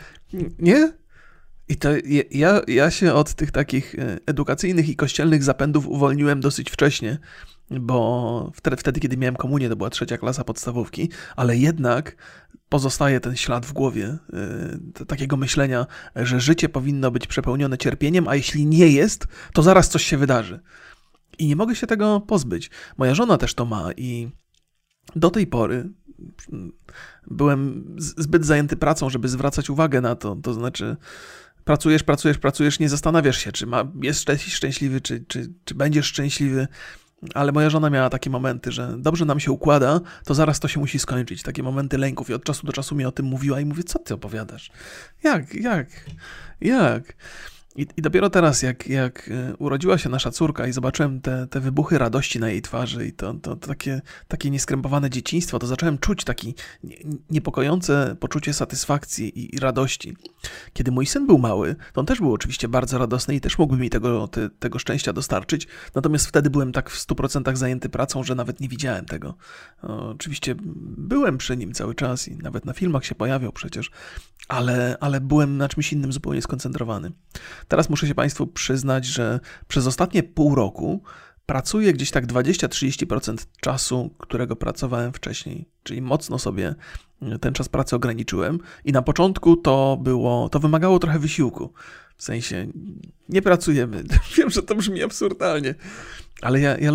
nie? 0.59 0.93
I 1.69 1.75
to 1.75 1.89
ja, 2.31 2.61
ja 2.67 2.91
się 2.91 3.13
od 3.13 3.33
tych 3.33 3.51
takich 3.51 3.95
e, 3.95 4.19
edukacyjnych 4.25 4.89
i 4.89 4.95
kościelnych 4.95 5.43
zapędów 5.43 5.87
uwolniłem 5.87 6.41
dosyć 6.41 6.69
wcześnie, 6.69 7.17
bo 7.69 8.51
wtedy, 8.55 8.77
wtedy, 8.77 8.99
kiedy 8.99 9.17
miałem 9.17 9.35
komunię, 9.35 9.69
to 9.69 9.75
była 9.75 9.89
trzecia 9.89 10.17
klasa 10.17 10.43
podstawówki, 10.43 11.09
ale 11.35 11.57
jednak 11.57 12.15
pozostaje 12.69 13.19
ten 13.19 13.35
ślad 13.35 13.65
w 13.65 13.73
głowie 13.73 14.17
y, 15.01 15.05
takiego 15.05 15.37
myślenia, 15.37 15.85
że 16.15 16.39
życie 16.39 16.69
powinno 16.69 17.11
być 17.11 17.27
przepełnione 17.27 17.77
cierpieniem, 17.77 18.27
a 18.27 18.35
jeśli 18.35 18.65
nie 18.65 18.87
jest, 18.87 19.27
to 19.53 19.63
zaraz 19.63 19.89
coś 19.89 20.03
się 20.03 20.17
wydarzy. 20.17 20.59
I 21.39 21.47
nie 21.47 21.55
mogę 21.55 21.75
się 21.75 21.87
tego 21.87 22.19
pozbyć. 22.19 22.69
Moja 22.97 23.15
żona 23.15 23.37
też 23.37 23.53
to 23.53 23.65
ma 23.65 23.89
i 23.97 24.29
do 25.15 25.29
tej 25.29 25.47
pory 25.47 25.89
byłem 27.27 27.95
zbyt 27.97 28.45
zajęty 28.45 28.75
pracą, 28.75 29.09
żeby 29.09 29.29
zwracać 29.29 29.69
uwagę 29.69 30.01
na 30.01 30.15
to. 30.15 30.35
To 30.35 30.53
znaczy, 30.53 30.97
pracujesz, 31.63 32.03
pracujesz, 32.03 32.37
pracujesz, 32.37 32.79
nie 32.79 32.89
zastanawiasz 32.89 33.37
się, 33.37 33.51
czy 33.51 33.67
ma, 33.67 33.91
jest 34.01 34.29
szczęśliwy, 34.47 35.01
czy, 35.01 35.25
czy, 35.27 35.53
czy 35.65 35.75
będziesz 35.75 36.05
szczęśliwy. 36.05 36.67
Ale 37.33 37.51
moja 37.51 37.69
żona 37.69 37.89
miała 37.89 38.09
takie 38.09 38.29
momenty, 38.29 38.71
że 38.71 38.95
dobrze 38.97 39.25
nam 39.25 39.39
się 39.39 39.51
układa, 39.51 39.99
to 40.25 40.33
zaraz 40.33 40.59
to 40.59 40.67
się 40.67 40.79
musi 40.79 40.99
skończyć. 40.99 41.43
Takie 41.43 41.63
momenty 41.63 41.97
lęków 41.97 42.29
i 42.29 42.33
od 42.33 42.43
czasu 42.43 42.67
do 42.67 42.73
czasu 42.73 42.95
mi 42.95 43.05
o 43.05 43.11
tym 43.11 43.25
mówiła 43.25 43.59
i 43.59 43.65
mówię, 43.65 43.83
co 43.83 43.99
ty 43.99 44.13
opowiadasz? 44.13 44.71
Jak, 45.23 45.53
jak, 45.53 45.87
jak? 46.61 47.13
I, 47.75 47.87
I, 47.97 48.01
dopiero 48.01 48.29
teraz, 48.29 48.61
jak, 48.61 48.87
jak 48.87 49.29
e, 49.29 49.55
urodziła 49.57 49.97
się 49.97 50.09
nasza 50.09 50.31
córka 50.31 50.67
i 50.67 50.73
zobaczyłem 50.73 51.21
te, 51.21 51.47
te 51.47 51.59
wybuchy 51.59 51.97
radości 51.97 52.39
na 52.39 52.49
jej 52.49 52.61
twarzy 52.61 53.07
i 53.07 53.13
to, 53.13 53.33
to, 53.33 53.55
to 53.55 53.67
takie, 53.67 54.01
takie 54.27 54.49
nieskrępowane 54.49 55.09
dzieciństwo, 55.09 55.59
to 55.59 55.67
zacząłem 55.67 55.97
czuć 55.97 56.23
takie 56.23 56.51
niepokojące 57.29 58.15
poczucie 58.19 58.53
satysfakcji 58.53 59.39
i, 59.39 59.55
i, 59.55 59.59
radości. 59.59 60.17
Kiedy 60.73 60.91
mój 60.91 61.05
syn 61.05 61.27
był 61.27 61.37
mały, 61.37 61.75
to 61.93 62.01
on 62.01 62.05
też 62.05 62.19
był 62.19 62.33
oczywiście 62.33 62.67
bardzo 62.67 62.97
radosny 62.97 63.35
i 63.35 63.41
też 63.41 63.57
mógłby 63.57 63.77
mi 63.77 63.89
tego, 63.89 64.27
te, 64.27 64.49
tego 64.49 64.79
szczęścia 64.79 65.13
dostarczyć, 65.13 65.67
natomiast 65.95 66.27
wtedy 66.27 66.49
byłem 66.49 66.71
tak 66.71 66.89
w 66.89 67.07
100% 67.07 67.55
zajęty 67.55 67.89
pracą, 67.89 68.23
że 68.23 68.35
nawet 68.35 68.59
nie 68.59 68.69
widziałem 68.69 69.05
tego. 69.05 69.35
Oczywiście 69.83 70.55
byłem 70.97 71.37
przy 71.37 71.57
nim 71.57 71.73
cały 71.73 71.95
czas 71.95 72.27
i 72.27 72.37
nawet 72.37 72.65
na 72.65 72.73
filmach 72.73 73.05
się 73.05 73.15
pojawiał 73.15 73.51
przecież, 73.51 73.91
ale, 74.47 74.97
ale 74.99 75.21
byłem 75.21 75.57
na 75.57 75.69
czymś 75.69 75.93
innym 75.93 76.13
zupełnie 76.13 76.41
skoncentrowany. 76.41 77.11
Teraz 77.67 77.89
muszę 77.89 78.07
się 78.07 78.15
Państwu 78.15 78.47
przyznać, 78.47 79.05
że 79.05 79.39
przez 79.67 79.87
ostatnie 79.87 80.23
pół 80.23 80.55
roku 80.55 81.03
pracuję 81.45 81.93
gdzieś 81.93 82.11
tak 82.11 82.27
20-30% 82.27 83.45
czasu, 83.59 84.15
którego 84.17 84.55
pracowałem 84.55 85.13
wcześniej. 85.13 85.69
Czyli 85.83 86.01
mocno 86.01 86.39
sobie 86.39 86.75
ten 87.41 87.53
czas 87.53 87.69
pracy 87.69 87.95
ograniczyłem 87.95 88.59
i 88.85 88.91
na 88.91 89.01
początku 89.01 89.57
to 89.57 89.97
było, 90.01 90.49
to 90.49 90.59
wymagało 90.59 90.99
trochę 90.99 91.19
wysiłku. 91.19 91.73
W 92.17 92.23
sensie 92.23 92.67
nie 93.29 93.41
pracujemy. 93.41 94.03
Wiem, 94.37 94.49
że 94.49 94.63
to 94.63 94.75
brzmi 94.75 95.03
absurdalnie, 95.03 95.75
ale 96.41 96.59
ja, 96.59 96.77
ja 96.77 96.91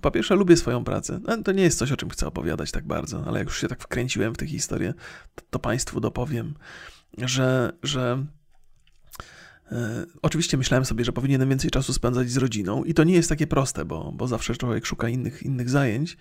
po 0.00 0.10
pierwsze 0.10 0.34
lubię 0.34 0.56
swoją 0.56 0.84
pracę. 0.84 1.20
No, 1.22 1.42
to 1.42 1.52
nie 1.52 1.62
jest 1.62 1.78
coś, 1.78 1.92
o 1.92 1.96
czym 1.96 2.10
chcę 2.10 2.26
opowiadać 2.26 2.70
tak 2.70 2.86
bardzo, 2.86 3.24
ale 3.26 3.38
jak 3.38 3.48
już 3.48 3.60
się 3.60 3.68
tak 3.68 3.82
wkręciłem 3.82 4.34
w 4.34 4.36
tę 4.36 4.46
historię, 4.46 4.94
to, 5.34 5.44
to 5.50 5.58
Państwu 5.58 6.00
dopowiem, 6.00 6.54
że, 7.18 7.72
że 7.82 8.18
E, 8.18 8.37
oczywiście 10.22 10.56
myślałem 10.56 10.84
sobie, 10.84 11.04
że 11.04 11.12
powinienem 11.12 11.48
więcej 11.48 11.70
czasu 11.70 11.92
spędzać 11.92 12.30
z 12.30 12.36
rodziną 12.36 12.84
i 12.84 12.94
to 12.94 13.04
nie 13.04 13.14
jest 13.14 13.28
takie 13.28 13.46
proste, 13.46 13.84
bo, 13.84 14.12
bo 14.12 14.26
zawsze 14.26 14.56
człowiek 14.56 14.86
szuka 14.86 15.08
innych, 15.08 15.42
innych 15.42 15.70
zajęć, 15.70 16.16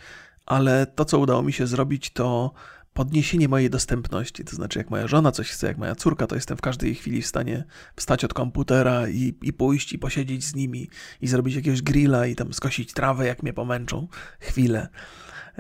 ale 0.46 0.86
to, 0.86 1.06
co 1.06 1.20
udało 1.20 1.44
mi 1.44 1.54
się 1.54 1.68
zrobić, 1.68 2.10
to 2.10 2.54
podniesienie 2.94 3.48
mojej 3.48 3.70
dostępności. 3.70 4.46
To 4.46 4.56
znaczy, 4.56 4.80
jak 4.80 4.90
moja 4.90 5.08
żona 5.08 5.32
coś 5.32 5.50
chce, 5.50 5.68
jak 5.68 5.78
moja 5.78 5.96
córka, 5.96 6.28
to 6.28 6.36
jestem 6.36 6.58
w 6.58 6.62
każdej 6.62 6.96
chwili 6.96 7.22
w 7.22 7.28
stanie 7.28 7.64
wstać 7.96 8.26
od 8.26 8.34
komputera 8.34 9.10
i, 9.10 9.36
i 9.42 9.54
pójść 9.54 9.94
i 9.94 10.00
posiedzieć 10.00 10.46
z 10.46 10.56
nimi 10.56 10.90
i 11.22 11.28
zrobić 11.28 11.56
jakiegoś 11.56 11.82
grilla 11.82 12.28
i 12.28 12.36
tam 12.36 12.54
skosić 12.54 12.94
trawę, 12.94 13.28
jak 13.28 13.44
mnie 13.44 13.54
pomęczą 13.54 14.08
chwilę. 14.40 14.88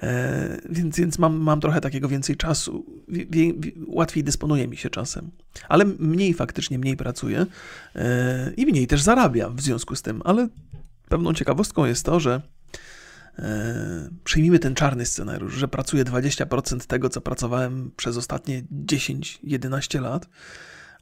E, 0.01 0.57
więc, 0.69 0.97
więc 0.97 1.19
mam, 1.19 1.37
mam 1.37 1.61
trochę 1.61 1.81
takiego 1.81 2.07
więcej 2.07 2.35
czasu, 2.35 2.85
wie, 3.07 3.53
łatwiej 3.87 4.23
dysponuje 4.23 4.67
mi 4.67 4.77
się 4.77 4.89
czasem, 4.89 5.31
ale 5.69 5.85
mniej 5.85 6.33
faktycznie, 6.33 6.79
mniej 6.79 6.97
pracuję 6.97 7.45
e, 7.95 8.51
i 8.57 8.65
mniej 8.65 8.87
też 8.87 9.01
zarabiam 9.01 9.55
w 9.55 9.61
związku 9.61 9.95
z 9.95 10.01
tym, 10.01 10.21
ale 10.25 10.47
pewną 11.09 11.33
ciekawostką 11.33 11.85
jest 11.85 12.05
to, 12.05 12.19
że 12.19 12.41
e, 13.39 14.09
przyjmijmy 14.23 14.59
ten 14.59 14.75
czarny 14.75 15.05
scenariusz, 15.05 15.53
że 15.53 15.67
pracuję 15.67 16.05
20% 16.05 16.79
tego, 16.79 17.09
co 17.09 17.21
pracowałem 17.21 17.91
przez 17.97 18.17
ostatnie 18.17 18.63
10-11 18.85 20.01
lat, 20.01 20.27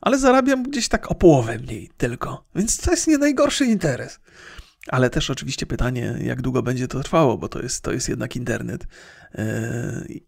ale 0.01 0.19
zarabiam 0.19 0.63
gdzieś 0.63 0.87
tak 0.87 1.11
o 1.11 1.15
połowę 1.15 1.59
mniej 1.59 1.89
tylko, 1.97 2.43
więc 2.55 2.77
to 2.77 2.91
jest 2.91 3.07
nie 3.07 3.17
najgorszy 3.17 3.65
interes. 3.65 4.19
Ale 4.87 5.09
też 5.09 5.29
oczywiście 5.29 5.65
pytanie, 5.65 6.15
jak 6.21 6.41
długo 6.41 6.63
będzie 6.63 6.87
to 6.87 6.99
trwało, 6.99 7.37
bo 7.37 7.49
to 7.49 7.61
jest, 7.61 7.83
to 7.83 7.91
jest 7.91 8.09
jednak 8.09 8.35
internet. 8.35 8.87
Yy, 9.33 9.43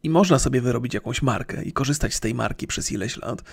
I 0.03 0.09
można 0.09 0.39
sobie 0.39 0.61
wyrobić 0.61 0.93
jakąś 0.93 1.21
markę 1.21 1.63
i 1.63 1.73
korzystać 1.73 2.13
z 2.13 2.19
tej 2.19 2.35
marki 2.35 2.67
przez 2.67 2.91
ileś 2.91 3.17
lat. 3.17 3.43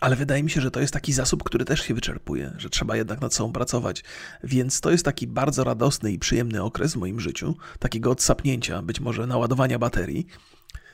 Ale 0.00 0.16
wydaje 0.16 0.42
mi 0.42 0.50
się, 0.50 0.60
że 0.60 0.70
to 0.70 0.80
jest 0.80 0.92
taki 0.92 1.12
zasób, 1.12 1.44
który 1.44 1.64
też 1.64 1.80
się 1.80 1.94
wyczerpuje, 1.94 2.52
że 2.58 2.70
trzeba 2.70 2.96
jednak 2.96 3.20
nad 3.20 3.34
sobą 3.34 3.52
pracować. 3.52 4.04
Więc 4.44 4.80
to 4.80 4.90
jest 4.90 5.04
taki 5.04 5.26
bardzo 5.26 5.64
radosny 5.64 6.12
i 6.12 6.18
przyjemny 6.18 6.62
okres 6.62 6.92
w 6.92 6.96
moim 6.96 7.20
życiu, 7.20 7.56
takiego 7.78 8.10
odsapnięcia, 8.10 8.82
być 8.82 9.00
może 9.00 9.26
naładowania 9.26 9.78
baterii. 9.78 10.26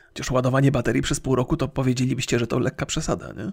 Chociaż 0.09 0.31
ładowanie 0.31 0.72
baterii 0.72 1.03
przez 1.03 1.20
pół 1.20 1.35
roku 1.35 1.57
to 1.57 1.68
powiedzielibyście, 1.68 2.38
że 2.38 2.46
to 2.46 2.59
lekka 2.59 2.87
przesada, 2.87 3.33
nie? 3.33 3.53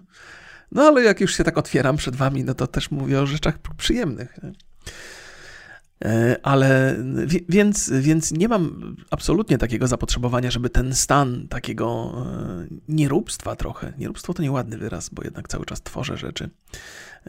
No 0.72 0.82
ale 0.82 1.02
jak 1.02 1.20
już 1.20 1.36
się 1.36 1.44
tak 1.44 1.58
otwieram 1.58 1.96
przed 1.96 2.16
wami, 2.16 2.44
no 2.44 2.54
to 2.54 2.66
też 2.66 2.90
mówię 2.90 3.20
o 3.20 3.26
rzeczach 3.26 3.58
przyjemnych. 3.76 4.38
Nie? 4.42 4.52
E, 6.04 6.36
ale 6.42 6.96
więc, 7.48 7.90
więc 7.90 8.32
nie 8.32 8.48
mam 8.48 8.96
absolutnie 9.10 9.58
takiego 9.58 9.86
zapotrzebowania, 9.86 10.50
żeby 10.50 10.70
ten 10.70 10.94
stan 10.94 11.48
takiego 11.48 12.12
e, 12.26 12.66
nieróbstwa 12.88 13.56
trochę, 13.56 13.92
nieróbstwo 13.98 14.34
to 14.34 14.42
nieładny 14.42 14.78
wyraz, 14.78 15.08
bo 15.08 15.24
jednak 15.24 15.48
cały 15.48 15.66
czas 15.66 15.82
tworzę 15.82 16.16
rzeczy, 16.16 16.50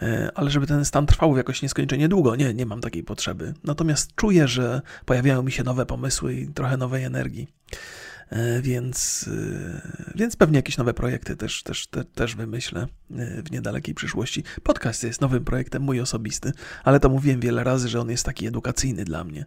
e, 0.02 0.32
ale 0.36 0.52
żeby 0.52 0.68
ten 0.68 0.86
stan 0.86 1.06
trwał 1.06 1.38
jakoś 1.38 1.62
nieskończenie 1.62 2.08
długo, 2.08 2.36
nie, 2.36 2.54
nie 2.54 2.66
mam 2.66 2.82
takiej 2.82 3.04
potrzeby. 3.04 3.54
Natomiast 3.64 4.16
czuję, 4.16 4.48
że 4.48 4.82
pojawiają 5.06 5.44
mi 5.44 5.52
się 5.52 5.64
nowe 5.64 5.86
pomysły 5.86 6.36
i 6.36 6.48
trochę 6.48 6.78
nowej 6.78 7.04
energii. 7.04 7.48
E, 8.32 8.62
więc, 8.62 9.30
e, 9.34 10.12
więc 10.16 10.36
pewnie 10.36 10.56
jakieś 10.58 10.78
nowe 10.78 10.94
projekty 10.94 11.36
też, 11.36 11.64
też, 11.64 11.88
te, 11.88 12.04
też 12.04 12.36
wymyślę 12.36 12.88
e, 13.12 13.42
w 13.44 13.52
niedalekiej 13.52 13.96
przyszłości. 13.96 14.44
Podcast 14.64 15.04
jest 15.04 15.22
nowym 15.22 15.46
projektem, 15.46 15.82
mój 15.82 16.02
osobisty, 16.02 16.52
ale 16.84 17.00
to 17.00 17.10
mówiłem 17.10 17.40
wiele 17.40 17.64
razy, 17.64 17.90
że 17.90 18.02
on 18.02 18.10
jest 18.10 18.26
taki 18.26 18.48
edukacyjny 18.48 19.06
dla 19.06 19.24
mnie, 19.24 19.46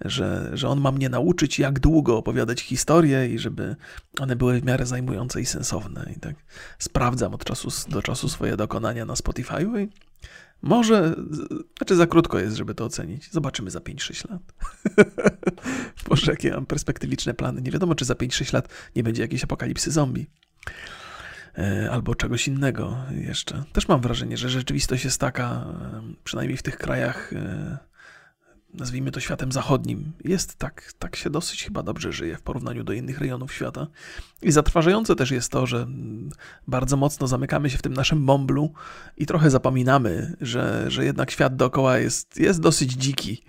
że, 0.00 0.50
że 0.52 0.68
on 0.68 0.80
ma 0.80 0.92
mnie 0.92 1.08
nauczyć, 1.08 1.58
jak 1.58 1.80
długo 1.80 2.16
opowiadać 2.16 2.60
historie 2.60 3.28
i 3.28 3.38
żeby 3.38 3.76
one 4.20 4.36
były 4.36 4.60
w 4.60 4.64
miarę 4.64 4.86
zajmujące 4.86 5.40
i 5.40 5.46
sensowne. 5.46 6.12
I 6.16 6.20
tak 6.20 6.36
sprawdzam 6.78 7.34
od 7.34 7.44
czasu 7.44 7.90
do 7.90 8.02
czasu 8.02 8.28
swoje 8.28 8.56
dokonania 8.56 9.04
na 9.04 9.16
Spotify 9.16 9.62
i 9.62 9.88
może, 10.62 11.14
znaczy 11.76 11.96
za 11.96 12.06
krótko 12.06 12.38
jest, 12.38 12.56
żeby 12.56 12.74
to 12.74 12.84
ocenić. 12.84 13.30
Zobaczymy 13.30 13.70
za 13.70 13.78
5-6 13.78 14.30
lat. 14.30 14.42
Boże, 16.08 16.32
jakie 16.32 16.50
mam 16.50 16.66
perspektywiczne 16.66 17.34
plany. 17.34 17.62
Nie 17.62 17.70
wiadomo, 17.70 17.94
czy 17.94 18.04
za 18.04 18.14
5-6 18.14 18.54
lat 18.54 18.68
nie 18.96 19.02
będzie 19.02 19.22
jakiejś 19.22 19.44
apokalipsy 19.44 19.90
zombie. 19.90 20.26
E, 21.58 21.88
albo 21.90 22.14
czegoś 22.14 22.48
innego 22.48 22.96
jeszcze. 23.10 23.64
Też 23.72 23.88
mam 23.88 24.00
wrażenie, 24.00 24.36
że 24.36 24.48
rzeczywistość 24.48 25.04
jest 25.04 25.20
taka, 25.20 25.66
przynajmniej 26.24 26.56
w 26.56 26.62
tych 26.62 26.76
krajach 26.76 27.32
e, 27.32 27.78
nazwijmy 28.74 29.10
to 29.10 29.20
światem 29.20 29.52
zachodnim, 29.52 30.12
jest 30.24 30.54
tak, 30.54 30.92
tak 30.98 31.16
się 31.16 31.30
dosyć 31.30 31.64
chyba 31.64 31.82
dobrze 31.82 32.12
żyje 32.12 32.36
w 32.36 32.42
porównaniu 32.42 32.84
do 32.84 32.92
innych 32.92 33.18
rejonów 33.18 33.52
świata. 33.52 33.86
I 34.42 34.52
zatrważające 34.52 35.16
też 35.16 35.30
jest 35.30 35.52
to, 35.52 35.66
że 35.66 35.86
bardzo 36.68 36.96
mocno 36.96 37.26
zamykamy 37.26 37.70
się 37.70 37.78
w 37.78 37.82
tym 37.82 37.92
naszym 37.92 38.26
bąblu 38.26 38.72
i 39.16 39.26
trochę 39.26 39.50
zapominamy, 39.50 40.36
że, 40.40 40.90
że 40.90 41.04
jednak 41.04 41.30
świat 41.30 41.56
dookoła 41.56 41.98
jest, 41.98 42.40
jest 42.40 42.60
dosyć 42.60 42.92
dziki. 42.92 43.44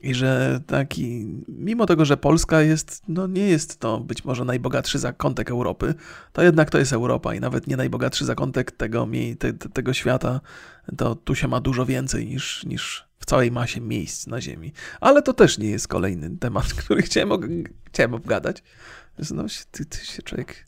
I 0.00 0.14
że 0.14 0.60
taki, 0.66 1.26
mimo 1.48 1.86
tego, 1.86 2.04
że 2.04 2.16
Polska 2.16 2.62
jest, 2.62 3.02
no 3.08 3.26
nie 3.26 3.48
jest 3.48 3.80
to 3.80 4.00
być 4.00 4.24
może 4.24 4.44
najbogatszy 4.44 4.98
zakątek 4.98 5.50
Europy, 5.50 5.94
to 6.32 6.42
jednak 6.42 6.70
to 6.70 6.78
jest 6.78 6.92
Europa 6.92 7.34
i 7.34 7.40
nawet 7.40 7.66
nie 7.66 7.76
najbogatszy 7.76 8.24
zakątek 8.24 8.72
tego, 8.72 9.08
te, 9.38 9.52
tego 9.52 9.92
świata, 9.92 10.40
to 10.96 11.14
tu 11.14 11.34
się 11.34 11.48
ma 11.48 11.60
dużo 11.60 11.86
więcej 11.86 12.26
niż, 12.26 12.64
niż 12.64 13.05
całej 13.26 13.50
masie 13.50 13.80
miejsc 13.80 14.26
na 14.26 14.40
Ziemi. 14.40 14.72
Ale 15.00 15.22
to 15.22 15.32
też 15.32 15.58
nie 15.58 15.70
jest 15.70 15.88
kolejny 15.88 16.38
temat, 16.38 16.74
który 16.84 17.02
chciałem, 17.02 17.30
chciałem 17.86 18.14
obgadać. 18.14 18.62
No, 19.30 19.44
ty, 19.70 19.84
ty 19.84 20.06
się 20.06 20.22
człowiek, 20.22 20.66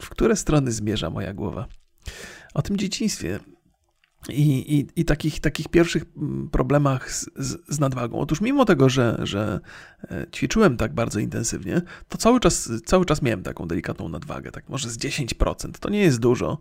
w 0.00 0.08
które 0.08 0.36
strony 0.36 0.72
zmierza 0.72 1.10
moja 1.10 1.34
głowa? 1.34 1.66
O 2.54 2.62
tym 2.62 2.76
dzieciństwie. 2.76 3.40
I, 4.28 4.78
i, 4.78 5.00
i 5.00 5.04
takich, 5.04 5.40
takich 5.40 5.68
pierwszych 5.68 6.04
mm, 6.16 6.48
problemach 6.50 7.12
z, 7.12 7.30
z, 7.36 7.58
z, 7.68 7.80
nadwagą. 7.80 8.18
Otóż 8.18 8.40
mimo 8.40 8.64
tego, 8.64 8.88
że, 8.88 9.18
że 9.22 9.60
e, 10.10 10.26
ćwiczyłem 10.34 10.76
tak 10.76 10.94
bardzo 10.94 11.20
intensywnie, 11.20 11.82
to 12.08 12.18
cały 12.18 12.40
czas, 12.40 12.70
cały 12.84 13.04
czas 13.04 13.22
miałem 13.22 13.42
taką 13.42 13.68
delikatną 13.68 14.08
nadwagę, 14.08 14.50
tak 14.50 14.68
może 14.68 14.90
z 14.90 14.98
10%. 14.98 15.70
To 15.80 15.90
nie 15.90 16.00
jest 16.00 16.18
dużo 16.20 16.58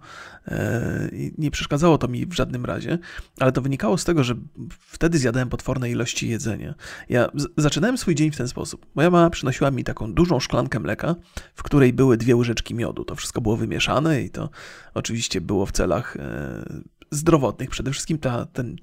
e, 0.47 1.09
i 1.13 1.33
nie 1.37 1.51
przeszkadzało 1.51 1.97
to 1.97 2.07
mi 2.07 2.25
w 2.25 2.33
żadnym 2.33 2.65
razie, 2.65 2.99
ale 3.39 3.51
to 3.51 3.61
wynikało 3.61 3.97
z 3.97 4.03
tego, 4.03 4.23
że 4.23 4.35
wtedy 4.79 5.17
zjadałem 5.17 5.49
potworne 5.49 5.91
ilości 5.91 6.29
jedzenia. 6.29 6.75
Ja 7.09 7.29
zaczynałem 7.57 7.97
swój 7.97 8.15
dzień 8.15 8.31
w 8.31 8.37
ten 8.37 8.47
sposób. 8.47 8.85
Moja 8.95 9.09
mama 9.09 9.29
przynosiła 9.29 9.71
mi 9.71 9.83
taką 9.83 10.13
dużą 10.13 10.39
szklankę 10.39 10.79
mleka, 10.79 11.15
w 11.55 11.63
której 11.63 11.93
były 11.93 12.17
dwie 12.17 12.35
łyżeczki 12.35 12.75
miodu. 12.75 13.05
To 13.05 13.15
wszystko 13.15 13.41
było 13.41 13.57
wymieszane 13.57 14.21
i 14.21 14.29
to 14.29 14.49
oczywiście 14.93 15.41
było 15.41 15.65
w 15.65 15.71
celach 15.71 16.15
e, 16.15 16.96
zdrowotnych. 17.11 17.69
Przede 17.69 17.91
wszystkim 17.91 18.17
ta, 18.17 18.45
ten, 18.45 18.75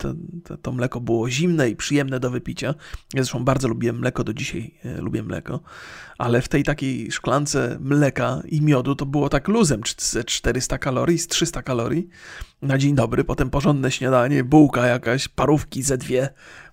to, 0.44 0.56
to 0.56 0.72
mleko 0.72 1.00
było 1.00 1.30
zimne 1.30 1.70
i 1.70 1.76
przyjemne 1.76 2.20
do 2.20 2.30
wypicia. 2.30 2.66
Ja 3.14 3.22
zresztą 3.22 3.44
bardzo 3.44 3.68
lubiłem 3.68 3.98
mleko, 3.98 4.24
do 4.24 4.34
dzisiaj 4.34 4.74
e, 4.84 5.00
lubię 5.00 5.22
mleko, 5.22 5.60
ale 6.18 6.42
w 6.42 6.48
tej 6.48 6.62
takiej 6.62 7.12
szklance 7.12 7.78
mleka 7.80 8.42
i 8.48 8.62
miodu 8.62 8.94
to 8.94 9.06
było 9.06 9.28
tak 9.28 9.48
luzem, 9.48 9.80
400 10.26 10.78
kalorii 10.78 11.18
z 11.18 11.26
300 11.26 11.62
kalorii 11.62 12.08
na 12.62 12.78
dzień 12.78 12.94
dobry, 12.94 13.24
potem 13.24 13.50
porządne 13.50 13.90
śniadanie, 13.90 14.44
bułka 14.44 14.86
jakaś, 14.86 15.28
parówki 15.28 15.82
ze 15.82 15.98
dwie, 15.98 16.28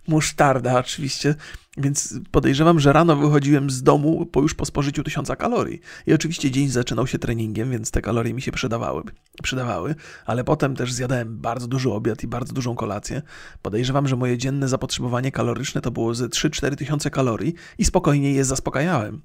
musztarda 0.08 0.80
oczywiście, 0.80 1.36
więc 1.78 2.20
podejrzewam, 2.32 2.80
że 2.80 2.94
rano 2.94 3.16
wychodziłem 3.16 3.70
z 3.70 3.84
domu 3.84 4.26
po 4.26 4.42
już 4.42 4.54
po 4.54 4.66
spożyciu 4.66 5.04
tysiąca 5.04 5.36
kalorii. 5.36 5.82
I 6.08 6.14
oczywiście 6.14 6.52
dzień 6.52 6.70
zaczynał 6.70 7.08
się 7.08 7.20
treningiem, 7.20 7.72
więc 7.72 7.92
te 7.92 8.02
kalorie 8.02 8.34
mi 8.34 8.42
się 8.42 8.52
przydawały, 8.52 9.04
przydawały, 9.44 9.96
ale 10.26 10.44
potem 10.44 10.76
też 10.76 10.94
zjadałem 10.94 11.38
bardzo 11.38 11.68
duży 11.68 11.92
obiad 11.92 12.24
i 12.24 12.28
bardzo 12.28 12.54
dużą 12.54 12.76
kolację. 12.76 13.22
Podejrzewam, 13.62 14.08
że 14.08 14.16
moje 14.16 14.38
dzienne 14.38 14.68
zapotrzebowanie 14.68 15.32
kaloryczne 15.32 15.82
to 15.82 15.92
było 15.92 16.16
ze 16.16 16.28
3-4 16.28 16.76
tysiące 16.76 17.10
kalorii 17.10 17.54
i 17.78 17.86
spokojnie 17.86 18.32
je 18.32 18.46
zaspokajałem. 18.46 19.22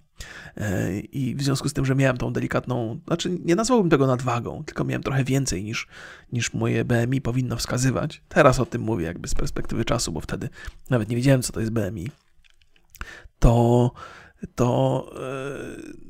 E, 0.56 1.00
I 1.00 1.34
w 1.34 1.42
związku 1.42 1.68
z 1.68 1.72
tym, 1.72 1.86
że 1.86 1.94
miałem 1.94 2.16
tą 2.16 2.32
delikatną, 2.32 3.00
znaczy 3.06 3.38
nie 3.44 3.54
nazwałbym 3.54 3.90
tego 3.90 4.06
nadwagą, 4.06 4.64
tylko 4.64 4.84
miałem 4.84 5.02
trochę 5.02 5.24
więcej 5.24 5.64
niż, 5.64 5.86
niż 6.32 6.54
moje 6.54 6.84
BMI 6.84 7.20
powinno 7.20 7.56
wskazywać. 7.56 8.22
Teraz 8.28 8.60
o 8.60 8.66
tym 8.66 8.82
mówię 8.82 9.04
jakby 9.04 9.28
z 9.28 9.34
perspektywy 9.34 9.84
czasu, 9.84 10.12
bo 10.12 10.20
wtedy 10.20 10.48
nawet 10.90 11.08
nie 11.08 11.16
wiedziałem, 11.16 11.42
co 11.42 11.52
to 11.52 11.60
jest 11.60 11.72
BMI. 11.72 12.10
To, 13.38 13.90
to, 14.54 15.06
e, 15.16 16.06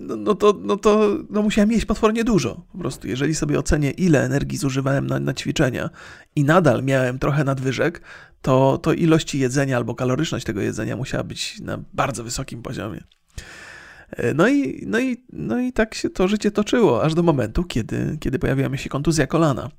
no, 0.00 0.16
no, 0.16 0.34
to, 0.34 0.54
no 0.60 0.76
to 0.76 1.18
no 1.30 1.42
musiałem 1.42 1.72
jeść 1.72 1.84
potwornie 1.86 2.24
dużo. 2.24 2.66
Po 2.72 2.78
prostu, 2.78 3.08
jeżeli 3.08 3.34
sobie 3.34 3.58
ocenię, 3.58 3.90
ile 3.90 4.24
energii 4.24 4.58
zużywałem 4.58 5.06
na, 5.06 5.20
na 5.20 5.34
ćwiczenia 5.34 5.90
i 6.36 6.44
nadal 6.44 6.82
miałem 6.82 7.18
trochę 7.18 7.44
nadwyżek, 7.44 8.02
to, 8.42 8.78
to 8.78 8.92
ilości 8.92 9.38
jedzenia 9.38 9.76
albo 9.76 9.94
kaloryczność 9.94 10.46
tego 10.46 10.60
jedzenia 10.60 10.96
musiała 10.96 11.24
być 11.24 11.60
na 11.60 11.78
bardzo 11.92 12.24
wysokim 12.24 12.62
poziomie. 12.62 13.04
E, 14.10 14.34
no 14.34 14.48
i, 14.48 14.84
no, 14.86 15.00
i, 15.00 15.24
no 15.32 15.60
i 15.60 15.72
tak 15.72 15.94
się 15.94 16.10
to 16.10 16.28
życie 16.28 16.50
toczyło, 16.50 17.04
aż 17.04 17.14
do 17.14 17.22
momentu, 17.22 17.64
kiedy, 17.64 18.16
kiedy 18.20 18.38
pojawiła 18.38 18.68
mi 18.68 18.78
się 18.78 18.88
kontuzja 18.88 19.26
kolana. 19.26 19.70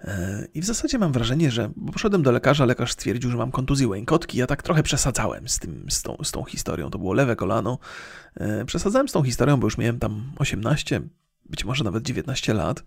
E, 0.00 0.46
I 0.54 0.60
w 0.60 0.64
zasadzie 0.64 0.98
mam 0.98 1.12
wrażenie, 1.12 1.50
że 1.50 1.70
poszedłem 1.92 2.22
do 2.22 2.32
lekarza, 2.32 2.64
lekarz 2.64 2.92
stwierdził, 2.92 3.30
że 3.30 3.36
mam 3.36 3.50
kontuzję 3.50 3.88
łękotki. 3.88 4.38
Ja 4.38 4.46
tak 4.46 4.62
trochę 4.62 4.82
przesadzałem 4.82 5.48
z, 5.48 5.58
tym, 5.58 5.86
z, 5.90 6.02
tą, 6.02 6.16
z 6.24 6.30
tą 6.30 6.44
historią. 6.44 6.90
To 6.90 6.98
było 6.98 7.12
lewe 7.12 7.36
kolano. 7.36 7.78
E, 8.34 8.64
przesadzałem 8.64 9.08
z 9.08 9.12
tą 9.12 9.22
historią, 9.22 9.56
bo 9.56 9.66
już 9.66 9.78
miałem 9.78 9.98
tam 9.98 10.32
18, 10.38 11.00
być 11.44 11.64
może 11.64 11.84
nawet 11.84 12.02
19 12.02 12.54
lat 12.54 12.84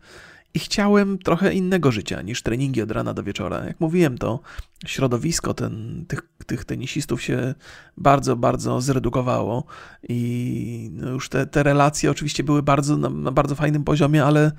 i 0.55 0.59
chciałem 0.59 1.17
trochę 1.17 1.53
innego 1.53 1.91
życia 1.91 2.21
niż 2.21 2.41
treningi 2.41 2.81
od 2.81 2.91
rana 2.91 3.13
do 3.13 3.23
wieczora. 3.23 3.65
Jak 3.65 3.79
mówiłem, 3.79 4.17
to 4.17 4.39
środowisko 4.85 5.53
ten, 5.53 6.05
tych, 6.07 6.21
tych 6.45 6.65
tenisistów 6.65 7.21
się 7.21 7.55
bardzo, 7.97 8.35
bardzo 8.35 8.81
zredukowało. 8.81 9.63
I 10.09 10.89
no 10.93 11.09
już 11.09 11.29
te, 11.29 11.45
te 11.45 11.63
relacje 11.63 12.11
oczywiście 12.11 12.43
były 12.43 12.63
bardzo, 12.63 12.97
na, 12.97 13.09
na, 13.09 13.31
bardzo 13.31 13.55
fajnym 13.55 13.83
poziomie, 13.83 14.25
ale 14.25 14.51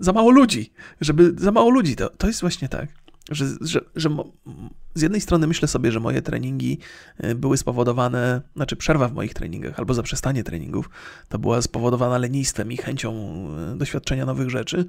za 0.00 0.12
mało 0.12 0.30
ludzi, 0.30 0.72
żeby 1.00 1.34
za 1.38 1.52
mało 1.52 1.70
ludzi, 1.70 1.96
to, 1.96 2.08
to 2.08 2.26
jest 2.26 2.40
właśnie 2.40 2.68
tak 2.68 3.01
że, 3.30 3.46
że, 3.60 3.80
że 3.96 4.10
z 4.94 5.02
jednej 5.02 5.20
strony 5.20 5.46
myślę 5.46 5.68
sobie, 5.68 5.92
że 5.92 6.00
moje 6.00 6.22
treningi 6.22 6.78
y, 7.24 7.34
były 7.34 7.56
spowodowane, 7.56 8.42
znaczy 8.56 8.76
przerwa 8.76 9.08
w 9.08 9.12
moich 9.12 9.34
treningach 9.34 9.78
albo 9.78 9.94
zaprzestanie 9.94 10.44
treningów, 10.44 10.90
to 11.28 11.38
była 11.38 11.62
spowodowana 11.62 12.18
lenistwem 12.18 12.72
i 12.72 12.76
chęcią 12.76 13.12
y, 13.74 13.76
doświadczenia 13.76 14.26
nowych 14.26 14.50
rzeczy, 14.50 14.86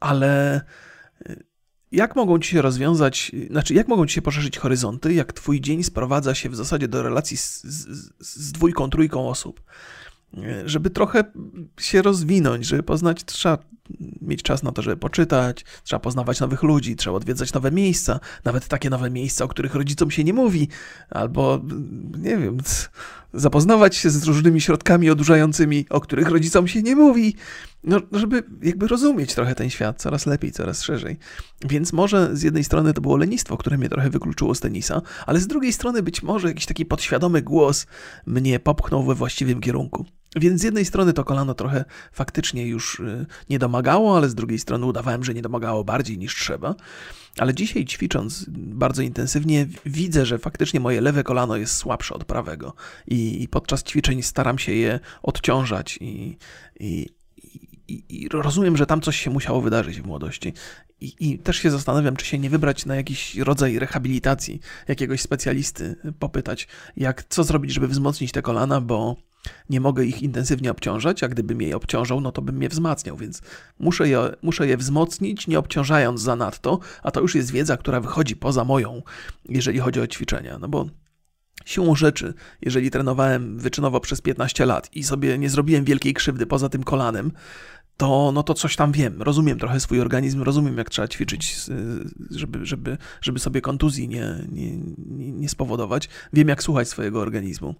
ale 0.00 0.60
y, 1.28 1.44
jak 1.92 2.16
mogą 2.16 2.38
ci 2.38 2.50
się 2.50 2.62
rozwiązać, 2.62 3.32
znaczy 3.50 3.74
jak 3.74 3.88
mogą 3.88 4.06
ci 4.06 4.14
się 4.14 4.22
poszerzyć 4.22 4.58
horyzonty, 4.58 5.14
jak 5.14 5.32
twój 5.32 5.60
dzień 5.60 5.82
sprowadza 5.82 6.34
się 6.34 6.48
w 6.48 6.56
zasadzie 6.56 6.88
do 6.88 7.02
relacji 7.02 7.36
z, 7.36 7.62
z, 7.64 8.12
z 8.20 8.52
dwójką, 8.52 8.90
trójką 8.90 9.28
osób? 9.28 9.62
Żeby 10.64 10.90
trochę 10.90 11.24
się 11.80 12.02
rozwinąć, 12.02 12.66
żeby 12.66 12.82
poznać, 12.82 13.24
trzeba 13.24 13.58
mieć 14.20 14.42
czas 14.42 14.62
na 14.62 14.72
to, 14.72 14.82
żeby 14.82 14.96
poczytać, 14.96 15.64
trzeba 15.82 16.00
poznawać 16.00 16.40
nowych 16.40 16.62
ludzi, 16.62 16.96
trzeba 16.96 17.16
odwiedzać 17.16 17.52
nowe 17.52 17.70
miejsca, 17.70 18.20
nawet 18.44 18.68
takie 18.68 18.90
nowe 18.90 19.10
miejsca, 19.10 19.44
o 19.44 19.48
których 19.48 19.74
rodzicom 19.74 20.10
się 20.10 20.24
nie 20.24 20.32
mówi, 20.32 20.68
albo 21.10 21.60
nie 22.18 22.36
wiem, 22.38 22.58
zapoznawać 23.34 23.96
się 23.96 24.10
z 24.10 24.24
różnymi 24.24 24.60
środkami 24.60 25.10
odurzającymi, 25.10 25.86
o 25.90 26.00
których 26.00 26.28
rodzicom 26.28 26.68
się 26.68 26.82
nie 26.82 26.96
mówi, 26.96 27.34
no, 27.84 28.00
żeby 28.12 28.42
jakby 28.62 28.88
rozumieć 28.88 29.34
trochę 29.34 29.54
ten 29.54 29.70
świat 29.70 30.02
coraz 30.02 30.26
lepiej, 30.26 30.52
coraz 30.52 30.82
szerzej. 30.82 31.18
Więc 31.68 31.92
może 31.92 32.36
z 32.36 32.42
jednej 32.42 32.64
strony 32.64 32.94
to 32.94 33.00
było 33.00 33.16
lenistwo, 33.16 33.56
które 33.56 33.78
mnie 33.78 33.88
trochę 33.88 34.10
wykluczyło 34.10 34.54
z 34.54 34.60
tenisa, 34.60 35.02
ale 35.26 35.40
z 35.40 35.46
drugiej 35.46 35.72
strony 35.72 36.02
być 36.02 36.22
może 36.22 36.48
jakiś 36.48 36.66
taki 36.66 36.86
podświadomy 36.86 37.42
głos 37.42 37.86
mnie 38.26 38.60
popchnął 38.60 39.04
we 39.04 39.14
właściwym 39.14 39.60
kierunku. 39.60 40.06
Więc 40.36 40.60
z 40.60 40.64
jednej 40.64 40.84
strony 40.84 41.12
to 41.12 41.24
kolano 41.24 41.54
trochę 41.54 41.84
faktycznie 42.12 42.66
już 42.66 43.00
y, 43.00 43.26
nie 43.50 43.58
domagało, 43.58 44.16
ale 44.16 44.28
z 44.28 44.34
drugiej 44.34 44.58
strony 44.58 44.86
udawałem, 44.86 45.24
że 45.24 45.34
nie 45.34 45.42
domagało 45.42 45.84
bardziej 45.84 46.18
niż 46.18 46.36
trzeba. 46.36 46.74
Ale 47.38 47.54
dzisiaj 47.54 47.84
ćwicząc 47.84 48.44
bardzo 48.48 49.02
intensywnie, 49.02 49.66
widzę, 49.86 50.26
że 50.26 50.38
faktycznie 50.38 50.80
moje 50.80 51.00
lewe 51.00 51.24
kolano 51.24 51.56
jest 51.56 51.76
słabsze 51.76 52.14
od 52.14 52.24
prawego. 52.24 52.74
I, 53.06 53.48
podczas 53.50 53.82
ćwiczeń 53.82 54.22
staram 54.22 54.58
się 54.58 54.72
je 54.72 55.00
odciążać 55.22 55.98
i, 56.00 56.36
i, 56.80 57.08
i, 57.88 58.04
i 58.08 58.28
rozumiem, 58.28 58.76
że 58.76 58.86
tam 58.86 59.00
coś 59.00 59.16
się 59.16 59.30
musiało 59.30 59.60
wydarzyć 59.60 60.00
w 60.00 60.06
młodości. 60.06 60.52
I, 61.00 61.14
I, 61.20 61.38
też 61.38 61.56
się 61.56 61.70
zastanawiam, 61.70 62.16
czy 62.16 62.26
się 62.26 62.38
nie 62.38 62.50
wybrać 62.50 62.86
na 62.86 62.96
jakiś 62.96 63.36
rodzaj 63.36 63.78
rehabilitacji, 63.78 64.60
jakiegoś 64.88 65.20
specjalisty, 65.20 65.96
popytać, 66.18 66.68
jak, 66.96 67.24
co 67.28 67.44
zrobić, 67.44 67.72
żeby 67.72 67.88
wzmocnić 67.88 68.32
te 68.32 68.42
kolana, 68.42 68.80
bo 68.80 69.16
nie 69.70 69.80
mogę 69.80 70.04
ich 70.04 70.22
intensywnie 70.22 70.70
obciążać, 70.70 71.22
a 71.22 71.28
gdybym 71.28 71.62
je 71.62 71.76
obciążał, 71.76 72.20
no 72.20 72.32
to 72.32 72.42
bym 72.42 72.62
je 72.62 72.68
wzmacniał, 72.68 73.16
więc 73.16 73.42
muszę 73.78 74.08
je, 74.08 74.20
muszę 74.42 74.66
je 74.66 74.76
wzmocnić, 74.76 75.46
nie 75.46 75.58
obciążając 75.58 76.20
zanadto, 76.20 76.78
a 77.02 77.10
to 77.10 77.20
już 77.20 77.34
jest 77.34 77.50
wiedza, 77.50 77.76
która 77.76 78.00
wychodzi 78.00 78.36
poza 78.36 78.64
moją, 78.64 79.02
jeżeli 79.48 79.78
chodzi 79.78 80.00
o 80.00 80.06
ćwiczenia, 80.06 80.58
no 80.58 80.68
bo 80.68 80.86
Siłą 81.64 81.94
rzeczy, 81.94 82.34
jeżeli 82.62 82.90
trenowałem 82.90 83.58
wyczynowo 83.58 84.00
przez 84.00 84.20
15 84.20 84.66
lat 84.66 84.96
i 84.96 85.04
sobie 85.04 85.38
nie 85.38 85.50
zrobiłem 85.50 85.84
wielkiej 85.84 86.14
krzywdy 86.14 86.46
poza 86.46 86.68
tym 86.68 86.84
kolanem, 86.84 87.32
to, 88.00 88.32
no 88.32 88.42
to 88.42 88.54
coś 88.54 88.76
tam 88.76 88.92
wiem. 88.92 89.22
Rozumiem 89.22 89.58
trochę 89.58 89.80
swój 89.80 90.00
organizm, 90.00 90.42
rozumiem, 90.42 90.78
jak 90.78 90.90
trzeba 90.90 91.08
ćwiczyć, 91.08 91.56
żeby, 92.30 92.66
żeby, 92.66 92.98
żeby 93.20 93.38
sobie 93.38 93.60
kontuzji 93.60 94.08
nie, 94.08 94.34
nie, 94.52 94.76
nie 95.32 95.48
spowodować. 95.48 96.08
Wiem, 96.32 96.48
jak 96.48 96.62
słuchać 96.62 96.88
swojego 96.88 97.20
organizmu. 97.20 97.74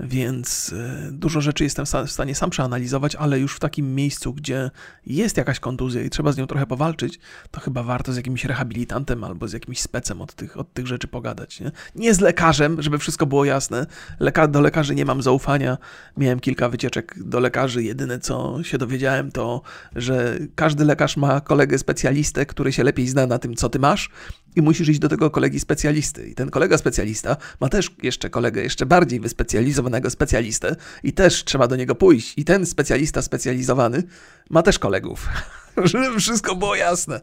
Więc 0.00 0.72
e, 0.72 1.10
dużo 1.12 1.40
rzeczy 1.40 1.64
jestem 1.64 1.86
w 2.06 2.10
stanie 2.10 2.34
sam 2.34 2.50
przeanalizować, 2.50 3.16
ale 3.16 3.40
już 3.40 3.56
w 3.56 3.58
takim 3.58 3.94
miejscu, 3.94 4.34
gdzie 4.34 4.70
jest 5.06 5.36
jakaś 5.36 5.60
kontuzja 5.60 6.02
i 6.02 6.10
trzeba 6.10 6.32
z 6.32 6.36
nią 6.36 6.46
trochę 6.46 6.66
powalczyć, 6.66 7.18
to 7.50 7.60
chyba 7.60 7.82
warto 7.82 8.12
z 8.12 8.16
jakimś 8.16 8.44
rehabilitantem 8.44 9.24
albo 9.24 9.48
z 9.48 9.52
jakimś 9.52 9.80
specem 9.80 10.22
od 10.22 10.34
tych, 10.34 10.56
od 10.56 10.72
tych 10.72 10.86
rzeczy 10.86 11.08
pogadać. 11.08 11.60
Nie? 11.60 11.70
nie 11.94 12.14
z 12.14 12.20
lekarzem, 12.20 12.82
żeby 12.82 12.98
wszystko 12.98 13.26
było 13.26 13.44
jasne. 13.44 13.86
Leka 14.20 14.48
do 14.48 14.60
lekarzy 14.60 14.94
nie 14.94 15.04
mam 15.04 15.22
zaufania. 15.22 15.78
Miałem 16.16 16.40
kilka 16.40 16.68
wycieczek 16.68 17.14
do 17.24 17.40
lekarzy. 17.40 17.82
Jedyne, 17.82 18.18
co 18.18 18.62
się 18.62 18.78
dowiedziałem, 18.78 19.32
to 19.32 19.51
że 19.96 20.38
każdy 20.54 20.84
lekarz 20.84 21.16
ma 21.16 21.40
kolegę 21.40 21.78
specjalistę, 21.78 22.46
który 22.46 22.72
się 22.72 22.84
lepiej 22.84 23.08
zna 23.08 23.26
na 23.26 23.38
tym, 23.38 23.54
co 23.54 23.68
ty 23.68 23.78
masz, 23.78 24.10
i 24.56 24.62
musisz 24.62 24.88
iść 24.88 24.98
do 24.98 25.08
tego 25.08 25.30
kolegi 25.30 25.60
specjalisty. 25.60 26.28
I 26.28 26.34
ten 26.34 26.50
kolega 26.50 26.78
specjalista 26.78 27.36
ma 27.60 27.68
też 27.68 27.90
jeszcze 28.02 28.30
kolegę, 28.30 28.62
jeszcze 28.62 28.86
bardziej 28.86 29.20
wyspecjalizowanego 29.20 30.10
specjalistę, 30.10 30.76
i 31.02 31.12
też 31.12 31.44
trzeba 31.44 31.68
do 31.68 31.76
niego 31.76 31.94
pójść. 31.94 32.34
I 32.36 32.44
ten 32.44 32.66
specjalista 32.66 33.22
specjalizowany 33.22 34.02
ma 34.50 34.62
też 34.62 34.78
kolegów. 34.78 35.28
Żeby 35.84 36.20
wszystko 36.20 36.56
było 36.56 36.74
jasne. 36.74 37.20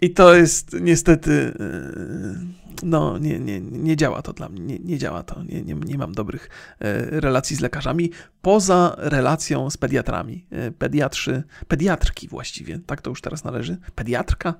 I 0.00 0.10
to 0.10 0.34
jest 0.34 0.76
niestety. 0.80 1.54
Yy 1.58 2.60
no, 2.82 3.18
nie, 3.18 3.40
nie, 3.40 3.60
nie 3.60 3.96
działa 3.96 4.22
to 4.22 4.32
dla 4.32 4.48
mnie, 4.48 4.60
nie, 4.60 4.78
nie 4.78 4.98
działa 4.98 5.22
to, 5.22 5.42
nie, 5.42 5.62
nie, 5.62 5.74
nie 5.74 5.98
mam 5.98 6.12
dobrych 6.12 6.48
e, 6.78 7.20
relacji 7.20 7.56
z 7.56 7.60
lekarzami, 7.60 8.10
poza 8.42 8.94
relacją 8.98 9.70
z 9.70 9.76
pediatrami. 9.76 10.46
E, 10.50 10.70
pediatrzy, 10.70 11.42
pediatrki 11.68 12.28
właściwie, 12.28 12.78
tak 12.78 13.02
to 13.02 13.10
już 13.10 13.20
teraz 13.20 13.44
należy. 13.44 13.78
Pediatrka? 13.94 14.54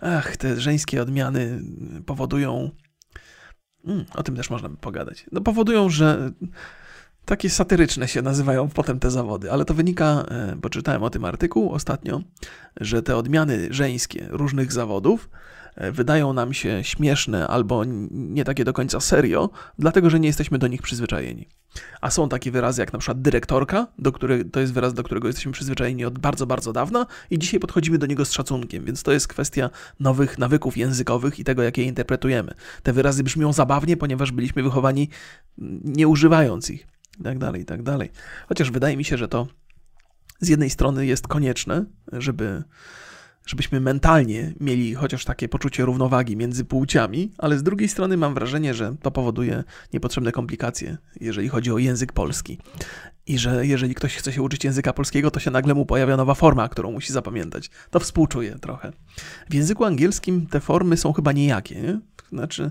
Ach, 0.00 0.36
te 0.36 0.60
żeńskie 0.60 1.02
odmiany 1.02 1.60
powodują, 2.06 2.70
mm, 3.84 4.04
o 4.14 4.22
tym 4.22 4.36
też 4.36 4.50
można 4.50 4.68
by 4.68 4.76
pogadać, 4.76 5.26
no 5.32 5.40
powodują, 5.40 5.90
że 5.90 6.32
takie 7.24 7.50
satyryczne 7.50 8.08
się 8.08 8.22
nazywają 8.22 8.68
potem 8.68 9.00
te 9.00 9.10
zawody, 9.10 9.52
ale 9.52 9.64
to 9.64 9.74
wynika, 9.74 10.24
e, 10.28 10.56
bo 10.56 10.70
czytałem 10.70 11.02
o 11.02 11.10
tym 11.10 11.24
artykuł 11.24 11.72
ostatnio, 11.72 12.20
że 12.80 13.02
te 13.02 13.16
odmiany 13.16 13.66
żeńskie 13.70 14.26
różnych 14.30 14.72
zawodów 14.72 15.28
E, 15.74 15.92
wydają 15.92 16.32
nam 16.32 16.54
się 16.54 16.84
śmieszne 16.84 17.48
albo 17.48 17.84
nie 18.10 18.44
takie 18.44 18.64
do 18.64 18.72
końca 18.72 19.00
serio, 19.00 19.50
dlatego 19.78 20.10
że 20.10 20.20
nie 20.20 20.26
jesteśmy 20.26 20.58
do 20.58 20.66
nich 20.66 20.82
przyzwyczajeni. 20.82 21.48
A 22.00 22.10
są 22.10 22.28
takie 22.28 22.50
wyrazy 22.50 22.82
jak 22.82 22.92
na 22.92 22.98
przykład 22.98 23.22
dyrektorka, 23.22 23.86
do 23.98 24.12
który, 24.12 24.44
to 24.44 24.60
jest 24.60 24.72
wyraz, 24.72 24.94
do 24.94 25.02
którego 25.02 25.26
jesteśmy 25.26 25.52
przyzwyczajeni 25.52 26.04
od 26.04 26.18
bardzo, 26.18 26.46
bardzo 26.46 26.72
dawna 26.72 27.06
i 27.30 27.38
dzisiaj 27.38 27.60
podchodzimy 27.60 27.98
do 27.98 28.06
niego 28.06 28.24
z 28.24 28.32
szacunkiem, 28.32 28.84
więc 28.84 29.02
to 29.02 29.12
jest 29.12 29.28
kwestia 29.28 29.70
nowych 30.00 30.38
nawyków 30.38 30.76
językowych 30.76 31.38
i 31.38 31.44
tego, 31.44 31.62
jak 31.62 31.78
je 31.78 31.84
interpretujemy. 31.84 32.54
Te 32.82 32.92
wyrazy 32.92 33.24
brzmią 33.24 33.52
zabawnie, 33.52 33.96
ponieważ 33.96 34.32
byliśmy 34.32 34.62
wychowani 34.62 35.08
nie 35.84 36.08
używając 36.08 36.70
ich, 36.70 36.86
i 37.20 37.22
tak 37.22 37.38
dalej, 37.38 37.62
i 37.62 37.64
tak 37.64 37.82
dalej. 37.82 38.10
Chociaż 38.48 38.70
wydaje 38.70 38.96
mi 38.96 39.04
się, 39.04 39.16
że 39.16 39.28
to 39.28 39.46
z 40.40 40.48
jednej 40.48 40.70
strony 40.70 41.06
jest 41.06 41.28
konieczne, 41.28 41.84
żeby 42.12 42.64
żebyśmy 43.46 43.80
mentalnie 43.80 44.54
mieli 44.60 44.94
chociaż 44.94 45.24
takie 45.24 45.48
poczucie 45.48 45.84
równowagi 45.84 46.36
między 46.36 46.64
płciami, 46.64 47.32
ale 47.38 47.58
z 47.58 47.62
drugiej 47.62 47.88
strony 47.88 48.16
mam 48.16 48.34
wrażenie, 48.34 48.74
że 48.74 48.96
to 49.02 49.10
powoduje 49.10 49.64
niepotrzebne 49.92 50.32
komplikacje, 50.32 50.96
jeżeli 51.20 51.48
chodzi 51.48 51.72
o 51.72 51.78
język 51.78 52.12
polski. 52.12 52.58
I 53.26 53.38
że 53.38 53.66
jeżeli 53.66 53.94
ktoś 53.94 54.16
chce 54.16 54.32
się 54.32 54.42
uczyć 54.42 54.64
języka 54.64 54.92
polskiego, 54.92 55.30
to 55.30 55.40
się 55.40 55.50
nagle 55.50 55.74
mu 55.74 55.86
pojawia 55.86 56.16
nowa 56.16 56.34
forma, 56.34 56.68
którą 56.68 56.92
musi 56.92 57.12
zapamiętać. 57.12 57.70
To 57.90 58.00
współczuję 58.00 58.58
trochę. 58.60 58.92
W 59.50 59.54
języku 59.54 59.84
angielskim 59.84 60.46
te 60.46 60.60
formy 60.60 60.96
są 60.96 61.12
chyba 61.12 61.32
nijakie. 61.32 61.80
Nie? 61.80 62.00
Znaczy, 62.32 62.70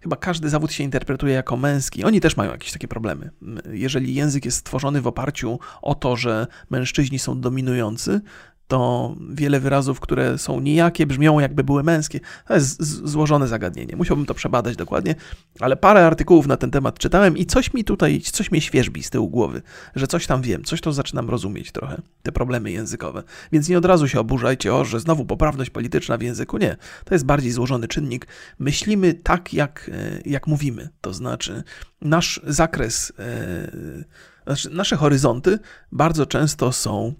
chyba 0.00 0.16
każdy 0.16 0.48
zawód 0.48 0.72
się 0.72 0.84
interpretuje 0.84 1.34
jako 1.34 1.56
męski. 1.56 2.04
Oni 2.04 2.20
też 2.20 2.36
mają 2.36 2.50
jakieś 2.50 2.72
takie 2.72 2.88
problemy. 2.88 3.30
Jeżeli 3.72 4.14
język 4.14 4.44
jest 4.44 4.56
stworzony 4.56 5.00
w 5.00 5.06
oparciu 5.06 5.58
o 5.82 5.94
to, 5.94 6.16
że 6.16 6.46
mężczyźni 6.70 7.18
są 7.18 7.40
dominujący, 7.40 8.20
to 8.70 9.14
wiele 9.30 9.60
wyrazów, 9.60 10.00
które 10.00 10.38
są 10.38 10.60
nijakie, 10.60 11.06
brzmią 11.06 11.38
jakby 11.38 11.64
były 11.64 11.82
męskie. 11.82 12.20
To 12.46 12.54
jest 12.54 12.82
złożone 13.08 13.48
zagadnienie. 13.48 13.96
Musiałbym 13.96 14.26
to 14.26 14.34
przebadać 14.34 14.76
dokładnie, 14.76 15.14
ale 15.60 15.76
parę 15.76 16.06
artykułów 16.06 16.46
na 16.46 16.56
ten 16.56 16.70
temat 16.70 16.98
czytałem 16.98 17.36
i 17.36 17.46
coś 17.46 17.74
mi 17.74 17.84
tutaj, 17.84 18.20
coś 18.20 18.50
mnie 18.50 18.60
świeżbi 18.60 19.02
z 19.02 19.10
tyłu 19.10 19.28
głowy, 19.28 19.62
że 19.94 20.06
coś 20.06 20.26
tam 20.26 20.42
wiem, 20.42 20.64
coś 20.64 20.80
to 20.80 20.92
zaczynam 20.92 21.30
rozumieć 21.30 21.72
trochę, 21.72 22.02
te 22.22 22.32
problemy 22.32 22.70
językowe. 22.70 23.22
Więc 23.52 23.68
nie 23.68 23.78
od 23.78 23.84
razu 23.84 24.08
się 24.08 24.20
oburzajcie, 24.20 24.74
o, 24.74 24.84
że 24.84 25.00
znowu 25.00 25.24
poprawność 25.24 25.70
polityczna 25.70 26.18
w 26.18 26.22
języku. 26.22 26.58
Nie, 26.58 26.76
to 27.04 27.14
jest 27.14 27.24
bardziej 27.24 27.52
złożony 27.52 27.88
czynnik. 27.88 28.26
Myślimy 28.58 29.14
tak, 29.14 29.54
jak, 29.54 29.90
e, 29.92 30.20
jak 30.24 30.46
mówimy. 30.46 30.88
To 31.00 31.12
znaczy, 31.12 31.62
nasz 32.00 32.40
zakres, 32.46 33.12
e, 33.18 34.04
znaczy 34.46 34.70
nasze 34.70 34.96
horyzonty 34.96 35.58
bardzo 35.92 36.26
często 36.26 36.72
są 36.72 37.14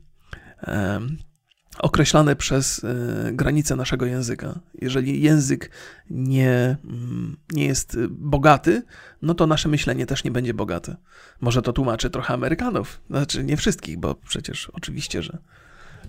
określane 1.82 2.36
przez 2.36 2.84
e, 2.84 3.32
granice 3.32 3.76
naszego 3.76 4.06
języka. 4.06 4.60
Jeżeli 4.80 5.22
język 5.22 5.70
nie, 6.10 6.76
mm, 6.84 7.36
nie 7.52 7.66
jest 7.66 7.98
bogaty, 8.08 8.82
no 9.22 9.34
to 9.34 9.46
nasze 9.46 9.68
myślenie 9.68 10.06
też 10.06 10.24
nie 10.24 10.30
będzie 10.30 10.54
bogate. 10.54 10.96
Może 11.40 11.62
to 11.62 11.72
tłumaczy 11.72 12.10
trochę 12.10 12.34
Amerykanów, 12.34 13.00
znaczy 13.10 13.44
nie 13.44 13.56
wszystkich, 13.56 13.98
bo 13.98 14.14
przecież 14.14 14.70
oczywiście, 14.74 15.22
że 15.22 15.38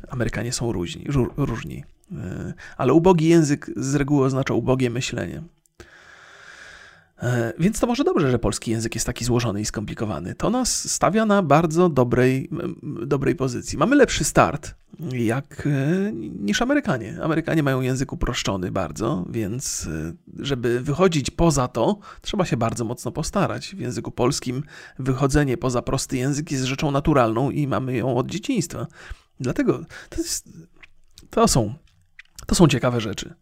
Amerykanie 0.10 0.54
są 0.54 0.72
różni, 0.72 1.06
różni. 1.38 1.84
E, 2.12 2.54
ale 2.78 2.94
ubogi 2.94 3.28
język 3.28 3.72
z 3.76 3.96
reguły 3.96 4.26
oznacza 4.26 4.54
ubogie 4.54 4.90
myślenie. 4.90 5.44
E, 7.22 7.54
więc 7.60 7.80
to 7.80 7.88
może 7.88 8.04
dobrze, 8.04 8.32
że 8.32 8.40
polski 8.40 8.72
język 8.72 8.96
jest 8.96 9.08
taki 9.08 9.26
złożony 9.26 9.62
i 9.62 9.66
skomplikowany. 9.66 10.36
To 10.36 10.50
nas 10.50 10.92
stawia 10.92 11.26
na 11.26 11.44
bardzo 11.44 11.90
dobrej, 11.90 12.50
dobrej 13.06 13.36
pozycji. 13.36 13.78
Mamy 13.78 13.96
lepszy 13.96 14.24
start 14.24 14.76
jak, 15.12 15.68
e, 15.68 16.12
niż 16.40 16.62
Amerykanie. 16.62 17.18
Amerykanie 17.24 17.64
mają 17.64 17.82
język 17.82 18.14
uproszczony 18.14 18.72
bardzo, 18.72 19.26
więc 19.30 19.88
e, 19.88 20.14
żeby 20.40 20.80
wychodzić 20.80 21.30
poza 21.30 21.68
to, 21.68 22.00
trzeba 22.22 22.46
się 22.46 22.58
bardzo 22.58 22.86
mocno 22.86 23.12
postarać. 23.12 23.76
W 23.76 23.80
języku 23.80 24.12
polskim 24.12 24.64
wychodzenie 25.00 25.58
poza 25.58 25.82
prosty 25.82 26.18
język 26.18 26.52
jest 26.52 26.64
rzeczą 26.64 26.92
naturalną 26.92 27.50
i 27.50 27.68
mamy 27.68 27.98
ją 27.98 28.18
od 28.18 28.28
dzieciństwa. 28.28 28.88
Dlatego 29.40 29.80
to, 30.10 30.18
jest, 30.18 30.50
to, 31.30 31.48
są, 31.48 31.74
to 32.48 32.56
są 32.56 32.68
ciekawe 32.68 33.02
rzeczy. 33.02 33.34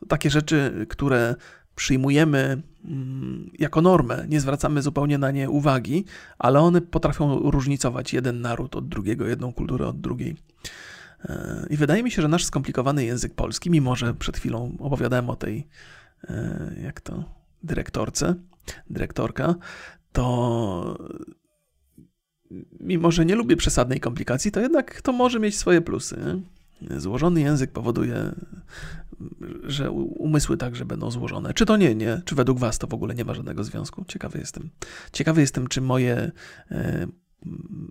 To 0.00 0.06
takie 0.06 0.30
rzeczy, 0.30 0.86
które 0.88 1.34
przyjmujemy 1.74 2.62
mm, 2.84 3.50
jako 3.58 3.82
normę, 3.82 4.26
nie 4.28 4.40
zwracamy 4.40 4.82
zupełnie 4.82 5.18
na 5.18 5.30
nie 5.30 5.50
uwagi, 5.50 6.04
ale 6.38 6.60
one 6.60 6.80
potrafią 6.80 7.50
różnicować 7.50 8.12
jeden 8.12 8.40
naród 8.40 8.76
od 8.76 8.88
drugiego, 8.88 9.26
jedną 9.26 9.52
kulturę 9.52 9.86
od 9.86 10.00
drugiej. 10.00 10.36
E, 11.24 11.66
I 11.70 11.76
wydaje 11.76 12.02
mi 12.02 12.10
się, 12.10 12.22
że 12.22 12.28
nasz 12.28 12.44
skomplikowany 12.44 13.04
język 13.04 13.34
polski, 13.34 13.70
mimo 13.70 13.96
że 13.96 14.14
przed 14.14 14.36
chwilą 14.36 14.76
opowiadałem 14.78 15.30
o 15.30 15.36
tej, 15.36 15.68
e, 16.28 16.74
jak 16.82 17.00
to, 17.00 17.24
dyrektorce, 17.62 18.34
dyrektorka, 18.90 19.54
to 20.12 20.98
mimo, 22.80 23.10
że 23.10 23.24
nie 23.24 23.34
lubię 23.34 23.56
przesadnej 23.56 24.00
komplikacji, 24.00 24.52
to 24.52 24.60
jednak 24.60 25.02
to 25.02 25.12
może 25.12 25.40
mieć 25.40 25.58
swoje 25.58 25.80
plusy. 25.80 26.16
Nie? 26.16 26.40
Złożony 26.96 27.40
język 27.40 27.72
powoduje, 27.72 28.34
że 29.62 29.90
umysły 29.90 30.56
także 30.56 30.84
będą 30.84 31.10
złożone. 31.10 31.54
Czy 31.54 31.66
to 31.66 31.76
nie, 31.76 31.94
nie? 31.94 32.22
Czy 32.24 32.34
według 32.34 32.58
Was 32.58 32.78
to 32.78 32.86
w 32.86 32.94
ogóle 32.94 33.14
nie 33.14 33.24
ma 33.24 33.34
żadnego 33.34 33.64
związku? 33.64 34.04
Ciekawy 34.08 34.38
jestem. 34.38 34.70
Ciekawy 35.12 35.40
jestem, 35.40 35.66
czy 35.66 35.80
moje 35.80 36.32
e, 36.70 37.06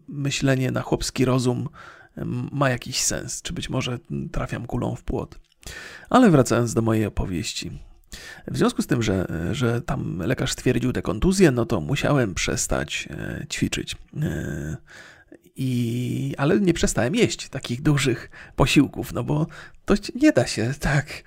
myślenie 0.07 0.71
na 0.71 0.81
chłopski 0.81 1.25
rozum 1.25 1.69
ma 2.51 2.69
jakiś 2.69 3.03
sens, 3.03 3.41
czy 3.41 3.53
być 3.53 3.69
może 3.69 3.99
trafiam 4.31 4.65
kulą 4.65 4.95
w 4.95 5.03
płot. 5.03 5.39
Ale 6.09 6.31
wracając 6.31 6.73
do 6.73 6.81
mojej 6.81 7.05
opowieści. 7.05 7.79
W 8.47 8.57
związku 8.57 8.81
z 8.81 8.87
tym, 8.87 9.03
że, 9.03 9.27
że 9.51 9.81
tam 9.81 10.19
lekarz 10.19 10.51
stwierdził 10.51 10.93
tę 10.93 11.01
kontuzję, 11.01 11.51
no 11.51 11.65
to 11.65 11.81
musiałem 11.81 12.33
przestać 12.33 13.07
e, 13.11 13.45
ćwiczyć. 13.49 13.95
I, 15.55 16.33
ale 16.37 16.59
nie 16.59 16.73
przestałem 16.73 17.15
jeść 17.15 17.49
takich 17.49 17.81
dużych 17.81 18.29
posiłków, 18.55 19.13
no 19.13 19.23
bo 19.23 19.47
to 19.85 19.93
nie 20.15 20.31
da 20.31 20.47
się 20.47 20.73
tak. 20.79 21.23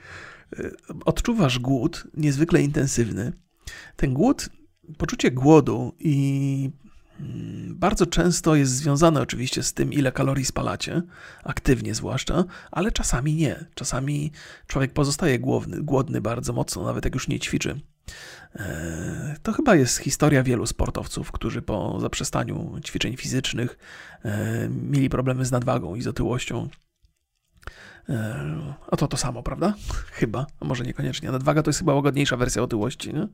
E, 0.58 0.70
odczuwasz 1.04 1.58
głód 1.58 2.04
niezwykle 2.14 2.62
intensywny. 2.62 3.32
Ten 3.96 4.14
głód, 4.14 4.48
poczucie 4.98 5.30
głodu 5.30 5.92
i 5.98 6.70
Mm, 7.20 7.74
bardzo 7.78 8.06
często 8.06 8.54
jest 8.54 8.72
związane 8.72 9.20
oczywiście 9.20 9.62
z 9.62 9.72
tym, 9.72 9.92
ile 9.92 10.12
kalorii 10.12 10.44
spalacie, 10.44 11.02
aktywnie 11.44 11.94
zwłaszcza, 11.94 12.44
ale 12.70 12.92
czasami 12.92 13.34
nie. 13.34 13.66
Czasami 13.74 14.32
człowiek 14.66 14.92
pozostaje 14.92 15.38
głodny, 15.38 15.82
głodny 15.82 16.20
bardzo 16.20 16.52
mocno, 16.52 16.84
nawet 16.84 17.04
jak 17.04 17.14
już 17.14 17.28
nie 17.28 17.40
ćwiczy. 17.40 17.80
E, 18.54 19.36
to 19.42 19.52
chyba 19.52 19.76
jest 19.76 19.98
historia 19.98 20.42
wielu 20.42 20.66
sportowców, 20.66 21.32
którzy 21.32 21.62
po 21.62 22.00
zaprzestaniu 22.00 22.80
ćwiczeń 22.84 23.16
fizycznych 23.16 23.78
e, 24.24 24.68
mieli 24.68 25.08
problemy 25.08 25.44
z 25.44 25.50
nadwagą 25.50 25.94
i 25.94 26.02
z 26.02 26.06
otyłością. 26.06 26.68
E, 28.08 28.74
a 28.90 28.96
to 28.96 29.08
to 29.08 29.16
samo, 29.16 29.42
prawda? 29.42 29.74
Chyba, 30.18 30.46
a 30.60 30.64
może 30.64 30.84
niekoniecznie. 30.84 31.30
Nadwaga 31.30 31.62
to 31.62 31.68
jest 31.68 31.78
chyba 31.78 31.94
łagodniejsza 31.94 32.36
wersja 32.36 32.62
otyłości. 32.62 33.14
Nie? 33.14 33.28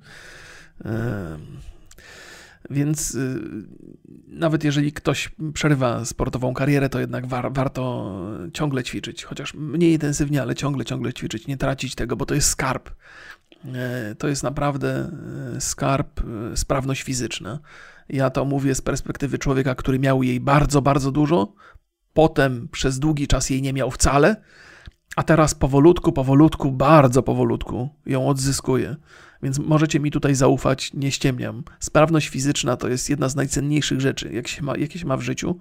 Więc 2.70 3.14
y, 3.14 3.40
nawet 4.26 4.64
jeżeli 4.64 4.92
ktoś 4.92 5.30
przerywa 5.54 6.04
sportową 6.04 6.54
karierę, 6.54 6.88
to 6.88 7.00
jednak 7.00 7.26
war, 7.26 7.52
warto 7.52 8.14
ciągle 8.52 8.84
ćwiczyć, 8.84 9.24
chociaż 9.24 9.54
mniej 9.54 9.92
intensywnie, 9.92 10.42
ale 10.42 10.54
ciągle, 10.54 10.84
ciągle 10.84 11.12
ćwiczyć, 11.12 11.46
nie 11.46 11.56
tracić 11.56 11.94
tego, 11.94 12.16
bo 12.16 12.26
to 12.26 12.34
jest 12.34 12.48
skarb. 12.48 12.90
E, 13.64 14.14
to 14.14 14.28
jest 14.28 14.42
naprawdę 14.42 15.10
e, 15.56 15.60
skarb, 15.60 16.20
e, 16.52 16.56
sprawność 16.56 17.02
fizyczna. 17.02 17.58
Ja 18.08 18.30
to 18.30 18.44
mówię 18.44 18.74
z 18.74 18.80
perspektywy 18.80 19.38
człowieka, 19.38 19.74
który 19.74 19.98
miał 19.98 20.22
jej 20.22 20.40
bardzo, 20.40 20.82
bardzo 20.82 21.12
dużo, 21.12 21.54
potem 22.12 22.68
przez 22.72 22.98
długi 22.98 23.28
czas 23.28 23.50
jej 23.50 23.62
nie 23.62 23.72
miał 23.72 23.90
wcale, 23.90 24.36
a 25.16 25.22
teraz 25.22 25.54
powolutku, 25.54 26.12
powolutku, 26.12 26.72
bardzo 26.72 27.22
powolutku 27.22 27.88
ją 28.06 28.28
odzyskuje. 28.28 28.96
Więc 29.42 29.58
możecie 29.58 30.00
mi 30.00 30.10
tutaj 30.10 30.34
zaufać, 30.34 30.92
nie 30.94 31.12
ściemniam. 31.12 31.64
Sprawność 31.80 32.28
fizyczna 32.28 32.76
to 32.76 32.88
jest 32.88 33.10
jedna 33.10 33.28
z 33.28 33.36
najcenniejszych 33.36 34.00
rzeczy, 34.00 34.32
jak 34.32 34.48
się 34.48 34.62
ma, 34.62 34.76
jakie 34.76 34.98
się 34.98 35.06
ma 35.06 35.16
w 35.16 35.22
życiu. 35.22 35.58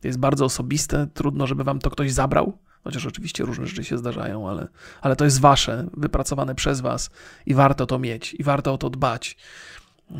To 0.00 0.08
jest 0.08 0.18
bardzo 0.18 0.44
osobiste, 0.44 1.06
trudno, 1.14 1.46
żeby 1.46 1.64
wam 1.64 1.78
to 1.78 1.90
ktoś 1.90 2.12
zabrał. 2.12 2.58
Chociaż 2.84 3.06
oczywiście 3.06 3.44
różne 3.44 3.66
rzeczy 3.66 3.84
się 3.84 3.98
zdarzają, 3.98 4.48
ale, 4.48 4.68
ale 5.00 5.16
to 5.16 5.24
jest 5.24 5.40
wasze, 5.40 5.86
wypracowane 5.96 6.54
przez 6.54 6.80
was 6.80 7.10
i 7.46 7.54
warto 7.54 7.86
to 7.86 7.98
mieć, 7.98 8.34
i 8.34 8.42
warto 8.44 8.72
o 8.72 8.78
to 8.78 8.90
dbać. 8.90 9.36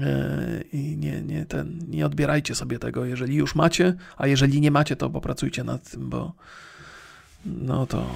E, 0.01 0.65
I 0.73 0.97
nie, 0.97 1.23
nie, 1.23 1.47
ten, 1.47 1.79
nie 1.89 2.07
odbierajcie 2.07 2.55
sobie 2.55 2.79
tego, 2.79 3.05
jeżeli 3.05 3.35
już 3.37 3.55
macie, 3.55 3.95
a 4.17 4.27
jeżeli 4.27 4.61
nie 4.61 4.71
macie, 4.71 4.97
to 4.97 5.11
popracujcie 5.11 5.65
nad 5.65 5.91
tym, 5.91 6.09
bo 6.11 6.33
no 7.45 7.87
to, 7.87 8.07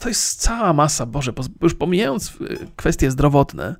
to 0.00 0.08
jest 0.08 0.40
cała 0.40 0.72
masa, 0.72 1.06
Boże, 1.06 1.32
już 1.62 1.74
pomijając 1.74 2.28
e, 2.28 2.34
kwestie 2.76 3.10
zdrowotne, 3.10 3.76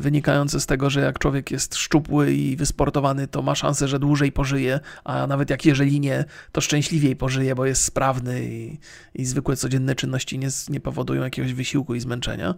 wynikające 0.00 0.60
z 0.60 0.66
tego, 0.66 0.90
że 0.90 1.00
jak 1.00 1.18
człowiek 1.18 1.50
jest 1.50 1.74
szczupły 1.74 2.32
i 2.32 2.56
wysportowany, 2.56 3.28
to 3.28 3.42
ma 3.42 3.54
szansę, 3.54 3.88
że 3.88 3.98
dłużej 3.98 4.32
pożyje, 4.32 4.80
a 5.04 5.26
nawet 5.26 5.50
jak 5.50 5.64
jeżeli 5.64 6.00
nie, 6.00 6.24
to 6.52 6.60
szczęśliwiej 6.60 7.16
pożyje, 7.16 7.54
bo 7.54 7.66
jest 7.66 7.84
sprawny 7.84 8.44
i, 8.44 8.78
i 9.14 9.24
zwykłe 9.24 9.56
codzienne 9.56 9.94
czynności 9.94 10.38
nie, 10.38 10.48
nie 10.68 10.80
powodują 10.80 11.22
jakiegoś 11.22 11.54
wysiłku 11.54 11.94
i 11.94 12.00
zmęczenia. 12.00 12.54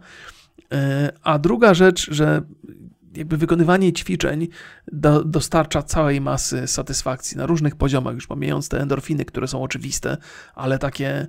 E, 0.73 1.13
a 1.23 1.39
druga 1.39 1.75
rzecz, 1.75 2.11
że 2.11 2.43
jakby 3.15 3.37
wykonywanie 3.37 3.93
ćwiczeń 3.93 4.49
do, 4.93 5.25
dostarcza 5.25 5.83
całej 5.83 6.21
masy 6.21 6.67
satysfakcji 6.67 7.37
na 7.37 7.47
różnych 7.47 7.77
poziomach, 7.77 8.15
już 8.15 8.27
pomijając 8.27 8.69
te 8.69 8.81
endorfiny, 8.81 9.25
które 9.25 9.49
są 9.49 9.63
oczywiste, 9.63 10.17
ale 10.55 10.79
takie 10.79 11.27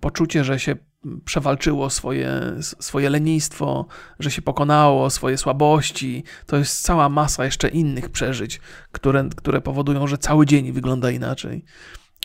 poczucie, 0.00 0.44
że 0.44 0.58
się 0.58 0.76
przewalczyło 1.24 1.90
swoje, 1.90 2.40
swoje 2.60 3.10
lenistwo, 3.10 3.86
że 4.18 4.30
się 4.30 4.42
pokonało 4.42 5.10
swoje 5.10 5.38
słabości. 5.38 6.24
To 6.46 6.56
jest 6.56 6.82
cała 6.82 7.08
masa 7.08 7.44
jeszcze 7.44 7.68
innych 7.68 8.10
przeżyć, 8.10 8.60
które, 8.92 9.28
które 9.36 9.60
powodują, 9.60 10.06
że 10.06 10.18
cały 10.18 10.46
dzień 10.46 10.72
wygląda 10.72 11.10
inaczej. 11.10 11.64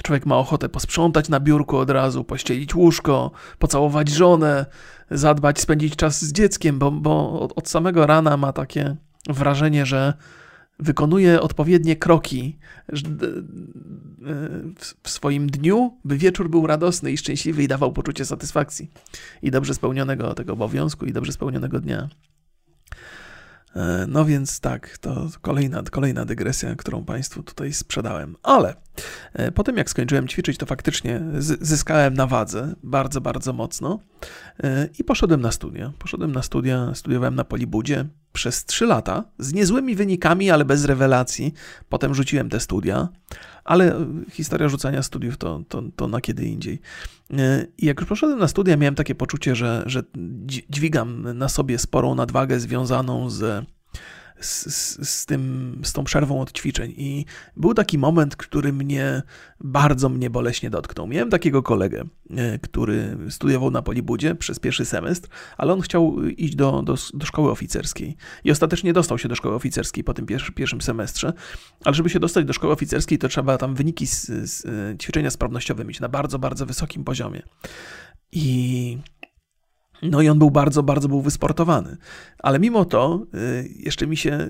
Człowiek 0.04 0.26
ma 0.26 0.38
ochotę 0.38 0.70
posprzątać 0.70 1.30
na 1.30 1.40
biurku 1.40 1.78
od 1.78 1.90
razu, 1.90 2.24
pościelić 2.24 2.76
łóżko, 2.76 3.32
pocałować 3.60 4.10
żonę, 4.10 4.66
zadbać, 5.12 5.60
spędzić 5.60 5.96
czas 5.96 6.26
z 6.26 6.32
dzieckiem, 6.32 6.80
bo, 6.80 6.92
bo 6.92 7.40
od, 7.40 7.54
od 7.56 7.70
samego 7.70 8.06
rana 8.06 8.38
ma 8.38 8.54
takie 8.54 8.96
wrażenie, 9.30 9.86
że 9.86 10.14
wykonuje 10.80 11.42
odpowiednie 11.42 11.96
kroki 11.96 12.58
w 15.04 15.10
swoim 15.10 15.48
dniu, 15.48 15.98
by 16.06 16.18
wieczór 16.18 16.50
był 16.50 16.68
radosny 16.68 17.12
i 17.12 17.18
szczęśliwy 17.18 17.64
i 17.64 17.68
dawał 17.68 17.94
poczucie 17.94 18.26
satysfakcji 18.26 18.92
i 19.42 19.52
dobrze 19.52 19.74
spełnionego 19.74 20.34
tego 20.34 20.54
obowiązku 20.54 21.06
i 21.06 21.14
dobrze 21.14 21.32
spełnionego 21.32 21.80
dnia. 21.80 22.10
E, 23.76 24.06
no 24.08 24.26
więc 24.26 24.60
tak, 24.60 24.98
to 24.98 25.28
kolejna, 25.42 25.84
kolejna 25.92 26.26
dygresja, 26.26 26.76
którą 26.76 27.06
Państwu 27.06 27.44
tutaj 27.44 27.74
sprzedałem. 27.74 28.36
Ale 28.44 28.76
e, 29.34 29.52
po 29.52 29.64
tym 29.64 29.78
jak 29.78 29.90
skończyłem 29.90 30.28
ćwiczyć, 30.28 30.58
to 30.58 30.66
faktycznie 30.66 31.22
zyskałem 31.40 32.14
na 32.14 32.28
wadze 32.28 32.76
bardzo, 32.84 33.22
bardzo 33.22 33.54
mocno 33.54 34.00
e, 34.64 34.90
i 35.00 35.04
poszedłem 35.04 35.42
na 35.42 35.52
studia. 35.52 35.94
Poszedłem 36.00 36.32
na 36.32 36.42
studia, 36.42 36.92
studiowałem 36.96 37.36
na 37.36 37.44
Polibudzie 37.44 38.06
przez 38.34 38.66
3 38.66 38.86
lata 38.86 39.24
z 39.40 39.54
niezłymi 39.54 39.96
wynikami, 39.96 40.52
ale 40.52 40.66
bez 40.66 40.86
rewelacji. 40.86 41.54
Potem 41.90 42.16
rzuciłem 42.16 42.50
te 42.50 42.60
studia, 42.60 43.10
ale 43.64 44.06
historia 44.32 44.70
rzucania 44.70 45.04
studiów 45.04 45.38
to, 45.38 45.64
to, 45.70 45.84
to 45.96 46.08
na 46.08 46.22
kiedy 46.22 46.46
indziej. 46.46 46.80
I 47.78 47.86
jak 47.86 48.00
już 48.00 48.10
poszedłem 48.10 48.40
na 48.40 48.48
studia, 48.48 48.78
miałem 48.78 48.96
takie 48.96 49.16
poczucie, 49.16 49.56
że, 49.56 49.84
że 49.86 50.04
dźwigam 50.70 51.38
na 51.38 51.50
sobie 51.50 51.80
sporą 51.80 52.16
nadwagę 52.16 52.60
związaną 52.60 53.30
z 53.30 53.66
z, 54.42 55.10
z, 55.10 55.26
tym, 55.26 55.80
z 55.84 55.94
tą 55.94 56.04
przerwą 56.04 56.42
od 56.42 56.52
ćwiczeń. 56.52 56.94
I 56.98 57.26
był 57.58 57.74
taki 57.74 57.98
moment, 57.98 58.36
który 58.36 58.74
mnie 58.74 59.22
bardzo 59.60 60.10
mnie 60.10 60.30
boleśnie 60.30 60.70
dotknął. 60.70 61.08
Miałem 61.08 61.30
takiego 61.30 61.64
kolegę, 61.64 62.04
e, 62.30 62.60
który 62.60 63.18
studiował 63.30 63.72
na 63.72 63.82
Polibudzie 63.82 64.36
przez 64.36 64.60
pierwszy 64.60 64.86
semestr, 64.86 65.30
ale 65.58 65.74
on 65.74 65.82
chciał 65.82 66.24
iść 66.24 66.56
do, 66.56 66.82
do, 66.82 66.96
do 67.14 67.26
szkoły 67.26 67.52
oficerskiej. 67.52 68.18
I 68.44 68.52
ostatecznie 68.52 68.94
dostał 68.94 69.18
się 69.18 69.30
do 69.30 69.36
szkoły 69.36 69.56
oficerskiej 69.56 70.04
po 70.04 70.14
tym 70.14 70.26
pierwszy, 70.26 70.52
pierwszym 70.52 70.82
semestrze. 70.82 71.34
Ale 71.86 71.94
żeby 71.94 72.10
się 72.10 72.20
dostać 72.20 72.46
do 72.46 72.54
szkoły 72.54 72.74
oficerskiej, 72.74 73.18
to 73.18 73.28
trzeba 73.28 73.58
tam 73.58 73.76
wyniki 73.76 74.08
z, 74.08 74.26
z 74.26 74.66
e, 74.66 74.98
ćwiczenia 74.98 75.30
sprawnościowe 75.30 75.86
mieć 75.86 76.00
na 76.00 76.10
bardzo, 76.10 76.40
bardzo 76.40 76.66
wysokim 76.66 77.04
poziomie. 77.04 77.42
I 78.32 78.98
no 80.02 80.22
i 80.22 80.30
on 80.30 80.40
był 80.40 80.52
bardzo, 80.52 80.84
bardzo 80.84 81.08
był 81.08 81.22
wysportowany. 81.22 81.98
Ale 82.40 82.60
mimo 82.60 82.86
to 82.86 83.26
y, 83.36 83.70
jeszcze 83.80 84.08
mi 84.08 84.18
się 84.18 84.50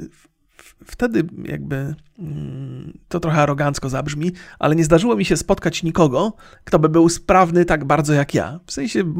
wtedy 0.86 1.24
jakby 1.44 1.96
mm, 2.20 2.98
to 3.08 3.20
trochę 3.20 3.42
arogancko 3.42 3.90
zabrzmi, 3.90 4.32
ale 4.60 4.76
nie 4.76 4.84
zdarzyło 4.84 5.16
mi 5.16 5.26
się 5.26 5.38
spotkać 5.38 5.84
nikogo, 5.84 6.34
kto 6.64 6.80
by 6.80 6.90
był 6.90 7.10
sprawny 7.10 7.66
tak 7.66 7.86
bardzo 7.86 8.14
jak 8.14 8.34
ja. 8.34 8.60
W 8.66 8.72
sensie 8.72 9.14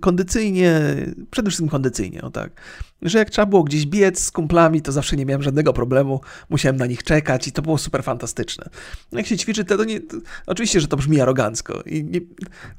kondycyjnie, 0.00 0.80
przede 1.30 1.50
wszystkim 1.50 1.68
kondycyjnie, 1.68 2.22
o 2.22 2.30
tak. 2.30 2.60
Że 3.04 3.18
jak 3.18 3.30
trzeba 3.30 3.46
było 3.46 3.62
gdzieś 3.62 3.86
biec 3.86 4.24
z 4.24 4.30
kumplami, 4.30 4.82
to 4.82 4.92
zawsze 4.92 5.16
nie 5.16 5.26
miałem 5.26 5.42
żadnego 5.42 5.72
problemu, 5.72 6.20
musiałem 6.50 6.76
na 6.76 6.86
nich 6.86 7.02
czekać 7.02 7.48
i 7.48 7.52
to 7.52 7.62
było 7.62 7.78
super 7.78 8.04
fantastyczne. 8.04 8.68
Jak 9.12 9.26
się 9.26 9.36
ćwiczy, 9.36 9.64
to, 9.64 9.76
to 9.76 9.84
nie, 9.84 10.00
to, 10.00 10.16
oczywiście, 10.46 10.80
że 10.80 10.88
to 10.88 10.96
brzmi 10.96 11.20
arogancko 11.20 11.82
i 11.86 12.04
nie, 12.04 12.20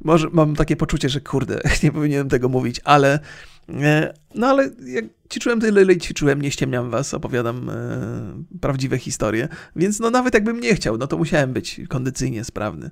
może 0.03 0.27
mam 0.31 0.55
takie 0.55 0.75
poczucie, 0.75 1.09
że 1.09 1.21
kurde, 1.21 1.61
nie 1.83 1.91
powinienem 1.91 2.29
tego 2.29 2.49
mówić, 2.49 2.81
ale 2.83 3.19
E, 3.69 4.13
no 4.35 4.47
ale 4.47 4.69
jak 4.85 5.05
ćwiczyłem 5.31 5.59
tyle, 5.59 5.81
ile 5.81 5.97
ćwiczyłem, 5.97 6.41
nie 6.41 6.51
ściemniam 6.51 6.89
was, 6.89 7.13
opowiadam 7.13 7.69
e, 7.69 8.59
prawdziwe 8.61 8.97
historie, 8.97 9.47
więc 9.75 9.99
no 9.99 10.09
nawet 10.09 10.33
jakbym 10.33 10.59
nie 10.59 10.75
chciał, 10.75 10.97
no 10.97 11.07
to 11.07 11.17
musiałem 11.17 11.53
być 11.53 11.81
kondycyjnie 11.89 12.43
sprawny. 12.43 12.89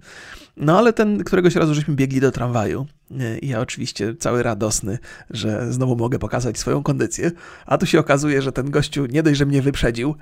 No 0.57 0.77
ale 0.77 0.93
ten, 0.93 1.23
któregoś 1.23 1.55
razu 1.55 1.73
żeśmy 1.73 1.95
biegli 1.95 2.21
do 2.21 2.31
tramwaju 2.31 2.85
e, 3.19 3.39
i 3.39 3.47
ja 3.47 3.59
oczywiście 3.59 4.15
cały 4.15 4.43
radosny, 4.43 4.99
że 5.29 5.73
znowu 5.73 5.95
mogę 5.95 6.19
pokazać 6.19 6.57
swoją 6.57 6.83
kondycję, 6.83 7.31
a 7.65 7.77
tu 7.77 7.85
się 7.85 7.99
okazuje, 7.99 8.41
że 8.41 8.51
ten 8.51 8.71
gościu 8.71 9.05
nie 9.05 9.23
dość, 9.23 9.37
że 9.37 9.45
mnie 9.45 9.61
wyprzedził, 9.61 10.15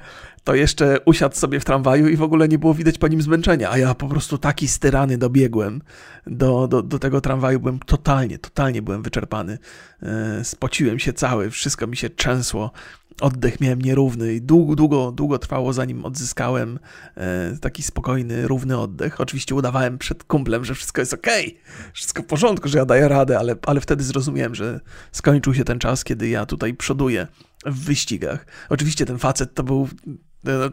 to 0.43 0.55
jeszcze 0.55 0.97
usiadł 1.05 1.35
sobie 1.35 1.59
w 1.59 1.65
tramwaju 1.65 2.07
i 2.07 2.15
w 2.15 2.23
ogóle 2.23 2.47
nie 2.47 2.59
było 2.59 2.73
widać 2.73 2.97
po 2.97 3.07
nim 3.07 3.21
zmęczenia, 3.21 3.71
a 3.71 3.77
ja 3.77 3.95
po 3.95 4.07
prostu 4.07 4.37
taki 4.37 4.67
styrany 4.67 5.17
dobiegłem 5.17 5.81
do, 6.27 6.67
do, 6.67 6.81
do 6.81 6.99
tego 6.99 7.21
tramwaju, 7.21 7.59
byłem 7.59 7.79
totalnie, 7.79 8.39
totalnie 8.39 8.81
byłem 8.81 9.03
wyczerpany, 9.03 9.57
e, 10.03 10.43
spociłem 10.43 10.99
się 10.99 11.10
cały, 11.13 11.51
wszystko 11.51 11.87
mi 11.87 11.97
się 11.97 12.09
trzęsło, 12.09 12.71
oddech 13.21 13.59
miałem 13.61 13.81
nierówny 13.81 14.33
i 14.33 14.41
długo, 14.41 14.75
długo, 14.75 15.11
długo 15.11 15.39
trwało, 15.39 15.73
zanim 15.73 16.05
odzyskałem 16.05 16.79
e, 17.15 17.57
taki 17.61 17.83
spokojny, 17.83 18.47
równy 18.47 18.77
oddech. 18.77 19.21
Oczywiście 19.21 19.55
udawałem 19.55 19.97
przed 19.97 20.23
kumplem, 20.23 20.65
że 20.65 20.75
wszystko 20.75 21.01
jest 21.01 21.13
ok, 21.13 21.27
wszystko 21.93 22.23
w 22.23 22.25
porządku, 22.25 22.69
że 22.69 22.77
ja 22.77 22.85
daję 22.85 23.07
radę, 23.07 23.39
ale, 23.39 23.55
ale 23.65 23.81
wtedy 23.81 24.03
zrozumiałem, 24.03 24.55
że 24.55 24.79
skończył 25.11 25.53
się 25.53 25.63
ten 25.63 25.79
czas, 25.79 26.03
kiedy 26.03 26.29
ja 26.29 26.45
tutaj 26.45 26.73
przoduję 26.73 27.27
w 27.65 27.85
wyścigach. 27.85 28.45
Oczywiście 28.69 29.05
ten 29.05 29.17
facet 29.17 29.53
to 29.53 29.63
był 29.63 29.89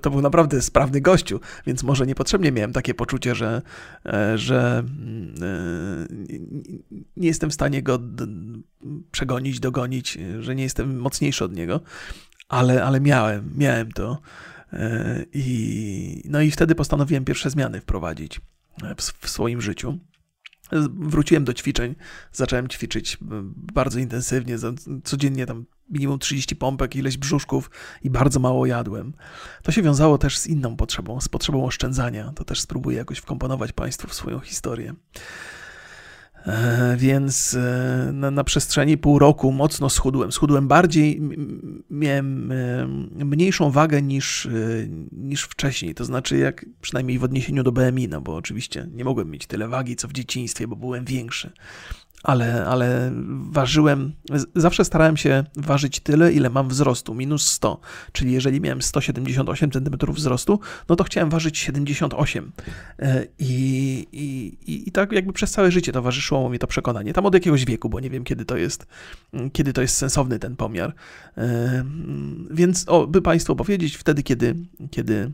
to 0.02 0.10
był 0.10 0.20
naprawdę 0.20 0.62
sprawny 0.62 1.00
gościu, 1.00 1.40
więc 1.66 1.82
może 1.82 2.06
niepotrzebnie 2.06 2.52
miałem 2.52 2.72
takie 2.72 2.94
poczucie, 2.94 3.34
że, 3.34 3.62
e, 4.06 4.38
że 4.38 4.78
mm, 4.78 5.34
e, 5.42 6.06
nie 7.16 7.28
jestem 7.28 7.50
w 7.50 7.54
stanie 7.54 7.82
go 7.82 7.98
przegonić, 9.10 9.60
dogonić, 9.60 10.18
że 10.40 10.54
nie 10.54 10.62
jestem 10.62 11.00
mocniejszy 11.00 11.44
od 11.44 11.52
niego, 11.52 11.80
ale, 12.48 12.84
ale 12.84 13.00
miałem, 13.00 13.52
miałem 13.56 13.92
to. 13.92 14.18
I, 15.32 16.22
no 16.24 16.40
i 16.40 16.50
wtedy 16.50 16.74
postanowiłem 16.74 17.24
pierwsze 17.24 17.50
zmiany 17.50 17.80
wprowadzić 17.80 18.40
w, 18.96 19.26
w 19.26 19.28
swoim 19.28 19.60
życiu. 19.60 19.98
Wróciłem 20.98 21.44
do 21.44 21.54
ćwiczeń, 21.54 21.94
zacząłem 22.32 22.68
ćwiczyć 22.68 23.18
bardzo 23.56 23.98
intensywnie, 23.98 24.56
codziennie 25.04 25.46
tam 25.46 25.64
minimum 25.90 26.18
30 26.18 26.56
pompek, 26.56 26.96
ileś 26.96 27.16
brzuszków 27.16 27.70
i 28.02 28.10
bardzo 28.10 28.40
mało 28.40 28.66
jadłem. 28.66 29.12
To 29.62 29.72
się 29.72 29.82
wiązało 29.82 30.18
też 30.18 30.38
z 30.38 30.46
inną 30.46 30.76
potrzebą, 30.76 31.20
z 31.20 31.28
potrzebą 31.28 31.64
oszczędzania. 31.64 32.32
To 32.36 32.44
też 32.44 32.60
spróbuję 32.60 32.96
jakoś 32.96 33.18
wkomponować 33.18 33.72
Państwu 33.72 34.08
w 34.08 34.14
swoją 34.14 34.40
historię. 34.40 34.94
E, 36.48 36.96
więc 36.96 37.54
e, 37.54 38.10
na, 38.12 38.30
na, 38.30 38.44
przestrzeni 38.44 38.98
pół 38.98 39.18
roku 39.18 39.52
mocno 39.52 39.90
schudłem. 39.90 40.32
Schudłem 40.32 40.68
bardziej, 40.68 41.20
miałem 41.90 42.52
e, 42.52 43.24
mniejszą 43.24 43.70
wagę 43.70 44.02
niż, 44.02 44.48
niż 45.12 45.42
wcześniej. 45.42 45.94
To 45.94 46.04
znaczy, 46.04 46.38
jak 46.38 46.66
przynajmniej 46.80 47.18
w 47.18 47.24
odniesieniu 47.24 47.62
do 47.62 47.72
BMI, 47.72 48.08
no 48.08 48.20
bo 48.20 48.36
oczywiście 48.36 48.88
nie 48.92 49.04
mogłem 49.04 49.30
mieć 49.30 49.46
tyle 49.46 49.68
wagi 49.68 49.96
co 49.96 50.08
w 50.08 50.12
dzieciństwie, 50.12 50.68
bo 50.68 50.76
byłem 50.76 51.04
większy 51.04 51.52
ale, 52.22 52.66
ale 52.66 53.12
ważyłem, 53.50 54.12
zawsze 54.54 54.84
starałem 54.84 55.16
się 55.16 55.44
ważyć 55.56 56.00
tyle, 56.00 56.32
ile 56.32 56.50
mam 56.50 56.68
wzrostu, 56.68 57.14
minus 57.14 57.46
100. 57.46 57.80
Czyli 58.12 58.32
jeżeli 58.32 58.60
miałem 58.60 58.82
178 58.82 59.70
cm 59.70 59.96
wzrostu, 60.08 60.60
no 60.88 60.96
to 60.96 61.04
chciałem 61.04 61.30
ważyć 61.30 61.58
78. 61.58 62.52
E, 62.98 63.26
I, 63.38 64.06
i, 64.12 64.88
I 64.88 64.92
tak 64.92 65.12
jakby 65.12 65.32
przez 65.32 65.50
całe 65.50 65.70
życie 65.70 65.92
towarzyszyło 65.92 66.50
mi 66.50 66.58
to 66.58 66.66
przekonanie. 66.66 67.12
Tam 67.12 67.26
od 67.26 67.34
jakiegoś 67.34 67.64
wieku, 67.64 67.88
bo 67.88 68.00
nie 68.00 68.10
wiem, 68.10 68.24
kiedy 68.24 68.44
to 68.44 68.56
jest, 68.56 68.86
kiedy 69.52 69.72
to 69.72 69.82
jest 69.82 69.96
sensowny 69.96 70.38
ten 70.38 70.56
pomiar. 70.56 70.94
E, 71.36 71.84
więc, 72.50 72.84
o, 72.88 73.06
by 73.06 73.22
Państwu 73.22 73.56
powiedzieć, 73.56 73.96
wtedy, 73.96 74.22
kiedy, 74.22 74.54
kiedy 74.90 75.32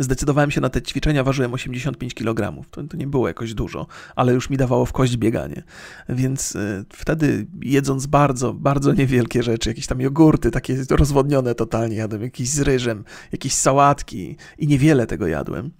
Zdecydowałem 0.00 0.50
się 0.50 0.60
na 0.60 0.68
te 0.68 0.82
ćwiczenia, 0.82 1.24
ważyłem 1.24 1.54
85 1.54 2.14
kg. 2.14 2.64
To, 2.70 2.82
to, 2.82 2.96
nie 2.96 3.06
było 3.06 3.28
jakoś 3.28 3.54
dużo, 3.54 3.86
ale 4.16 4.32
już 4.32 4.50
mi 4.50 4.56
dawało 4.56 4.86
w 4.86 4.92
kość 4.92 5.16
bieganie. 5.16 5.62
Więc 6.08 6.56
y, 6.56 6.84
wtedy 6.92 7.46
jedząc 7.62 8.06
bardzo, 8.06 8.54
bardzo 8.54 8.92
niewielkie 8.92 9.42
rzeczy, 9.42 9.68
jakieś 9.68 9.86
tam 9.86 10.00
jogurty, 10.00 10.50
takie 10.50 10.76
rozwodnione 10.90 11.54
totalnie, 11.54 11.96
jadłem 11.96 12.22
jakieś 12.22 12.48
z 12.48 12.60
ryżem, 12.60 13.04
jakieś 13.32 13.54
sałatki 13.54 14.36
i 14.58 14.66
niewiele 14.66 15.06
tego 15.06 15.26
jadłem, 15.26 15.70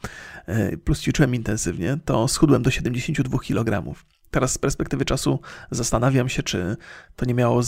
y, 0.48 0.78
plus 0.78 1.00
ćwiczyłem 1.00 1.34
intensywnie, 1.34 1.98
to 2.04 2.28
schudłem 2.28 2.62
do 2.62 2.70
72 2.70 3.38
kg. 3.38 3.94
Teraz 4.30 4.52
z 4.52 4.58
perspektywy 4.58 5.04
czasu 5.04 5.40
zastanawiam 5.70 6.28
się, 6.28 6.42
czy 6.42 6.76
to 7.16 7.24
nie 7.24 7.34
miało 7.34 7.62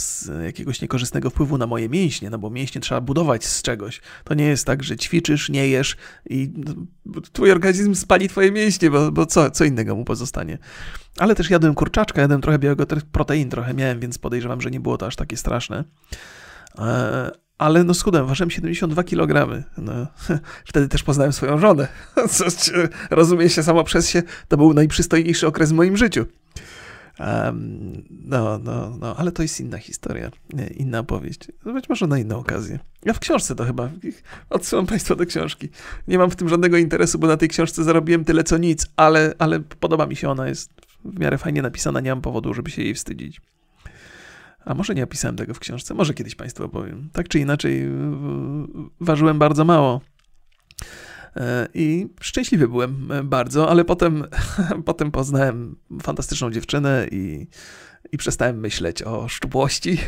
jakiegoś 0.44 0.82
niekorzystnego 0.82 1.30
wpływu 1.30 1.58
na 1.58 1.66
moje 1.66 1.88
mięśnie, 1.88 2.30
no 2.30 2.38
bo 2.38 2.50
mięśnie 2.50 2.80
trzeba 2.80 3.00
budować 3.00 3.44
z 3.44 3.62
czegoś. 3.62 4.00
To 4.24 4.34
nie 4.34 4.44
jest 4.44 4.66
tak, 4.66 4.82
że 4.82 4.96
ćwiczysz, 4.96 5.48
nie 5.48 5.68
jesz 5.68 5.96
i 6.30 6.52
twój 7.32 7.50
organizm 7.50 7.94
spali 7.94 8.28
twoje 8.28 8.52
mięśnie, 8.52 8.90
bo, 8.90 9.12
bo 9.12 9.26
co, 9.26 9.50
co 9.50 9.64
innego 9.64 9.96
mu 9.96 10.04
pozostanie. 10.04 10.58
Ale 11.18 11.34
też 11.34 11.50
jadłem 11.50 11.74
kurczaczka, 11.74 12.20
jadłem 12.20 12.40
trochę 12.40 12.58
białego 12.58 12.86
protein, 13.12 13.50
trochę 13.50 13.74
miałem, 13.74 14.00
więc 14.00 14.18
podejrzewam, 14.18 14.60
że 14.60 14.70
nie 14.70 14.80
było 14.80 14.98
to 14.98 15.06
aż 15.06 15.16
takie 15.16 15.36
straszne. 15.36 15.84
E, 16.78 17.30
ale 17.58 17.84
no 17.84 17.94
schudłem, 17.94 18.26
ważyłem 18.26 18.50
72 18.50 19.02
kg. 19.02 19.64
No, 19.78 19.92
wtedy 20.70 20.88
też 20.88 21.02
poznałem 21.02 21.32
swoją 21.32 21.58
żonę. 21.58 21.88
Co, 22.30 22.44
rozumie 23.10 23.48
się 23.48 23.62
samo 23.62 23.84
przez 23.84 24.08
się, 24.08 24.22
to 24.48 24.56
był 24.56 24.74
najprzystojniejszy 24.74 25.46
okres 25.46 25.70
w 25.70 25.74
moim 25.74 25.96
życiu. 25.96 26.26
No, 28.10 28.58
no, 28.58 28.96
no, 29.00 29.16
ale 29.16 29.32
to 29.32 29.42
jest 29.42 29.60
inna 29.60 29.78
historia, 29.78 30.30
inna 30.76 30.98
opowieść. 30.98 31.40
Być 31.64 31.88
może 31.88 32.06
na 32.06 32.18
inną 32.18 32.38
okazję. 32.38 32.78
Ja 33.04 33.12
w 33.12 33.18
książce 33.18 33.54
to 33.54 33.64
chyba. 33.64 33.90
Odsyłam 34.50 34.86
Państwa 34.86 35.14
do 35.14 35.26
książki. 35.26 35.68
Nie 36.08 36.18
mam 36.18 36.30
w 36.30 36.36
tym 36.36 36.48
żadnego 36.48 36.76
interesu, 36.76 37.18
bo 37.18 37.26
na 37.26 37.36
tej 37.36 37.48
książce 37.48 37.84
zarobiłem 37.84 38.24
tyle 38.24 38.44
co 38.44 38.58
nic, 38.58 38.86
ale, 38.96 39.34
ale 39.38 39.60
podoba 39.60 40.06
mi 40.06 40.16
się 40.16 40.30
ona, 40.30 40.48
jest 40.48 40.70
w 41.04 41.18
miarę 41.18 41.38
fajnie 41.38 41.62
napisana, 41.62 42.00
nie 42.00 42.10
mam 42.10 42.20
powodu, 42.20 42.54
żeby 42.54 42.70
się 42.70 42.82
jej 42.82 42.94
wstydzić. 42.94 43.40
A 44.64 44.74
może 44.74 44.94
nie 44.94 45.04
opisałem 45.04 45.36
tego 45.36 45.54
w 45.54 45.58
książce, 45.58 45.94
może 45.94 46.14
kiedyś 46.14 46.34
Państwu 46.34 46.64
opowiem. 46.64 47.08
Tak 47.12 47.28
czy 47.28 47.38
inaczej, 47.38 47.88
ważyłem 49.00 49.38
bardzo 49.38 49.64
mało. 49.64 50.00
E, 51.36 51.68
I 51.74 52.06
szczęśliwy 52.20 52.68
byłem 52.68 53.12
e, 53.12 53.22
bardzo, 53.22 53.70
ale 53.70 53.84
potem, 53.84 54.24
potem 54.84 55.10
poznałem 55.10 55.76
fantastyczną 56.02 56.50
dziewczynę 56.50 57.06
i, 57.10 57.46
i 58.12 58.18
przestałem 58.18 58.60
myśleć 58.60 59.02
o 59.02 59.28
szczupłości. 59.28 59.98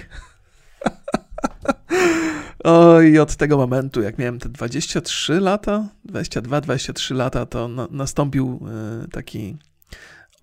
O, 2.64 3.00
i 3.00 3.18
od 3.18 3.36
tego 3.36 3.56
momentu, 3.56 4.02
jak 4.02 4.18
miałem 4.18 4.38
te 4.38 4.48
23 4.48 5.40
lata, 5.40 5.88
22-23 6.08 7.14
lata, 7.14 7.46
to 7.46 7.68
na, 7.68 7.88
nastąpił 7.90 8.60
e, 9.04 9.08
taki 9.08 9.56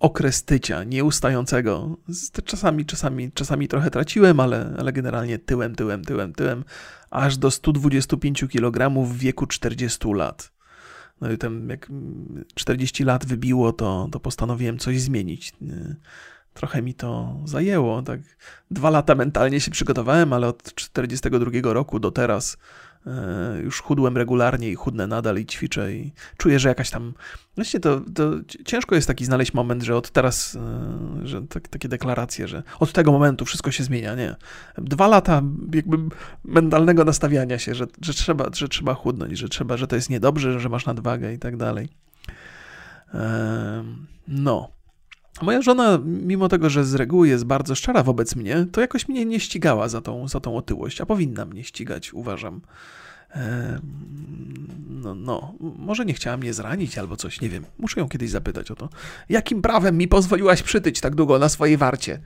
okres 0.00 0.44
tycia, 0.44 0.84
nieustającego. 0.84 1.96
Czasami, 2.44 2.86
czasami, 2.86 3.32
czasami 3.32 3.68
trochę 3.68 3.90
traciłem, 3.90 4.40
ale, 4.40 4.74
ale 4.78 4.92
generalnie 4.92 5.38
tyłem, 5.38 5.74
tyłem, 5.74 6.04
tyłem, 6.04 6.32
tyłem, 6.32 6.64
aż 7.10 7.36
do 7.36 7.50
125 7.50 8.44
kg 8.52 9.04
w 9.04 9.18
wieku 9.18 9.46
40 9.46 9.98
lat. 10.14 10.52
No 11.20 11.32
i 11.32 11.38
tam 11.38 11.68
jak 11.68 11.88
40 12.54 13.04
lat 13.04 13.26
wybiło, 13.26 13.72
to, 13.72 14.08
to 14.12 14.20
postanowiłem 14.20 14.78
coś 14.78 15.00
zmienić. 15.00 15.52
Trochę 16.54 16.82
mi 16.82 16.94
to 16.94 17.40
zajęło. 17.44 18.02
Tak. 18.02 18.20
Dwa 18.70 18.90
lata 18.90 19.14
mentalnie 19.14 19.60
się 19.60 19.70
przygotowałem, 19.70 20.32
ale 20.32 20.48
od 20.48 20.74
42 20.74 21.72
roku 21.72 22.00
do 22.00 22.10
teraz 22.10 22.56
już 23.64 23.80
chudłem 23.80 24.16
regularnie 24.16 24.70
i 24.70 24.74
chudnę 24.74 25.06
nadal 25.06 25.38
i 25.38 25.46
ćwiczę 25.46 25.92
i 25.92 26.12
czuję, 26.36 26.58
że 26.58 26.68
jakaś 26.68 26.90
tam... 26.90 27.14
Właśnie 27.54 27.80
to, 27.80 28.00
to 28.14 28.30
ciężko 28.64 28.94
jest 28.94 29.06
taki 29.06 29.24
znaleźć 29.24 29.54
moment, 29.54 29.82
że 29.82 29.96
od 29.96 30.10
teraz, 30.10 30.56
e, 30.56 31.26
że 31.26 31.42
tak, 31.42 31.68
takie 31.68 31.88
deklaracje, 31.88 32.48
że 32.48 32.62
od 32.80 32.92
tego 32.92 33.12
momentu 33.12 33.44
wszystko 33.44 33.70
się 33.70 33.84
zmienia, 33.84 34.14
nie. 34.14 34.36
Dwa 34.78 35.08
lata 35.08 35.42
jakby 35.74 35.96
mentalnego 36.44 37.04
nastawiania 37.04 37.58
się, 37.58 37.74
że, 37.74 37.86
że, 38.00 38.14
trzeba, 38.14 38.46
że 38.54 38.68
trzeba 38.68 38.94
chudnąć, 38.94 39.38
że 39.38 39.48
trzeba, 39.48 39.76
że 39.76 39.86
to 39.86 39.96
jest 39.96 40.10
niedobrze, 40.10 40.60
że 40.60 40.68
masz 40.68 40.86
nadwagę 40.86 41.34
i 41.34 41.38
tak 41.38 41.56
dalej. 41.56 41.88
No. 44.28 44.81
Moja 45.40 45.62
żona, 45.62 45.98
mimo 46.04 46.48
tego, 46.48 46.70
że 46.70 46.84
z 46.84 46.94
reguły 46.94 47.28
jest 47.28 47.44
bardzo 47.44 47.74
szczera 47.74 48.02
wobec 48.02 48.36
mnie, 48.36 48.66
to 48.72 48.80
jakoś 48.80 49.08
mnie 49.08 49.24
nie 49.24 49.40
ścigała 49.40 49.88
za 49.88 50.00
tą, 50.00 50.28
za 50.28 50.40
tą 50.40 50.56
otyłość, 50.56 51.00
a 51.00 51.06
powinna 51.06 51.44
mnie 51.44 51.64
ścigać, 51.64 52.12
uważam. 52.14 52.60
No, 54.88 55.14
no, 55.14 55.54
może 55.60 56.04
nie 56.04 56.14
chciała 56.14 56.36
mnie 56.36 56.54
zranić 56.54 56.98
albo 56.98 57.16
coś, 57.16 57.40
nie 57.40 57.48
wiem. 57.48 57.64
Muszę 57.78 58.00
ją 58.00 58.08
kiedyś 58.08 58.30
zapytać 58.30 58.70
o 58.70 58.74
to. 58.76 58.88
Jakim 59.28 59.62
prawem 59.62 59.98
mi 59.98 60.08
pozwoliłaś 60.08 60.62
przytyć 60.62 61.00
tak 61.00 61.14
długo 61.14 61.38
na 61.38 61.48
swojej 61.48 61.76
warcie? 61.76 62.20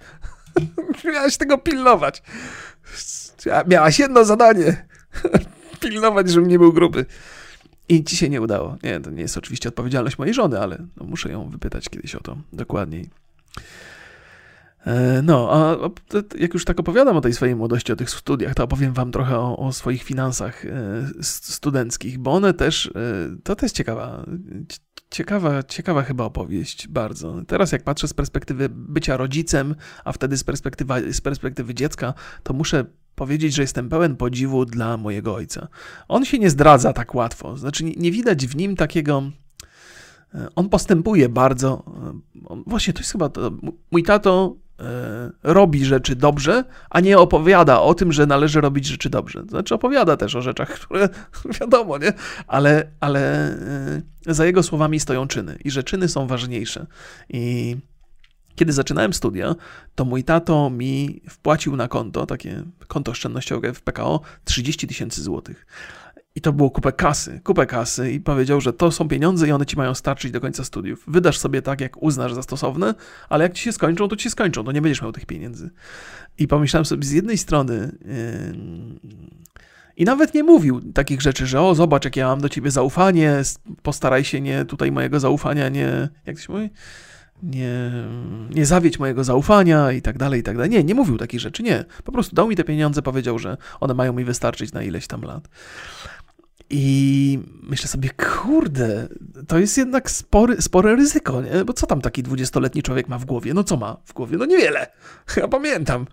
Miałaś 1.13 1.37
tego 1.37 1.59
pilnować. 1.59 2.23
Miałaś 3.67 3.99
jedno 3.99 4.25
zadanie. 4.25 4.87
pilnować, 5.81 6.31
żebym 6.31 6.49
nie 6.49 6.59
był 6.59 6.73
gruby. 6.73 7.07
I 7.89 8.05
ci 8.05 8.17
się 8.17 8.29
nie 8.29 8.41
udało. 8.41 8.77
Nie, 8.83 9.01
to 9.01 9.11
nie 9.11 9.23
jest 9.23 9.37
oczywiście 9.37 9.69
odpowiedzialność 9.69 10.19
mojej 10.19 10.35
żony, 10.35 10.61
ale 10.61 10.87
no, 10.97 11.07
muszę 11.07 11.31
ją 11.31 11.49
wypytać 11.49 11.89
kiedyś 11.89 12.15
o 12.15 12.21
to 12.21 12.37
dokładniej. 12.53 13.11
E, 14.87 15.23
no, 15.23 15.49
a 15.53 15.77
jak 16.39 16.55
już 16.55 16.65
tak 16.65 16.81
opowiadam 16.81 17.17
o 17.17 17.21
tej 17.21 17.33
swojej 17.33 17.57
młodości, 17.57 17.93
o 17.93 17.97
tych 17.97 18.11
studiach, 18.11 18.55
to 18.55 18.65
opowiem 18.65 18.93
wam 18.93 19.13
trochę 19.13 19.39
o, 19.39 19.57
o 19.57 19.73
swoich 19.73 20.03
finansach 20.03 20.65
e, 20.65 20.71
studenckich, 21.21 22.19
bo 22.19 22.33
one 22.33 22.55
też, 22.55 22.87
e, 22.87 22.91
to 23.45 23.57
też 23.57 23.73
ciekawa, 23.73 24.27
ciekawa, 25.11 25.63
ciekawa 25.63 26.03
chyba 26.03 26.25
opowieść, 26.25 26.89
bardzo. 26.89 27.43
Teraz 27.47 27.73
jak 27.73 27.83
patrzę 27.83 28.09
z 28.09 28.15
perspektywy 28.15 28.69
bycia 28.69 29.17
rodzicem, 29.17 29.75
a 30.05 30.13
wtedy 30.13 30.37
z 30.37 30.45
perspektywy, 30.45 31.13
z 31.13 31.21
perspektywy 31.21 31.75
dziecka, 31.75 32.15
to 32.43 32.55
muszę 32.55 32.85
powiedzieć, 33.17 33.55
że 33.55 33.63
jestem 33.63 33.89
pełen 33.89 34.17
podziwu 34.17 34.65
dla 34.65 34.97
mojego 34.97 35.35
ojca. 35.35 35.69
On 36.09 36.25
się 36.25 36.39
nie 36.39 36.51
zdradza 36.51 36.93
tak 36.93 37.15
łatwo, 37.15 37.57
znaczy 37.57 37.85
nie 37.85 38.13
widać 38.13 38.47
w 38.47 38.57
nim 38.57 38.77
takiego 38.77 39.23
on 40.57 40.69
postępuje 40.69 41.29
bardzo. 41.29 41.85
Właśnie 42.67 42.93
to 42.93 43.01
jest 43.01 43.13
chyba 43.13 43.29
to. 43.29 43.51
Mój 43.91 44.03
tato 44.03 44.57
E, 44.81 45.31
robi 45.43 45.85
rzeczy 45.85 46.17
dobrze, 46.17 46.65
a 46.91 47.01
nie 47.01 47.19
opowiada 47.19 47.81
o 47.81 47.95
tym, 47.95 48.13
że 48.13 48.27
należy 48.27 48.61
robić 48.61 48.87
rzeczy 48.87 49.11
dobrze. 49.11 49.45
Znaczy 49.49 49.75
opowiada 49.75 50.17
też 50.17 50.37
o 50.37 50.43
rzeczach, 50.43 50.69
które 50.79 51.09
wiadomo, 51.61 51.99
nie? 51.99 52.13
Ale, 52.47 52.91
ale 53.01 53.51
e, 54.27 54.35
za 54.35 54.47
jego 54.47 54.63
słowami 54.63 55.01
stoją 55.01 55.29
czyny 55.29 55.59
i 55.65 55.71
że 55.71 55.83
czyny 55.83 56.09
są 56.09 56.27
ważniejsze. 56.27 56.87
I 57.29 57.77
kiedy 58.57 58.73
zaczynałem 58.73 59.13
studia, 59.13 59.55
to 59.95 60.05
mój 60.05 60.25
tato 60.25 60.71
mi 60.71 61.21
wpłacił 61.29 61.77
na 61.77 61.89
konto, 61.89 62.27
takie 62.27 62.63
konto 62.89 63.11
oszczędnościowe 63.11 63.75
w 63.75 63.83
PKO, 63.83 64.21
30 64.45 64.87
tysięcy 64.87 65.23
złotych. 65.23 65.67
I 66.35 66.41
to 66.41 66.53
było 66.53 66.71
kupę 66.71 66.93
kasy, 66.93 67.41
kupę 67.45 67.67
kasy 67.67 68.13
i 68.13 68.21
powiedział, 68.21 68.61
że 68.61 68.73
to 68.73 68.91
są 68.93 69.09
pieniądze 69.09 69.49
i 69.49 69.53
one 69.53 69.67
ci 69.67 69.77
mają 69.77 69.95
starczyć 69.95 70.31
do 70.31 70.41
końca 70.41 70.65
studiów. 70.65 71.05
Wydasz 71.07 71.39
sobie 71.39 71.63
tak, 71.63 71.81
jak 71.81 72.03
uznasz 72.03 72.35
za 72.35 72.43
stosowne, 72.43 72.95
ale 73.29 73.45
jak 73.45 73.53
ci 73.53 73.63
się 73.63 73.73
skończą, 73.73 74.09
to 74.09 74.17
ci 74.17 74.25
się 74.25 74.31
skończą, 74.31 74.65
to 74.65 74.73
nie 74.73 74.83
będziesz 74.83 75.03
miał 75.03 75.13
tych 75.13 75.27
pieniędzy. 75.27 75.71
I 76.39 76.49
pomyślałem 76.49 76.85
sobie 76.85 77.07
z 77.07 77.13
jednej 77.13 77.39
strony... 77.39 77.99
Yy... 78.05 79.27
I 79.97 80.05
nawet 80.05 80.35
nie 80.35 80.43
mówił 80.43 80.93
takich 80.93 81.23
rzeczy, 81.23 81.47
że 81.47 81.61
o, 81.61 81.75
zobacz, 81.75 82.05
jak 82.05 82.17
ja 82.17 82.27
mam 82.27 82.41
do 82.41 82.49
ciebie 82.49 82.71
zaufanie, 82.71 83.43
postaraj 83.83 84.25
się 84.25 84.41
nie 84.41 84.65
tutaj 84.65 84.93
mojego 84.93 85.21
zaufania 85.21 85.69
nie. 85.69 86.09
Jak 86.27 86.37
to 86.37 86.43
się 86.43 86.53
mówi? 86.53 86.71
Nie, 87.43 87.91
nie 88.51 88.67
zawiedź 88.67 88.99
mojego 88.99 89.25
zaufania 89.25 89.93
i 89.93 90.03
tak 90.03 90.19
dalej, 90.19 90.41
i 90.41 90.43
tak 90.43 90.57
dalej. 90.57 90.71
Nie, 90.71 90.85
nie 90.85 90.95
mówił 90.95 91.19
takich 91.19 91.41
rzeczy, 91.41 91.63
nie. 91.63 91.85
Po 92.05 92.13
prostu 92.13 92.37
dał 92.37 92.49
mi 92.49 92.57
te 92.57 92.65
pieniądze, 92.65 93.03
powiedział, 93.03 93.39
że 93.39 93.57
one 93.81 93.95
mają 93.95 94.13
mi 94.13 94.25
wystarczyć 94.25 94.73
na 94.73 94.83
ileś 94.83 95.07
tam 95.07 95.23
lat. 95.23 95.49
I 96.71 97.39
myślę 97.63 97.89
sobie, 97.89 98.11
kurde, 98.11 99.09
to 99.49 99.59
jest 99.59 99.79
jednak 99.79 100.11
spory, 100.11 100.63
spore 100.63 100.97
ryzyko, 100.97 101.43
nie? 101.43 101.65
Bo 101.65 101.73
co 101.73 101.87
tam 101.87 102.01
taki 102.01 102.23
dwudziestoletni 102.23 102.83
człowiek 102.83 103.09
ma 103.09 103.19
w 103.19 103.25
głowie? 103.25 103.55
No 103.55 103.65
co 103.65 103.77
ma 103.77 103.97
w 104.05 104.13
głowie? 104.13 104.37
No 104.37 104.45
niewiele. 104.45 104.87
Ja 105.37 105.49
pamiętam. 105.49 106.07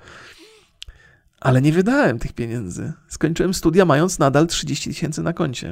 Ale 1.43 1.61
nie 1.61 1.71
wydałem 1.71 2.19
tych 2.19 2.33
pieniędzy. 2.33 2.93
Skończyłem 3.07 3.53
studia 3.53 3.85
mając 3.85 4.19
nadal 4.19 4.47
30 4.47 4.89
tysięcy 4.89 5.21
na 5.21 5.33
koncie. 5.33 5.69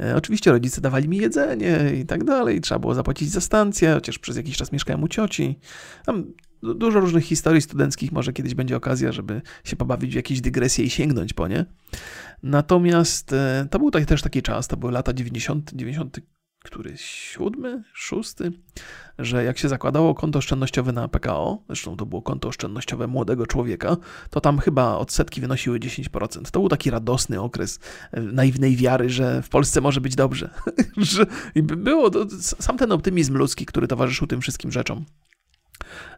E, 0.00 0.16
oczywiście 0.16 0.52
rodzice 0.52 0.80
dawali 0.80 1.08
mi 1.08 1.16
jedzenie 1.16 1.92
i 2.00 2.06
tak 2.06 2.24
dalej. 2.24 2.60
Trzeba 2.60 2.78
było 2.78 2.94
zapłacić 2.94 3.30
za 3.30 3.40
stację, 3.40 3.92
chociaż 3.94 4.18
przez 4.18 4.36
jakiś 4.36 4.56
czas 4.56 4.72
mieszkałem 4.72 5.02
u 5.02 5.08
cioci. 5.08 5.58
Tam 6.06 6.24
dużo 6.62 7.00
różnych 7.00 7.24
historii 7.24 7.62
studenckich. 7.62 8.12
Może 8.12 8.32
kiedyś 8.32 8.54
będzie 8.54 8.76
okazja, 8.76 9.12
żeby 9.12 9.42
się 9.64 9.76
pobawić 9.76 10.12
w 10.12 10.16
jakieś 10.16 10.40
dygresje 10.40 10.84
i 10.84 10.90
sięgnąć 10.90 11.32
po 11.32 11.48
nie. 11.48 11.64
Natomiast 12.42 13.32
e, 13.32 13.66
to 13.70 13.78
był 13.78 13.90
też 13.90 14.22
taki 14.22 14.42
czas, 14.42 14.68
to 14.68 14.76
były 14.76 14.92
lata 14.92 15.12
90, 15.12 15.70
90 15.74 16.20
który 16.62 16.92
siódmy, 16.96 17.82
szósty, 17.92 18.52
że 19.18 19.44
jak 19.44 19.58
się 19.58 19.68
zakładało 19.68 20.14
konto 20.14 20.38
oszczędnościowe 20.38 20.92
na 20.92 21.08
PKO, 21.08 21.62
zresztą 21.66 21.96
to 21.96 22.06
było 22.06 22.22
konto 22.22 22.48
oszczędnościowe 22.48 23.06
młodego 23.06 23.46
człowieka, 23.46 23.96
to 24.30 24.40
tam 24.40 24.58
chyba 24.58 24.96
odsetki 24.96 25.40
wynosiły 25.40 25.78
10%. 25.78 26.50
To 26.50 26.60
był 26.60 26.68
taki 26.68 26.90
radosny 26.90 27.40
okres 27.40 27.80
e, 28.12 28.20
naiwnej 28.20 28.76
wiary, 28.76 29.10
że 29.10 29.42
w 29.42 29.48
Polsce 29.48 29.80
może 29.80 30.00
być 30.00 30.14
dobrze. 30.14 30.50
I 31.54 31.62
było 31.62 32.10
to, 32.10 32.26
sam 32.40 32.78
ten 32.78 32.92
optymizm 32.92 33.36
ludzki, 33.36 33.66
który 33.66 33.88
towarzyszył 33.88 34.26
tym 34.26 34.40
wszystkim 34.40 34.70
rzeczom. 34.70 35.04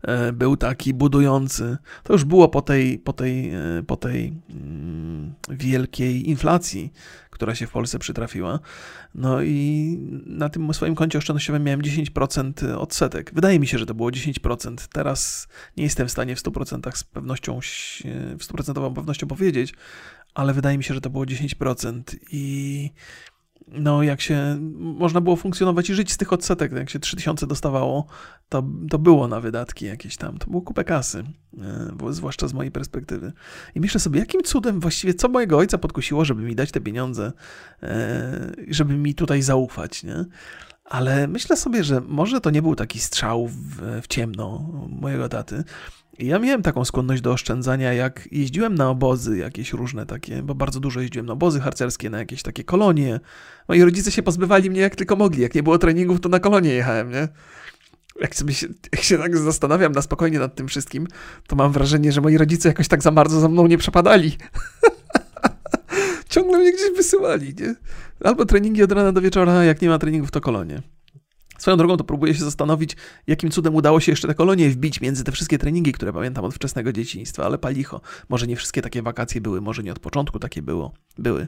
E, 0.03 0.33
był 0.33 0.57
taki 0.57 0.95
budujący. 0.95 1.77
To 2.03 2.13
już 2.13 2.25
było 2.25 2.49
po 2.49 2.63
tej, 2.63 2.99
po 2.99 3.13
tej, 3.13 3.51
e, 3.55 3.83
po 3.87 3.97
tej 3.97 4.33
mm, 4.51 5.35
wielkiej 5.49 6.29
inflacji, 6.29 6.93
która 7.31 7.55
się 7.55 7.67
w 7.67 7.71
Polsce 7.71 7.99
przytrafiła. 7.99 8.59
No 9.15 9.43
i 9.43 9.99
na 10.27 10.49
tym 10.49 10.75
swoim 10.75 10.95
koncie 10.95 11.19
oszczędnościowym 11.19 11.65
miałem 11.65 11.83
10% 11.83 12.77
odsetek. 12.77 13.31
Wydaje 13.35 13.61
mi 13.61 13.67
się, 13.67 13.79
że 13.79 13.87
to 13.87 13.95
było 13.95 14.11
10%. 14.11 14.89
Teraz 14.93 15.49
nie 15.77 15.85
jestem 15.85 16.09
w 16.09 16.11
stanie 16.11 16.37
w 16.37 16.43
100% 16.43 16.97
z 16.97 17.05
pewnością, 17.05 17.61
w 18.39 18.45
100% 18.45 18.95
pewnością 18.95 19.27
powiedzieć, 19.27 19.75
ale 20.35 20.55
wydaje 20.55 20.79
mi 20.79 20.85
się, 20.85 20.95
że 20.95 21.01
to 21.01 21.11
było 21.11 21.25
10% 21.25 22.03
i 22.33 22.91
no 23.69 24.03
jak 24.03 24.21
się 24.21 24.59
można 24.79 25.21
było 25.21 25.37
funkcjonować 25.37 25.91
i 25.91 25.95
żyć 25.95 26.13
z 26.13 26.17
tych 26.17 26.33
odsetek, 26.33 26.73
jak 26.73 26.91
się 26.91 26.99
3000 26.99 27.47
dostawało, 27.47 28.07
to, 28.49 28.63
to 28.91 28.99
było 28.99 29.29
na 29.29 29.41
wydatki 29.41 29.87
jakieś 29.87 30.17
tam, 30.17 30.39
to 30.39 30.47
było 30.47 30.63
kupę 30.63 30.85
kasy, 30.85 31.25
e, 32.09 32.13
zwłaszcza 32.13 32.49
z 32.49 32.53
mojej 32.53 32.73
perspektywy. 32.73 33.33
I 33.75 33.81
myślę 33.81 34.01
sobie, 34.01 34.21
jakim 34.21 34.43
cudem 34.43 34.81
właściwie, 34.81 35.15
co 35.15 35.29
mojego 35.29 35.59
ojca 35.59 35.79
podkusiło, 35.79 36.25
żeby 36.25 36.43
mi 36.43 36.55
dać 36.55 36.71
te 36.71 36.81
pieniądze, 36.81 37.33
e, 37.83 38.53
żeby 38.69 38.95
mi 38.95 39.15
tutaj 39.15 39.43
zaufać, 39.43 40.05
nie? 40.05 40.25
Ale 40.85 41.29
myślę 41.29 41.57
sobie, 41.57 41.85
że 41.85 42.01
może 42.01 42.41
to 42.41 42.51
nie 42.51 42.63
był 42.63 42.75
taki 42.75 43.01
strzał 43.01 43.49
w, 43.49 44.01
w 44.03 44.07
ciemno 44.07 44.71
mojego 44.89 45.29
taty, 45.29 45.65
ja 46.19 46.39
miałem 46.39 46.63
taką 46.63 46.85
skłonność 46.85 47.23
do 47.23 47.33
oszczędzania, 47.33 47.93
jak 47.93 48.29
jeździłem 48.33 48.75
na 48.75 48.91
obozy 48.91 49.39
jakieś 49.39 49.73
różne 49.73 50.07
takie, 50.07 50.43
bo 50.43 50.55
bardzo 50.55 50.81
dużo 50.81 51.01
jeździłem 51.01 51.27
na 51.27 51.33
obozy 51.33 51.61
harcerskie, 51.61 52.11
na 52.11 52.19
jakieś 52.19 52.43
takie 52.43 52.65
kolonie. 52.65 53.21
Moi 53.69 53.83
rodzice 53.83 54.11
się 54.11 54.23
pozbywali 54.23 54.71
mnie 54.71 54.81
jak 54.81 54.97
tylko 54.97 55.17
mogli. 55.17 55.43
Jak 55.43 55.55
nie 55.55 55.63
było 55.63 55.79
treningów, 55.79 56.21
to 56.21 56.29
na 56.29 56.41
kolonie 56.41 56.71
jechałem, 56.71 57.11
nie? 57.11 57.29
Jak 58.21 58.35
sobie 58.35 58.55
się, 58.55 58.67
jak 58.93 59.03
się 59.03 59.19
tak 59.19 59.39
zastanawiam 59.39 59.93
na 59.93 60.03
spokojnie 60.03 60.39
nad 60.39 60.55
tym 60.55 60.69
wszystkim, 60.69 61.07
to 61.47 61.57
mam 61.57 61.73
wrażenie, 61.73 62.13
że 62.13 62.21
moi 62.21 62.39
rodzice 62.39 62.69
jakoś 62.69 62.89
tak 62.89 63.03
za 63.03 63.13
bardzo 63.13 63.41
za 63.41 63.49
mną 63.49 63.67
nie 63.67 63.79
przepadali. 63.79 64.37
Ciągle 66.35 66.59
mnie 66.59 66.73
gdzieś 66.73 66.91
wysyłali, 66.97 67.55
nie? 67.61 67.75
Albo 68.25 68.45
treningi 68.45 68.83
od 68.83 68.93
rana 68.93 69.13
do 69.13 69.21
wieczora, 69.21 69.65
jak 69.65 69.83
nie 69.83 69.89
ma 69.89 69.99
treningów, 69.99 70.31
to 70.31 70.41
kolonie. 70.41 70.83
Swoją 71.59 71.77
drogą 71.77 71.97
to 71.97 72.05
próbuję 72.05 72.35
się 72.35 72.45
zastanowić, 72.45 72.97
jakim 73.27 73.51
cudem 73.51 73.75
udało 73.75 74.01
się 74.01 74.13
jeszcze 74.13 74.29
te 74.29 74.35
kolonie 74.35 74.71
wbić 74.71 75.01
między 75.01 75.25
te 75.25 75.33
wszystkie 75.33 75.59
treningi, 75.59 75.93
które 75.93 76.13
pamiętam 76.13 76.45
od 76.45 76.55
wczesnego 76.55 76.93
dzieciństwa, 76.93 77.45
ale 77.45 77.59
palicho. 77.59 78.01
Może 78.29 78.47
nie 78.47 78.57
wszystkie 78.57 78.83
takie 78.83 79.03
wakacje 79.03 79.41
były, 79.41 79.61
może 79.61 79.83
nie 79.83 79.93
od 79.93 79.99
początku 79.99 80.39
takie 80.39 80.63
było, 80.63 80.93
były. 81.19 81.47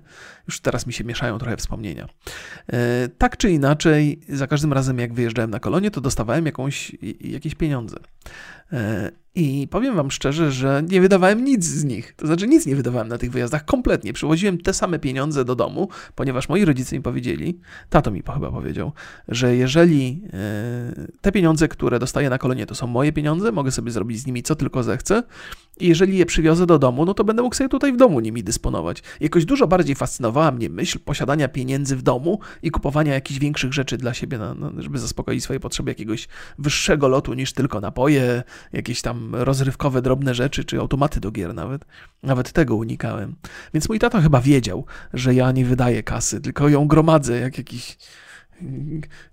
Już 0.48 0.60
teraz 0.60 0.86
mi 0.86 0.92
się 0.92 1.04
mieszają 1.04 1.38
trochę 1.38 1.56
wspomnienia. 1.56 2.08
E, 2.72 3.08
tak 3.08 3.36
czy 3.36 3.50
inaczej, 3.50 4.20
za 4.28 4.46
każdym 4.46 4.72
razem 4.72 4.98
jak 4.98 5.14
wyjeżdżałem 5.14 5.50
na 5.50 5.60
kolonie, 5.60 5.90
to 5.90 6.00
dostawałem 6.00 6.46
jakąś, 6.46 6.92
jakieś 7.20 7.54
pieniądze. 7.54 7.96
E, 8.72 9.10
I 9.36 9.68
powiem 9.70 9.96
wam 9.96 10.10
szczerze, 10.10 10.52
że 10.52 10.82
nie 10.88 11.00
wydawałem 11.00 11.44
nic 11.44 11.64
z 11.64 11.84
nich. 11.84 12.14
To 12.16 12.26
znaczy 12.26 12.48
nic 12.48 12.66
nie 12.66 12.76
wydawałem 12.76 13.08
na 13.08 13.18
tych 13.18 13.30
wyjazdach 13.30 13.64
kompletnie. 13.64 14.12
Przywoziłem 14.12 14.58
te 14.58 14.74
same 14.74 14.98
pieniądze 14.98 15.44
do 15.44 15.54
domu, 15.54 15.88
ponieważ 16.14 16.48
moi 16.48 16.64
rodzice 16.64 16.96
mi 16.96 17.02
powiedzieli, 17.02 17.58
tato 17.90 18.10
mi 18.10 18.22
chyba 18.34 18.50
powiedział, 18.50 18.92
że 19.28 19.56
jeżeli 19.56 20.22
e, 20.32 21.18
te 21.20 21.32
pieniądze, 21.32 21.68
które 21.68 21.98
dostaję 21.98 22.30
na 22.30 22.38
kolonie, 22.38 22.66
to 22.66 22.74
są 22.74 22.86
moje 22.86 23.12
pieniądze, 23.12 23.52
mogę 23.52 23.70
sobie 23.70 23.90
zrobić 23.90 24.18
z 24.18 24.26
nimi 24.26 24.42
co 24.42 24.54
tylko 24.54 24.82
zechcę. 24.82 25.22
I 25.80 25.88
jeżeli 25.88 26.18
je 26.18 26.26
przywiozę 26.26 26.66
do 26.66 26.78
domu, 26.78 27.04
no 27.04 27.14
to 27.14 27.24
będę 27.24 27.42
mógł 27.42 27.54
sobie 27.54 27.68
tutaj 27.68 27.92
w 27.92 27.96
domu 27.96 28.20
nimi 28.20 28.44
dysponować. 28.44 29.02
Jakoś 29.20 29.44
dużo 29.44 29.66
bardziej 29.66 29.94
fascynowała 29.94 30.50
mnie 30.50 30.70
myśl 30.70 30.98
posiadania 30.98 31.48
pieniędzy 31.48 31.96
w 31.96 32.02
domu 32.02 32.40
i 32.62 32.70
kupowania 32.70 33.14
jakichś 33.14 33.40
większych 33.40 33.72
rzeczy 33.72 33.96
dla 33.96 34.14
siebie, 34.14 34.38
żeby 34.78 34.98
zaspokoić 34.98 35.44
swoje 35.44 35.60
potrzeby 35.60 35.90
jakiegoś 35.90 36.28
wyższego 36.58 37.08
lotu 37.08 37.34
niż 37.34 37.52
tylko 37.52 37.80
napoje, 37.80 38.42
jakieś 38.72 39.02
tam 39.02 39.34
rozrywkowe, 39.34 40.02
drobne 40.02 40.34
rzeczy, 40.34 40.64
czy 40.64 40.80
automaty 40.80 41.20
do 41.20 41.30
gier 41.30 41.54
nawet. 41.54 41.84
Nawet 42.22 42.52
tego 42.52 42.76
unikałem. 42.76 43.34
Więc 43.74 43.88
mój 43.88 43.98
tato 43.98 44.20
chyba 44.20 44.40
wiedział, 44.40 44.84
że 45.14 45.34
ja 45.34 45.52
nie 45.52 45.64
wydaję 45.64 46.02
kasy, 46.02 46.40
tylko 46.40 46.68
ją 46.68 46.88
gromadzę 46.88 47.40
jak 47.40 47.58
jakiś 47.58 47.98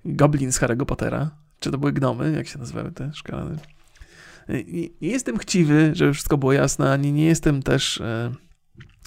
goblin 0.06 0.52
z 0.52 0.60
Harry'ego 0.60 0.86
Pottera. 0.86 1.32
Czy 1.60 1.72
to 1.72 1.78
były 1.78 1.94
gnomy? 1.94 2.32
Jak 2.32 2.48
się 2.48 2.60
nazywały 2.60 2.92
te 2.92 3.12
szkalane? 3.14 3.58
Nie 5.02 5.10
jestem 5.10 5.38
chciwy, 5.38 5.92
żeby 5.94 6.14
wszystko 6.14 6.38
było 6.38 6.54
jasne, 6.54 6.92
ani 6.92 7.14
nie 7.14 7.26
jestem 7.26 7.64
też... 7.64 8.02
E, 8.02 8.32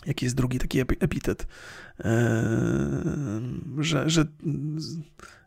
jaki 0.06 0.24
jest 0.24 0.36
drugi 0.36 0.58
taki 0.58 0.80
epitet? 0.80 1.46
E, 2.04 2.44
że, 3.78 4.10
że... 4.10 4.24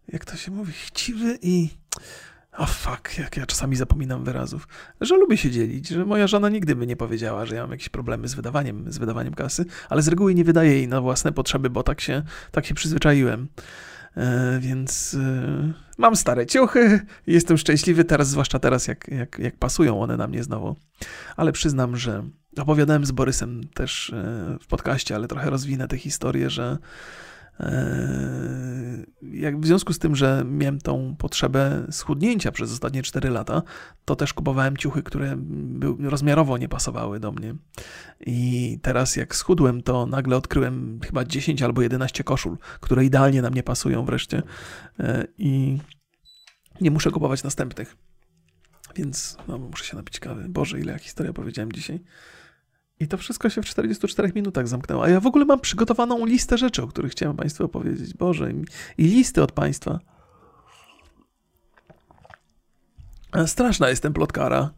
Jak 0.08 0.26
to 0.26 0.36
się 0.36 0.52
mówi? 0.52 0.74
Chciwy 0.74 1.40
i... 1.42 1.70
O 2.54 2.62
oh 2.62 2.72
fuck, 2.72 3.18
jak 3.18 3.38
ja 3.38 3.46
czasami 3.46 3.76
zapominam 3.76 4.24
wyrazów, 4.24 4.68
że 5.02 5.18
lubię 5.18 5.38
się 5.38 5.52
dzielić, 5.52 5.88
że 5.88 6.06
moja 6.06 6.28
żona 6.28 6.50
nigdy 6.50 6.76
by 6.76 6.88
nie 6.88 6.96
powiedziała, 6.96 7.46
że 7.46 7.56
ja 7.56 7.62
mam 7.62 7.72
jakieś 7.72 7.90
problemy 7.90 8.28
z 8.28 8.34
wydawaniem, 8.34 8.92
z 8.92 8.98
wydawaniem 8.98 9.34
kasy, 9.34 9.66
ale 9.90 10.02
z 10.02 10.08
reguły 10.08 10.36
nie 10.36 10.44
wydaję 10.44 10.74
jej 10.74 10.88
na 10.88 11.02
własne 11.02 11.32
potrzeby, 11.32 11.70
bo 11.70 11.84
tak 11.84 12.02
się, 12.02 12.24
tak 12.52 12.66
się 12.66 12.74
przyzwyczaiłem. 12.74 13.48
E, 14.18 14.60
więc 14.60 15.14
e, 15.20 15.74
mam 15.98 16.16
stare 16.16 16.46
ciuchy, 16.46 17.02
jestem 17.28 17.58
szczęśliwy 17.58 18.04
teraz, 18.06 18.30
zwłaszcza 18.30 18.60
teraz, 18.60 18.88
jak, 18.88 19.08
jak, 19.08 19.40
jak 19.40 19.58
pasują 19.58 20.02
one 20.02 20.18
na 20.18 20.28
mnie 20.28 20.44
znowu. 20.44 20.76
Ale 21.38 21.52
przyznam, 21.52 21.98
że 21.98 22.24
opowiadałem 22.58 23.06
z 23.06 23.12
Borysem 23.12 23.62
też 23.74 24.10
e, 24.10 24.58
w 24.62 24.68
podcaście, 24.68 25.16
ale 25.16 25.28
trochę 25.28 25.50
rozwinę 25.50 25.88
tę 25.88 25.98
historię, 25.98 26.50
że 26.50 26.78
jak 29.22 29.60
w 29.60 29.66
związku 29.66 29.94
z 29.94 30.00
tym, 30.00 30.16
że 30.16 30.44
miałem 30.46 30.82
tą 30.82 31.16
potrzebę 31.16 31.88
schudnięcia 31.92 32.52
przez 32.52 32.72
ostatnie 32.72 33.04
4 33.04 33.30
lata, 33.30 33.62
to 34.06 34.16
też 34.16 34.34
kupowałem 34.34 34.78
ciuchy, 34.78 35.04
które 35.04 35.38
rozmiarowo 36.00 36.58
nie 36.58 36.70
pasowały 36.70 37.20
do 37.20 37.32
mnie. 37.32 37.56
I 38.26 38.80
teraz 38.82 39.16
jak 39.16 39.36
schudłem, 39.36 39.82
to 39.84 40.06
nagle 40.06 40.38
odkryłem 40.38 41.00
chyba 41.06 41.26
10 41.26 41.62
albo 41.62 41.82
11 41.82 42.24
koszul, 42.24 42.58
które 42.80 43.06
idealnie 43.06 43.42
na 43.42 43.50
mnie 43.50 43.64
pasują 43.64 44.06
wreszcie. 44.06 44.44
E, 45.00 45.28
I 45.38 45.78
nie 46.82 46.92
muszę 46.92 47.12
kupować 47.12 47.44
następnych. 47.44 47.98
Więc 48.96 49.38
no, 49.48 49.58
muszę 49.58 49.86
się 49.86 49.98
napić 49.98 50.20
kawy. 50.20 50.50
Boże, 50.50 50.80
ile 50.80 50.92
ja 50.92 51.00
historia 51.00 51.34
powiedziałem 51.34 51.72
dzisiaj. 51.72 52.00
I 53.00 53.08
to 53.08 53.18
wszystko 53.18 53.50
się 53.50 53.62
w 53.62 53.66
44 53.66 54.32
minutach 54.36 54.68
zamknęło. 54.68 55.04
A 55.04 55.10
ja 55.10 55.20
w 55.20 55.28
ogóle 55.28 55.46
mam 55.46 55.60
przygotowaną 55.60 56.26
listę 56.26 56.58
rzeczy, 56.58 56.84
o 56.84 56.88
których 56.88 57.12
chciałem 57.12 57.38
Państwu 57.38 57.66
opowiedzieć. 57.66 58.14
Boże, 58.14 58.52
i 58.98 59.04
listy 59.04 59.44
od 59.44 59.52
Państwa. 59.52 60.00
Straszna 63.46 63.90
jestem 63.90 64.14
plotkara. 64.14 64.74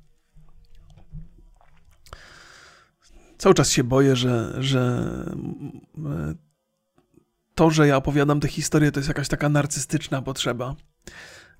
Cały 3.38 3.56
czas 3.56 3.72
się 3.72 3.84
boję, 3.84 4.16
że, 4.16 4.56
że 4.60 5.06
to, 7.56 7.72
że 7.72 7.88
ja 7.88 7.98
opowiadam 7.98 8.40
tę 8.40 8.48
historię, 8.48 8.92
to 8.92 9.00
jest 9.00 9.08
jakaś 9.08 9.28
taka 9.28 9.50
narcystyczna 9.50 10.22
potrzeba. 10.22 10.76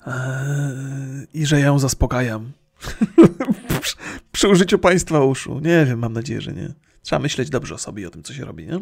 Eee, 0.08 1.28
I 1.34 1.46
że 1.46 1.60
ja 1.60 1.66
ją 1.66 1.80
zaspokajam. 1.80 2.52
przy 4.32 4.48
użyciu 4.48 4.80
państwa 4.80 5.24
uszu. 5.24 5.60
Nie 5.60 5.86
wiem, 5.86 6.00
mam 6.00 6.14
nadzieję, 6.14 6.42
że 6.42 6.54
nie. 6.54 6.74
Trzeba 7.02 7.20
myśleć 7.20 7.50
dobrze 7.50 7.76
o 7.76 7.78
sobie 7.78 8.04
i 8.04 8.06
o 8.06 8.10
tym, 8.10 8.24
co 8.24 8.34
się 8.34 8.46
robi, 8.46 8.68
nie? 8.68 8.80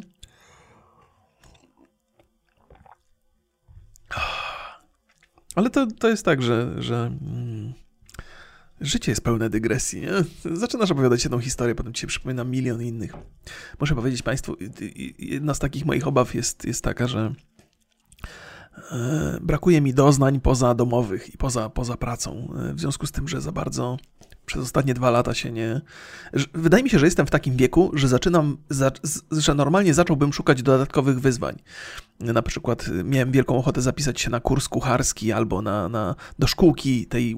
Ale 5.56 5.70
to, 5.70 5.88
to 5.88 6.10
jest 6.10 6.26
tak, 6.26 6.41
że, 6.41 6.84
że 6.84 6.95
mm, 6.95 7.74
życie 8.82 9.12
jest 9.12 9.22
pełne 9.22 9.50
dygresji. 9.50 10.02
Nie? 10.02 10.12
Zaczynasz 10.58 10.91
opowiadać 10.91 11.24
jedną 11.24 11.39
historię, 11.39 11.76
potem 11.76 11.93
ci 11.93 12.02
się 12.02 12.08
przypomina 12.08 12.43
milion 12.43 12.82
innych. 12.82 13.14
Muszę 13.80 13.95
powiedzieć 13.95 14.22
Państwu, 14.22 14.58
jedna 15.20 15.54
z 15.54 15.60
takich 15.60 15.86
moich 15.86 16.08
obaw 16.08 16.36
jest, 16.36 16.66
jest 16.66 16.84
taka, 16.84 17.08
że 17.08 17.34
brakuje 19.41 19.82
mi 19.82 19.93
doznań 19.93 20.39
poza 20.39 20.76
domowych 20.76 21.34
i 21.34 21.38
poza, 21.38 21.70
poza 21.70 21.97
pracą. 21.97 22.53
E, 22.70 22.74
w 22.74 22.80
związku 22.80 23.07
z 23.07 23.11
tym, 23.11 23.28
że 23.28 23.41
za 23.41 23.51
bardzo 23.51 23.97
przez 24.45 24.63
ostatnie 24.63 24.93
dwa 24.93 25.09
lata 25.09 25.34
się 25.34 25.51
nie. 25.51 25.82
Wydaje 26.53 26.84
mi 26.84 26.89
się, 26.89 26.99
że 26.99 27.05
jestem 27.05 27.28
w 27.28 27.32
takim 27.32 27.57
wieku, 27.57 27.91
że 27.93 28.07
zaczynam, 28.07 28.57
że 29.32 29.55
normalnie 29.55 29.93
zacząłbym 29.93 30.34
szukać 30.34 30.63
dodatkowych 30.63 31.20
wyzwań. 31.20 31.55
Na 32.20 32.41
przykład 32.41 32.88
y, 32.88 33.03
miałem 33.03 33.32
wielką 33.32 33.57
ochotę 33.57 33.82
zapisać 33.82 34.22
się 34.22 34.30
na 34.30 34.39
kurs 34.39 34.67
kucharski 34.67 35.32
albo 35.32 35.61
na, 35.61 35.89
na, 35.89 36.15
do 36.39 36.47
szkółki 36.47 37.05
tej 37.05 37.36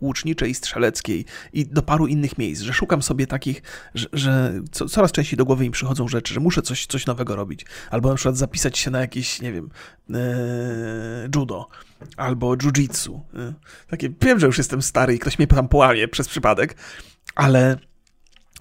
łuczniczej, 0.00 0.54
strzeleckiej 0.54 1.24
i 1.52 1.66
do 1.66 1.82
paru 1.82 2.06
innych 2.06 2.38
miejsc, 2.38 2.62
że 2.62 2.72
szukam 2.72 3.02
sobie 3.02 3.26
takich, 3.26 3.62
że, 3.94 4.06
że 4.12 4.60
co, 4.70 4.88
coraz 4.88 5.12
częściej 5.12 5.36
do 5.36 5.44
głowy 5.44 5.64
mi 5.64 5.70
przychodzą 5.70 6.08
rzeczy, 6.08 6.34
że 6.34 6.40
muszę 6.40 6.62
coś, 6.62 6.86
coś 6.86 7.06
nowego 7.06 7.36
robić. 7.36 7.66
Albo 7.90 8.08
na 8.08 8.14
przykład 8.14 8.36
zapisać 8.36 8.78
się 8.78 8.90
na 8.90 9.00
jakieś, 9.00 9.40
nie 9.40 9.52
wiem, 9.52 9.70
e, 10.10 11.28
judo 11.36 11.68
albo 12.16 12.56
jiu-jitsu. 12.56 13.20
E, 13.34 13.54
takie, 13.88 14.10
wiem, 14.22 14.40
że 14.40 14.46
już 14.46 14.58
jestem 14.58 14.82
stary 14.82 15.14
i 15.14 15.18
ktoś 15.18 15.38
mnie 15.38 15.46
tam 15.46 15.68
połamie 15.68 16.08
przez 16.08 16.28
przypadek, 16.28 16.76
ale 17.34 17.78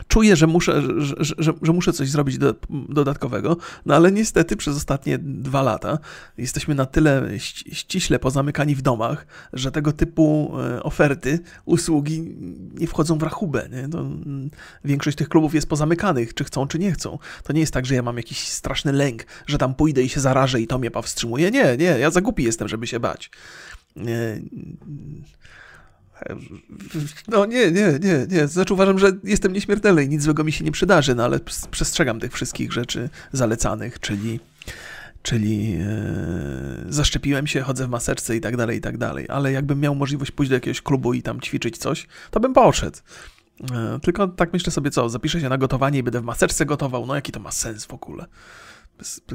czuję, 0.08 0.36
że 0.36 0.48
muszę, 0.48 0.82
że, 0.98 1.16
że, 1.20 1.54
że, 1.62 1.74
muszę 1.74 1.94
coś 1.94 2.10
zrobić 2.10 2.38
do, 2.38 2.56
dodatkowego, 2.70 3.58
no 3.86 3.96
ale 3.96 4.12
niestety 4.12 4.56
przez 4.56 4.78
ostatnie 4.78 5.18
dwa 5.18 5.62
lata 5.62 6.00
jesteśmy 6.38 6.76
na 6.76 6.86
tyle 6.86 7.40
ściśle 7.72 8.20
pozamykani 8.20 8.76
w 8.76 8.82
domach, 8.82 9.28
że 9.54 9.72
tego 9.72 9.92
typu 9.92 10.54
e, 10.60 10.84
oferty, 10.84 11.40
usługi 11.66 12.36
nie 12.74 12.88
wchodzą 12.88 13.18
w 13.18 13.24
rachubę. 13.24 13.70
Nie? 13.72 13.80
Mm, 13.80 14.50
większość 14.86 15.18
tych 15.18 15.30
klubów 15.30 15.56
jest 15.56 15.70
pozamykanych, 15.70 16.34
czy 16.34 16.44
chcą, 16.44 16.68
czy 16.68 16.80
nie 16.80 16.92
chcą. 16.92 17.20
To 17.44 17.54
nie 17.54 17.60
jest 17.60 17.74
tak, 17.74 17.86
że 17.86 17.96
ja 17.96 18.02
mam 18.02 18.18
jakiś 18.18 18.48
straszny 18.48 18.92
lęk, 18.92 19.26
że 19.48 19.58
tam 19.58 19.76
pójdę 19.76 20.04
i 20.04 20.10
się 20.10 20.20
zarażę 20.20 20.62
i 20.62 20.68
to 20.68 20.78
mnie 20.78 20.92
powstrzymuje. 20.92 21.52
Nie, 21.52 21.78
nie, 21.78 21.86
ja 21.86 22.12
za 22.12 22.22
głupi 22.22 22.44
jestem, 22.44 22.68
żeby 22.68 22.88
się 22.88 23.00
bać. 23.00 23.32
No 27.28 27.46
nie, 27.46 27.72
nie, 27.72 28.00
nie, 28.02 28.26
nie. 28.30 28.48
Znaczy 28.48 28.74
uważam, 28.74 29.00
że 29.00 29.12
jestem 29.24 29.54
nieśmiertelny 29.54 30.04
i 30.04 30.10
nic 30.10 30.24
złego 30.24 30.44
mi 30.44 30.52
się 30.52 30.66
nie 30.66 30.72
przydarzy, 30.72 31.16
no 31.16 31.26
ale 31.26 31.40
przestrzegam 31.72 32.20
tych 32.20 32.34
wszystkich 32.34 32.74
rzeczy 32.74 33.10
zalecanych, 33.32 34.00
czyli 34.00 34.40
czyli 35.22 35.78
e, 35.82 36.94
zaszczepiłem 36.94 37.48
się, 37.48 37.62
chodzę 37.62 37.88
w 37.88 37.90
maseczce 37.90 38.36
i 38.36 38.42
tak 38.42 38.58
dalej, 38.58 38.78
i 38.78 38.82
tak 38.82 38.98
dalej. 38.98 39.26
Ale 39.30 39.52
jakbym 39.52 39.80
miał 39.80 39.96
możliwość 39.96 40.32
pójść 40.32 40.50
do 40.50 40.56
jakiegoś 40.56 40.82
klubu 40.82 41.14
i 41.14 41.22
tam 41.22 41.42
ćwiczyć 41.42 41.78
coś, 41.78 42.08
to 42.32 42.40
bym 42.40 42.54
poszedł. 42.54 42.98
E, 43.74 44.00
tylko 44.02 44.28
tak 44.28 44.54
myślę 44.54 44.72
sobie, 44.72 44.92
co, 44.92 45.10
zapiszę 45.10 45.42
się 45.42 45.50
na 45.50 45.58
gotowanie 45.58 46.00
i 46.00 46.04
będę 46.04 46.22
w 46.22 46.24
maseczce 46.24 46.66
gotował, 46.66 47.06
no 47.06 47.16
jaki 47.16 47.32
to 47.32 47.40
ma 47.40 47.52
sens 47.52 47.86
w 47.86 47.94
ogóle. 47.94 48.26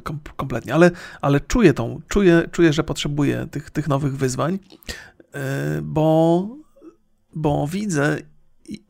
Kom 0.03 0.19
kompletnie, 0.37 0.75
ale, 0.75 0.91
ale 1.21 1.41
czuję 1.41 1.75
tą, 1.75 2.01
czuję, 2.09 2.49
czuję, 2.53 2.73
że 2.73 2.85
potrzebuję 2.85 3.47
tych, 3.51 3.71
tych 3.71 3.89
nowych 3.89 4.17
wyzwań, 4.17 4.59
e, 5.35 5.81
bo 5.83 6.49
bo 7.35 7.67
widzę, 7.67 8.19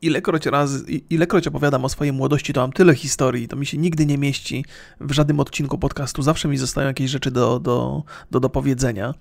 ilekroć 0.01 0.45
razy, 0.45 0.85
ilekroć 1.09 1.47
opowiadam 1.47 1.85
o 1.85 1.89
swojej 1.89 2.13
młodości, 2.13 2.53
to 2.53 2.61
mam 2.61 2.71
tyle 2.71 2.95
historii, 2.95 3.47
to 3.47 3.55
mi 3.55 3.65
się 3.65 3.77
nigdy 3.77 4.05
nie 4.05 4.17
mieści 4.17 4.65
w 4.99 5.11
żadnym 5.11 5.39
odcinku 5.39 5.77
podcastu. 5.77 6.21
Zawsze 6.21 6.47
mi 6.47 6.57
zostają 6.57 6.87
jakieś 6.87 7.11
rzeczy 7.11 7.31
do, 7.31 7.59
do, 7.59 8.03
do, 8.31 8.39
do 8.39 8.49
powiedzenia. 8.49 9.13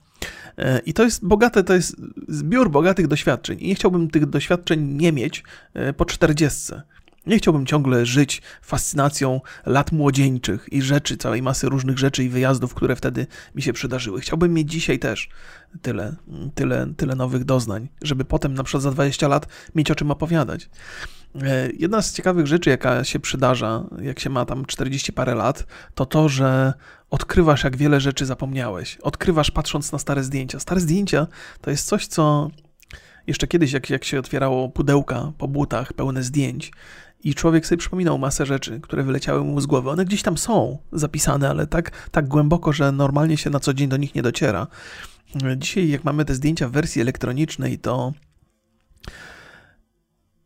E, 0.59 0.79
I 0.79 0.93
to 0.93 1.03
jest 1.05 1.27
bogate, 1.27 1.65
to 1.65 1.75
jest 1.75 1.97
zbiór 2.29 2.71
bogatych 2.71 3.07
doświadczeń. 3.07 3.59
I 3.61 3.69
nie 3.69 3.75
chciałbym 3.75 4.11
tych 4.11 4.27
doświadczeń 4.27 4.81
nie 4.81 5.13
mieć 5.13 5.45
e, 5.75 5.93
po 5.93 6.05
czterdziestce. 6.05 6.83
Nie 7.27 7.39
chciałbym 7.39 7.67
ciągle 7.67 8.07
żyć 8.07 8.43
fascynacją 8.63 9.41
lat 9.67 9.93
młodzieńczych 9.93 10.73
i 10.73 10.83
rzeczy, 10.83 11.17
całej 11.17 11.43
masy 11.43 11.69
różnych 11.69 11.99
rzeczy 11.99 12.25
i 12.25 12.29
wyjazdów, 12.29 12.75
które 12.75 12.97
wtedy 12.97 13.27
mi 13.55 13.63
się 13.63 13.73
przydarzyły. 13.73 14.21
Chciałbym 14.21 14.55
mieć 14.55 14.71
dzisiaj 14.71 14.99
też 14.99 15.29
tyle, 15.83 16.15
tyle, 16.55 16.87
tyle 16.97 17.15
nowych 17.15 17.45
doznań, 17.45 17.89
żeby 18.03 18.25
potem 18.25 18.55
na 18.55 18.65
przykład 18.65 18.83
za 18.83 18.91
20 18.91 19.29
lat 19.29 19.47
mieć 19.75 19.91
o 19.91 19.95
czym 19.95 20.11
opowiadać. 20.11 20.71
E, 21.43 21.69
jedna 21.79 22.03
z 22.03 22.13
ciekawych 22.13 22.47
rzeczy, 22.47 22.71
jaka 22.71 23.05
się 23.05 23.21
przydarza, 23.21 23.85
jak 24.03 24.21
się 24.21 24.31
ma 24.31 24.45
tam 24.45 24.65
40 24.65 25.13
parę 25.13 25.35
lat, 25.35 25.67
to 25.95 26.07
to, 26.07 26.29
że 26.29 26.73
odkrywasz, 27.11 27.65
jak 27.65 27.77
wiele 27.77 28.01
rzeczy 28.01 28.27
zapomniałeś. 28.27 28.97
Odkrywasz 28.97 29.51
patrząc 29.51 29.93
na 29.93 29.99
stare 29.99 30.25
zdjęcia. 30.25 30.61
Stare 30.61 30.81
zdjęcia 30.81 31.27
to 31.61 31.71
jest 31.71 31.87
coś, 31.87 32.07
co 32.07 32.51
jeszcze 33.27 33.47
kiedyś, 33.47 33.73
jak, 33.73 33.91
jak 33.91 34.05
się 34.05 34.19
otwierało 34.19 34.69
pudełka 34.69 35.33
po 35.39 35.49
butach 35.49 35.93
pełne 35.93 36.23
zdjęć, 36.23 36.73
i 37.25 37.35
człowiek 37.35 37.67
sobie 37.67 37.79
przypominał 37.79 38.19
masę 38.19 38.47
rzeczy, 38.47 38.81
które 38.81 39.03
wyleciały 39.03 39.45
mu 39.45 39.61
z 39.61 39.67
głowy. 39.67 39.91
One 39.91 40.05
gdzieś 40.05 40.23
tam 40.23 40.39
są 40.39 40.79
zapisane, 40.93 41.51
ale 41.51 41.67
tak, 41.67 42.09
tak 42.11 42.29
głęboko, 42.29 42.73
że 42.73 42.93
normalnie 42.93 43.37
się 43.37 43.51
na 43.51 43.61
co 43.61 43.75
dzień 43.75 43.89
do 43.89 43.97
nich 43.97 44.15
nie 44.15 44.23
dociera. 44.23 44.67
Dzisiaj, 45.57 45.89
jak 45.89 46.05
mamy 46.05 46.25
te 46.25 46.35
zdjęcia 46.35 46.69
w 46.69 46.73
wersji 46.73 47.03
elektronicznej, 47.03 47.79
to 47.79 48.13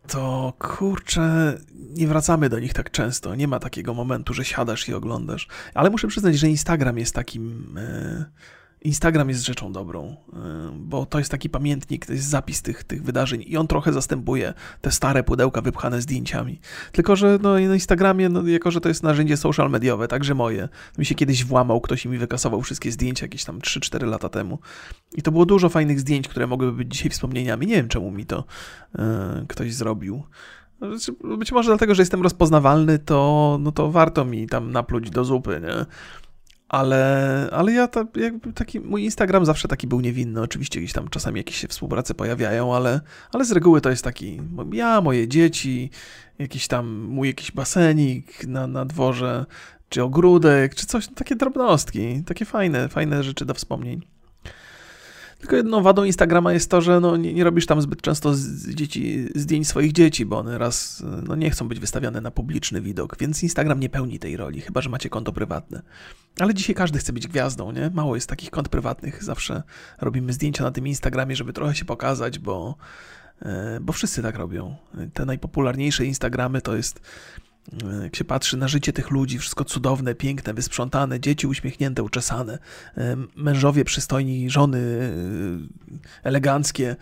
to 0.09 0.53
kurczę, 0.59 1.59
nie 1.75 2.07
wracamy 2.07 2.49
do 2.49 2.59
nich 2.59 2.75
tak 2.75 2.91
często. 2.91 3.35
Nie 3.35 3.49
ma 3.49 3.59
takiego 3.59 3.95
momentu, 3.95 4.35
że 4.35 4.45
siadasz 4.45 4.89
i 4.89 4.95
oglądasz. 4.95 5.49
Ale 5.75 5.91
muszę 5.91 6.09
przyznać, 6.09 6.39
że 6.39 6.49
Instagram 6.49 6.99
jest 6.99 7.15
takim. 7.15 7.75
Yy 7.77 8.25
Instagram 8.81 9.29
jest 9.29 9.45
rzeczą 9.45 9.73
dobrą, 9.73 10.17
y, 10.29 10.37
bo 10.75 11.07
to 11.07 11.19
jest 11.19 11.31
taki 11.31 11.51
pamiętnik, 11.51 12.07
to 12.07 12.13
jest 12.13 12.29
zapis 12.29 12.63
tych, 12.63 12.85
tych 12.85 13.03
wydarzeń 13.03 13.45
i 13.47 13.57
on 13.57 13.67
trochę 13.67 13.93
zastępuje 13.93 14.55
te 14.81 14.91
stare 14.91 15.23
pudełka 15.23 15.61
wypchane 15.61 16.03
zdjęciami. 16.03 16.61
Tylko, 16.93 17.17
że 17.17 17.39
no, 17.43 17.53
na 17.55 17.75
Instagramie, 17.75 18.29
no, 18.29 18.47
jako 18.47 18.71
że 18.71 18.81
to 18.81 18.89
jest 18.89 19.03
narzędzie 19.03 19.37
social 19.37 19.71
mediowe, 19.71 20.09
także 20.09 20.35
moje, 20.35 20.69
mi 20.99 21.07
się 21.07 21.15
kiedyś 21.15 21.45
włamał 21.45 21.81
ktoś 21.81 22.05
i 22.05 22.09
mi 22.09 22.19
wykasował 22.19 22.63
wszystkie 22.63 22.93
zdjęcia 22.93 23.25
jakieś 23.25 23.45
tam 23.45 23.59
3-4 23.59 24.07
lata 24.07 24.29
temu. 24.29 24.59
I 25.17 25.23
to 25.23 25.33
było 25.33 25.47
dużo 25.47 25.69
fajnych 25.69 26.01
zdjęć, 26.01 26.29
które 26.29 26.47
mogłyby 26.47 26.73
być 26.73 26.93
dzisiaj 26.93 27.11
wspomnieniami. 27.11 27.67
Nie 27.67 27.75
wiem, 27.75 27.89
czemu 27.89 28.11
mi 28.11 28.27
to 28.27 28.45
yy, 28.95 29.05
ktoś 29.49 29.75
zrobił. 29.75 30.23
Znaczy, 30.79 31.13
być 31.39 31.53
może 31.53 31.71
dlatego, 31.71 31.95
że 31.95 32.03
jestem 32.03 32.23
rozpoznawalny, 32.23 32.99
to, 32.99 33.59
no 33.61 33.73
to 33.73 33.91
warto 33.91 34.25
mi 34.25 34.47
tam 34.47 34.73
napluć 34.73 35.11
do 35.11 35.25
zupy, 35.25 35.61
nie? 35.63 35.87
Ale, 36.69 37.49
ale 37.53 37.73
ja 37.73 37.89
ta, 37.89 38.05
jakby 38.17 38.53
taki, 38.53 38.81
mój 38.81 39.05
Instagram 39.05 39.47
zawsze 39.47 39.69
taki 39.69 39.87
był 39.87 40.01
niewinny. 40.01 40.43
Oczywiście 40.43 40.81
gdzieś 40.81 40.93
tam 40.93 41.09
czasami 41.09 41.41
jakieś 41.41 41.57
się 41.57 41.69
współprace 41.69 42.15
pojawiają, 42.15 42.75
ale, 42.75 43.01
ale 43.33 43.45
z 43.45 43.53
reguły 43.53 43.81
to 43.81 43.91
jest 43.91 44.05
taki 44.05 44.41
ja, 44.73 45.01
moje 45.01 45.29
dzieci, 45.29 45.91
jakiś 46.39 46.69
tam 46.69 47.03
mój 47.03 47.29
jakiś 47.29 47.53
basenik 47.53 48.47
na, 48.47 48.67
na 48.67 48.85
dworze, 48.85 49.47
czy 49.89 50.03
ogródek, 50.03 50.75
czy 50.75 50.87
coś, 50.87 51.09
takie 51.09 51.37
drobnostki, 51.37 52.23
takie 52.27 52.45
fajne, 52.45 52.89
fajne 52.89 53.23
rzeczy 53.23 53.45
do 53.45 53.55
wspomnień. 53.55 54.16
Tylko 55.39 55.57
jedną 55.57 55.83
wadą 55.83 56.05
Instagrama 56.05 56.53
jest 56.53 56.71
to, 56.71 56.81
że 56.81 57.01
no, 57.01 57.17
nie, 57.17 57.35
nie 57.35 57.45
robisz 57.45 57.67
tam 57.67 57.83
zbyt 57.83 58.03
często 58.03 58.35
z 58.35 58.69
dzieci, 58.69 59.29
zdjęć 59.35 59.69
swoich 59.69 59.93
dzieci, 59.93 60.27
bo 60.27 60.39
one 60.39 60.59
raz 60.59 61.03
no, 61.23 61.37
nie 61.37 61.51
chcą 61.51 61.69
być 61.69 61.81
wystawiane 61.81 62.21
na 62.21 62.31
publiczny 62.31 62.81
widok, 62.81 63.17
więc 63.19 63.43
Instagram 63.43 63.81
nie 63.81 63.89
pełni 63.89 64.19
tej 64.19 64.37
roli, 64.37 64.61
chyba 64.61 64.81
że 64.81 64.91
macie 64.91 65.09
konto 65.09 65.33
prywatne. 65.33 65.83
Ale 66.39 66.55
dzisiaj 66.55 66.75
każdy 66.75 66.99
chce 66.99 67.13
być 67.13 67.29
gwiazdą, 67.29 67.73
nie? 67.73 67.91
Mało 67.95 68.15
jest 68.15 68.29
takich 68.29 68.51
kont 68.51 68.69
prywatnych. 68.69 69.25
Zawsze 69.25 69.63
robimy 70.01 70.33
zdjęcia 70.33 70.65
na 70.65 70.71
tym 70.71 70.87
Instagramie, 70.87 71.37
żeby 71.37 71.53
trochę 71.53 71.75
się 71.75 71.85
pokazać, 71.85 72.39
bo, 72.39 72.77
e, 73.43 73.79
bo 73.81 73.93
wszyscy 73.93 74.23
tak 74.23 74.37
robią. 74.37 74.77
Te 75.13 75.25
najpopularniejsze 75.25 76.05
Instagramy 76.05 76.61
to 76.61 76.77
jest 76.77 77.01
jak 78.03 78.17
się 78.17 78.25
patrzy 78.25 78.57
na 78.57 78.69
życie 78.69 78.93
tych 78.93 79.11
ludzi, 79.11 79.39
wszystko 79.39 79.65
cudowne, 79.65 80.15
piękne, 80.15 80.55
wysprzątane, 80.55 81.21
dzieci 81.21 81.47
uśmiechnięte, 81.47 82.03
uczesane, 82.03 82.59
mężowie 83.37 83.85
przystojni, 83.85 84.51
żony 84.51 84.79
e, 84.79 86.29
eleganckie. 86.29 86.97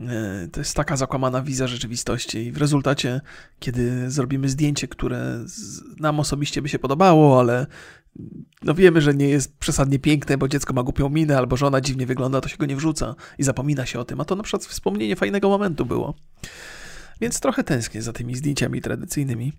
E, 0.00 0.48
to 0.52 0.60
jest 0.60 0.76
taka 0.76 0.96
zakłamana 0.96 1.42
wizja 1.42 1.66
rzeczywistości, 1.66 2.38
i 2.38 2.52
w 2.52 2.58
rezultacie, 2.58 3.20
kiedy 3.58 4.10
zrobimy 4.10 4.48
zdjęcie, 4.48 4.88
które 4.88 5.44
nam 6.00 6.20
osobiście 6.20 6.62
by 6.62 6.68
się 6.68 6.78
podobało, 6.78 7.40
ale 7.40 7.66
no 8.62 8.74
wiemy, 8.74 9.00
że 9.00 9.14
nie 9.14 9.28
jest 9.28 9.58
przesadnie 9.58 9.98
piękne, 9.98 10.38
bo 10.38 10.48
dziecko 10.48 10.74
ma 10.74 10.82
głupią 10.82 11.08
minę, 11.08 11.38
albo 11.38 11.56
żona 11.56 11.80
dziwnie 11.80 12.06
wygląda, 12.06 12.40
to 12.40 12.48
się 12.48 12.56
go 12.56 12.66
nie 12.66 12.76
wrzuca 12.76 13.14
i 13.38 13.42
zapomina 13.42 13.86
się 13.86 14.00
o 14.00 14.04
tym. 14.04 14.20
A 14.20 14.24
to 14.24 14.36
na 14.36 14.42
przykład 14.42 14.64
wspomnienie 14.64 15.16
fajnego 15.16 15.48
momentu 15.48 15.86
było. 15.86 16.14
Więc 17.20 17.40
trochę 17.40 17.64
tęsknię 17.64 18.02
za 18.02 18.12
tymi 18.12 18.34
zdjęciami 18.34 18.80
tradycyjnymi. 18.80 19.52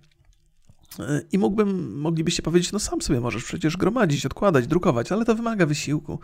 I 1.32 1.38
mógłbym, 1.38 2.00
moglibyście 2.00 2.44
powiedzieć, 2.44 2.72
no 2.72 2.80
sam 2.80 3.02
sobie 3.02 3.22
możesz 3.22 3.44
przecież 3.44 3.78
gromadzić, 3.78 4.26
odkładać, 4.26 4.68
drukować, 4.68 5.12
ale 5.12 5.26
to 5.26 5.36
wymaga 5.36 5.66
wysiłku. 5.66 6.20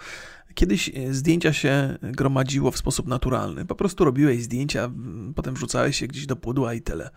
Kiedyś 0.53 0.89
e, 0.89 1.13
zdjęcia 1.13 1.53
się 1.53 1.97
gromadziło 2.01 2.71
w 2.71 2.77
sposób 2.77 3.07
naturalny. 3.07 3.65
Po 3.65 3.75
prostu 3.75 4.05
robiłeś 4.05 4.43
zdjęcia, 4.43 4.91
potem 5.35 5.55
wrzucałeś 5.55 6.01
je 6.01 6.07
gdzieś 6.07 6.25
do 6.25 6.35
pudła 6.35 6.73
i 6.73 6.81
tyle. 6.81 7.09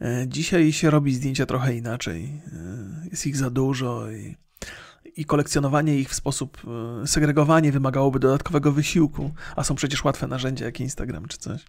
E, 0.00 0.24
dzisiaj 0.28 0.72
się 0.72 0.90
robi 0.90 1.14
zdjęcia 1.14 1.46
trochę 1.46 1.76
inaczej. 1.76 2.24
E, 2.24 3.08
jest 3.10 3.26
ich 3.26 3.36
za 3.36 3.50
dużo 3.50 4.10
i, 4.10 4.36
i 5.16 5.24
kolekcjonowanie 5.24 5.98
ich 5.98 6.10
w 6.10 6.14
sposób 6.14 6.62
segregowanie 7.06 7.72
wymagałoby 7.72 8.18
dodatkowego 8.18 8.72
wysiłku, 8.72 9.30
a 9.56 9.64
są 9.64 9.74
przecież 9.74 10.04
łatwe 10.04 10.26
narzędzia 10.26 10.64
jak 10.64 10.80
Instagram 10.80 11.26
czy 11.28 11.38
coś. 11.38 11.64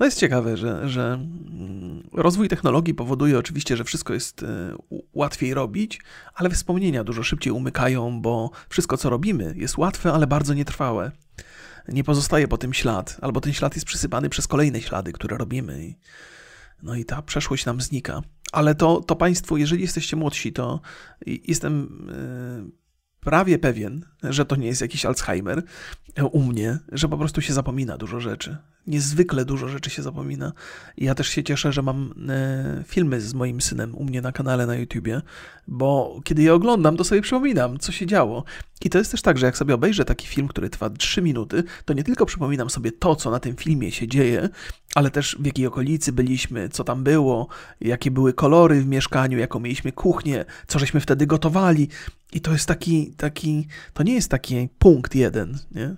No 0.00 0.06
jest 0.06 0.18
ciekawe, 0.18 0.56
że, 0.56 0.88
że 0.88 1.02
mm, 1.02 2.08
rozwój 2.12 2.48
technologii 2.48 2.94
powoduje 2.94 3.38
oczywiście, 3.38 3.76
że 3.76 3.84
wszystko 3.84 4.14
jest 4.14 4.42
e, 4.42 4.74
łatwiej 5.12 5.54
robić, 5.54 6.00
ale 6.34 6.50
wspomnienia 6.50 7.04
dużo 7.04 7.22
szybciej 7.22 7.52
umykają, 7.52 8.20
bo 8.22 8.50
wszystko 8.68 8.96
co 8.96 9.10
robimy 9.10 9.54
jest 9.56 9.78
łatwe, 9.78 10.12
ale 10.12 10.26
bardzo 10.26 10.54
nietrwałe. 10.54 11.12
Nie 11.88 12.04
pozostaje 12.04 12.48
po 12.48 12.58
tym 12.58 12.74
ślad, 12.74 13.16
albo 13.20 13.40
ten 13.40 13.52
ślad 13.52 13.74
jest 13.74 13.86
przysypany 13.86 14.28
przez 14.28 14.46
kolejne 14.46 14.80
ślady, 14.80 15.12
które 15.12 15.36
robimy. 15.36 15.94
No 16.82 16.94
i 16.94 17.04
ta 17.04 17.22
przeszłość 17.22 17.66
nam 17.66 17.80
znika. 17.80 18.22
Ale 18.52 18.74
to, 18.74 19.00
to 19.00 19.16
Państwo, 19.16 19.56
jeżeli 19.56 19.82
jesteście 19.82 20.16
młodsi, 20.16 20.52
to 20.52 20.80
jestem 21.26 21.88
e, 22.66 22.87
prawie 23.20 23.58
pewien, 23.58 24.04
że 24.22 24.44
to 24.44 24.56
nie 24.56 24.66
jest 24.66 24.80
jakiś 24.80 25.04
Alzheimer 25.04 25.62
u 26.32 26.42
mnie, 26.42 26.78
że 26.92 27.08
po 27.08 27.18
prostu 27.18 27.40
się 27.40 27.52
zapomina 27.52 27.98
dużo 27.98 28.20
rzeczy. 28.20 28.56
Niezwykle 28.86 29.44
dużo 29.44 29.68
rzeczy 29.68 29.90
się 29.90 30.02
zapomina. 30.02 30.52
Ja 30.96 31.14
też 31.14 31.28
się 31.28 31.44
cieszę, 31.44 31.72
że 31.72 31.82
mam 31.82 32.14
e, 32.28 32.84
filmy 32.86 33.20
z 33.20 33.34
moim 33.34 33.60
synem 33.60 33.94
u 33.94 34.04
mnie 34.04 34.22
na 34.22 34.32
kanale 34.32 34.66
na 34.66 34.76
YouTubie, 34.76 35.22
bo 35.68 36.20
kiedy 36.24 36.42
je 36.42 36.54
oglądam, 36.54 36.96
to 36.96 37.04
sobie 37.04 37.22
przypominam, 37.22 37.78
co 37.78 37.92
się 37.92 38.06
działo. 38.06 38.44
I 38.84 38.90
to 38.90 38.98
jest 38.98 39.10
też 39.10 39.22
tak, 39.22 39.38
że 39.38 39.46
jak 39.46 39.56
sobie 39.56 39.74
obejrzę 39.74 40.04
taki 40.04 40.26
film, 40.26 40.48
który 40.48 40.70
trwa 40.70 40.90
3 40.90 41.22
minuty, 41.22 41.64
to 41.84 41.94
nie 41.94 42.04
tylko 42.04 42.26
przypominam 42.26 42.70
sobie 42.70 42.92
to, 42.92 43.16
co 43.16 43.30
na 43.30 43.40
tym 43.40 43.56
filmie 43.56 43.92
się 43.92 44.08
dzieje, 44.08 44.48
ale 44.94 45.10
też 45.10 45.36
w 45.40 45.46
jakiej 45.46 45.66
okolicy 45.66 46.12
byliśmy, 46.12 46.68
co 46.68 46.84
tam 46.84 47.04
było, 47.04 47.48
jakie 47.80 48.10
były 48.10 48.32
kolory 48.32 48.80
w 48.80 48.86
mieszkaniu, 48.86 49.38
jaką 49.38 49.60
mieliśmy 49.60 49.92
kuchnię, 49.92 50.44
co 50.66 50.78
żeśmy 50.78 51.00
wtedy 51.00 51.26
gotowali. 51.26 51.88
I 52.32 52.40
to 52.40 52.52
jest 52.52 52.68
taki, 52.68 53.12
taki 53.16 53.66
to 53.94 54.02
nie 54.02 54.14
jest 54.14 54.30
taki 54.30 54.68
punkt 54.78 55.14
jeden, 55.14 55.58
nie? 55.72 55.96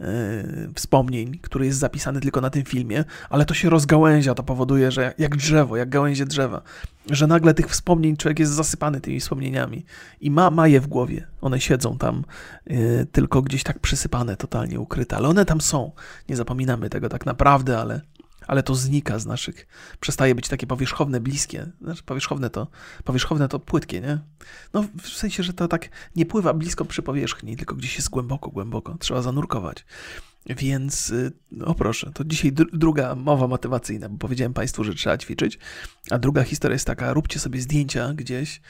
E, 0.00 0.44
wspomnień, 0.74 1.38
który 1.38 1.66
jest 1.66 1.78
zapisany 1.78 2.20
tylko 2.20 2.40
na 2.40 2.50
tym 2.50 2.64
filmie, 2.64 3.04
ale 3.30 3.44
to 3.44 3.54
się 3.54 3.70
rozgałęzia, 3.70 4.34
to 4.34 4.42
powoduje, 4.42 4.90
że 4.90 5.14
jak 5.18 5.36
drzewo, 5.36 5.76
jak 5.76 5.88
gałęzie 5.88 6.26
drzewa, 6.26 6.62
że 7.10 7.26
nagle 7.26 7.54
tych 7.54 7.68
wspomnień 7.68 8.16
człowiek 8.16 8.38
jest 8.38 8.52
zasypany 8.52 9.00
tymi 9.00 9.20
wspomnieniami 9.20 9.84
i 10.20 10.30
ma, 10.30 10.50
ma 10.50 10.68
je 10.68 10.80
w 10.80 10.86
głowie. 10.86 11.26
One 11.40 11.60
siedzą 11.60 11.98
tam, 11.98 12.24
yy, 12.66 13.06
tylko 13.12 13.42
gdzieś 13.42 13.62
tak 13.62 13.78
przysypane, 13.78 14.36
totalnie 14.36 14.80
ukryte, 14.80 15.16
ale 15.16 15.28
one 15.28 15.44
tam 15.44 15.60
są. 15.60 15.92
Nie 16.28 16.36
zapominamy 16.36 16.90
tego 16.90 17.08
tak 17.08 17.26
naprawdę, 17.26 17.78
ale 17.78 18.00
ale 18.46 18.62
to 18.62 18.74
znika 18.74 19.18
z 19.18 19.26
naszych, 19.26 19.66
przestaje 20.00 20.34
być 20.34 20.48
takie 20.48 20.66
powierzchowne, 20.66 21.20
bliskie. 21.20 21.70
Znaczy 21.80 22.02
powierzchowne 22.02 22.50
to, 22.50 22.66
powierzchowne 23.04 23.48
to 23.48 23.58
płytkie, 23.58 24.00
nie? 24.00 24.18
No 24.74 24.84
w 25.02 25.08
sensie, 25.08 25.42
że 25.42 25.52
to 25.52 25.68
tak 25.68 25.88
nie 26.16 26.26
pływa 26.26 26.54
blisko 26.54 26.84
przy 26.84 27.02
powierzchni, 27.02 27.56
tylko 27.56 27.74
gdzieś 27.74 27.96
jest 27.96 28.10
głęboko, 28.10 28.50
głęboko. 28.50 28.96
Trzeba 28.98 29.22
zanurkować. 29.22 29.84
Więc, 30.46 31.10
y, 31.10 31.32
o 31.64 31.74
proszę, 31.74 32.10
to 32.14 32.24
dzisiaj 32.24 32.52
druga 32.72 33.14
mowa 33.14 33.46
motywacyjna, 33.46 34.08
bo 34.08 34.18
powiedziałem 34.18 34.54
Państwu, 34.54 34.84
że 34.84 34.94
trzeba 34.94 35.18
ćwiczyć, 35.18 35.58
a 36.10 36.18
druga 36.18 36.42
historia 36.42 36.74
jest 36.74 36.86
taka, 36.86 37.12
róbcie 37.12 37.38
sobie 37.38 37.60
zdjęcia 37.60 38.14
gdzieś, 38.14 38.60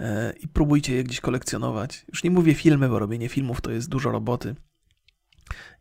e, 0.00 0.32
i 0.40 0.48
próbujcie 0.48 0.94
je 0.94 1.04
gdzieś 1.04 1.20
kolekcjonować. 1.20 2.04
Już 2.08 2.24
nie 2.24 2.30
mówię 2.30 2.54
filmy, 2.54 2.88
bo 2.88 2.98
robienie 2.98 3.28
filmów 3.28 3.60
to 3.60 3.70
jest 3.70 3.88
dużo 3.88 4.10
roboty 4.10 4.54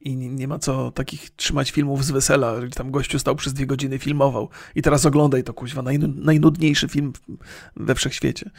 i 0.02 0.16
nie 0.16 0.48
ma 0.48 0.60
co 0.60 0.92
takich 0.92 1.30
trzymać 1.30 1.72
filmów 1.72 2.06
z 2.06 2.12
wesela, 2.12 2.54
tam 2.76 2.92
gościu 2.92 3.20
stał 3.20 3.36
przez 3.36 3.54
dwie 3.54 3.66
godziny, 3.66 4.00
filmował 4.00 4.50
i 4.76 4.82
teraz 4.82 5.06
oglądaj 5.06 5.44
to, 5.44 5.54
kuźwa, 5.54 5.82
najnudniejszy 6.16 6.88
film 6.88 7.14
we 7.76 7.96
wszechświecie. 7.96 8.52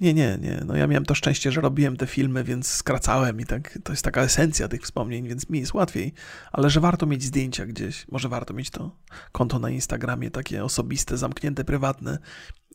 Nie, 0.00 0.14
nie, 0.14 0.38
nie. 0.40 0.62
No 0.66 0.76
ja 0.76 0.86
miałem 0.86 1.04
to 1.04 1.14
szczęście, 1.14 1.52
że 1.52 1.60
robiłem 1.60 1.96
te 1.96 2.06
filmy, 2.06 2.44
więc 2.44 2.68
skracałem 2.68 3.40
i 3.40 3.44
tak, 3.44 3.78
to 3.84 3.92
jest 3.92 4.04
taka 4.04 4.22
esencja 4.22 4.68
tych 4.68 4.82
wspomnień, 4.82 5.28
więc 5.28 5.50
mi 5.50 5.60
jest 5.60 5.74
łatwiej. 5.74 6.14
Ale 6.52 6.70
że 6.70 6.80
warto 6.80 7.06
mieć 7.06 7.22
zdjęcia 7.22 7.66
gdzieś, 7.66 8.08
może 8.08 8.28
warto 8.28 8.54
mieć 8.54 8.70
to 8.70 8.96
konto 9.32 9.58
na 9.58 9.70
Instagramie, 9.70 10.30
takie 10.30 10.64
osobiste, 10.64 11.16
zamknięte, 11.16 11.64
prywatne 11.64 12.18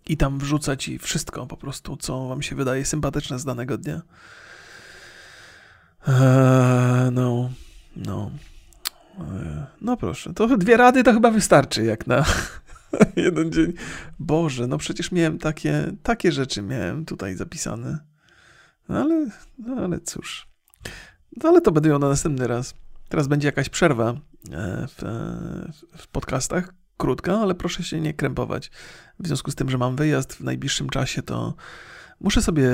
i 0.07 0.17
tam 0.17 0.39
wrzucać 0.39 0.87
i 0.87 0.99
wszystko 0.99 1.47
po 1.47 1.57
prostu, 1.57 1.97
co 1.97 2.27
wam 2.27 2.41
się 2.41 2.55
wydaje 2.55 2.85
sympatyczne 2.85 3.39
z 3.39 3.45
danego 3.45 3.77
dnia. 3.77 4.01
Eee, 6.07 7.11
no... 7.11 7.49
No. 7.95 8.31
E, 9.19 9.65
no 9.81 9.97
proszę, 9.97 10.33
to 10.33 10.57
dwie 10.57 10.77
rady 10.77 11.03
to 11.03 11.13
chyba 11.13 11.31
wystarczy 11.31 11.83
jak 11.83 12.07
na 12.07 12.25
jeden 13.15 13.51
dzień. 13.51 13.73
Boże, 14.19 14.67
no 14.67 14.77
przecież 14.77 15.11
miałem 15.11 15.39
takie, 15.39 15.91
takie 16.03 16.31
rzeczy 16.31 16.61
miałem 16.61 17.05
tutaj 17.05 17.35
zapisane. 17.35 17.99
No 18.89 18.99
ale, 18.99 19.27
no 19.57 19.75
ale 19.75 19.99
cóż. 19.99 20.47
No 21.43 21.49
ale 21.49 21.61
to 21.61 21.71
będę 21.71 21.89
ją 21.89 21.99
na 21.99 22.09
następny 22.09 22.47
raz. 22.47 22.73
Teraz 23.09 23.27
będzie 23.27 23.47
jakaś 23.47 23.69
przerwa 23.69 24.09
e, 24.51 24.87
w, 24.87 25.01
w 25.97 26.07
podcastach, 26.07 26.73
krótka, 26.97 27.39
ale 27.39 27.55
proszę 27.55 27.83
się 27.83 28.01
nie 28.01 28.13
krępować. 28.13 28.71
W 29.19 29.27
związku 29.27 29.51
z 29.51 29.55
tym, 29.55 29.69
że 29.69 29.77
mam 29.77 29.95
wyjazd 29.95 30.33
w 30.33 30.41
najbliższym 30.41 30.89
czasie, 30.89 31.21
to 31.21 31.55
muszę 32.21 32.41
sobie, 32.41 32.69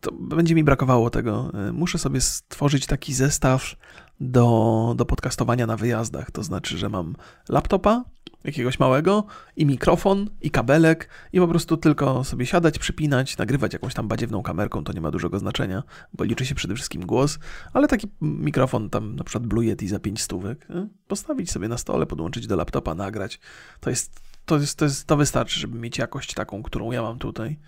to 0.00 0.12
będzie 0.12 0.54
mi 0.54 0.64
brakowało 0.64 1.10
tego, 1.10 1.50
e, 1.54 1.72
muszę 1.72 1.98
sobie 1.98 2.20
stworzyć 2.20 2.86
taki 2.86 3.14
zestaw 3.14 3.76
do, 4.20 4.94
do 4.96 5.04
podcastowania 5.04 5.66
na 5.66 5.76
wyjazdach. 5.76 6.30
To 6.30 6.42
znaczy, 6.42 6.78
że 6.78 6.88
mam 6.88 7.16
laptopa 7.48 8.04
jakiegoś 8.44 8.78
małego 8.78 9.24
i 9.56 9.66
mikrofon 9.66 10.30
i 10.40 10.50
kabelek 10.50 11.08
i 11.32 11.38
po 11.38 11.48
prostu 11.48 11.76
tylko 11.76 12.24
sobie 12.24 12.46
siadać, 12.46 12.78
przypinać, 12.78 13.38
nagrywać 13.38 13.72
jakąś 13.72 13.94
tam 13.94 14.08
badziewną 14.08 14.42
kamerką, 14.42 14.84
to 14.84 14.92
nie 14.92 15.00
ma 15.00 15.10
dużego 15.10 15.38
znaczenia, 15.38 15.82
bo 16.12 16.24
liczy 16.24 16.46
się 16.46 16.54
przede 16.54 16.74
wszystkim 16.74 17.06
głos, 17.06 17.38
ale 17.72 17.88
taki 17.88 18.06
mikrofon 18.20 18.90
tam 18.90 19.16
na 19.16 19.24
przykład 19.24 19.46
Blue 19.46 19.64
Yeti 19.64 19.88
za 19.88 19.98
5 19.98 20.22
stówek, 20.22 20.68
nie? 20.68 20.88
postawić 21.08 21.50
sobie 21.50 21.68
na 21.68 21.78
stole, 21.78 22.06
podłączyć 22.06 22.46
do 22.46 22.56
laptopa, 22.56 22.94
nagrać. 22.94 23.40
To 23.80 23.90
jest, 23.90 24.20
to 24.44 24.56
jest, 24.56 24.78
to 24.78 24.84
jest, 24.84 25.06
to 25.06 25.16
wystarczy, 25.16 25.60
żeby 25.60 25.78
mieć 25.78 25.98
jakość 25.98 26.34
taką, 26.34 26.62
którą 26.62 26.92
ja 26.92 27.02
mam 27.02 27.18
tutaj. 27.18 27.58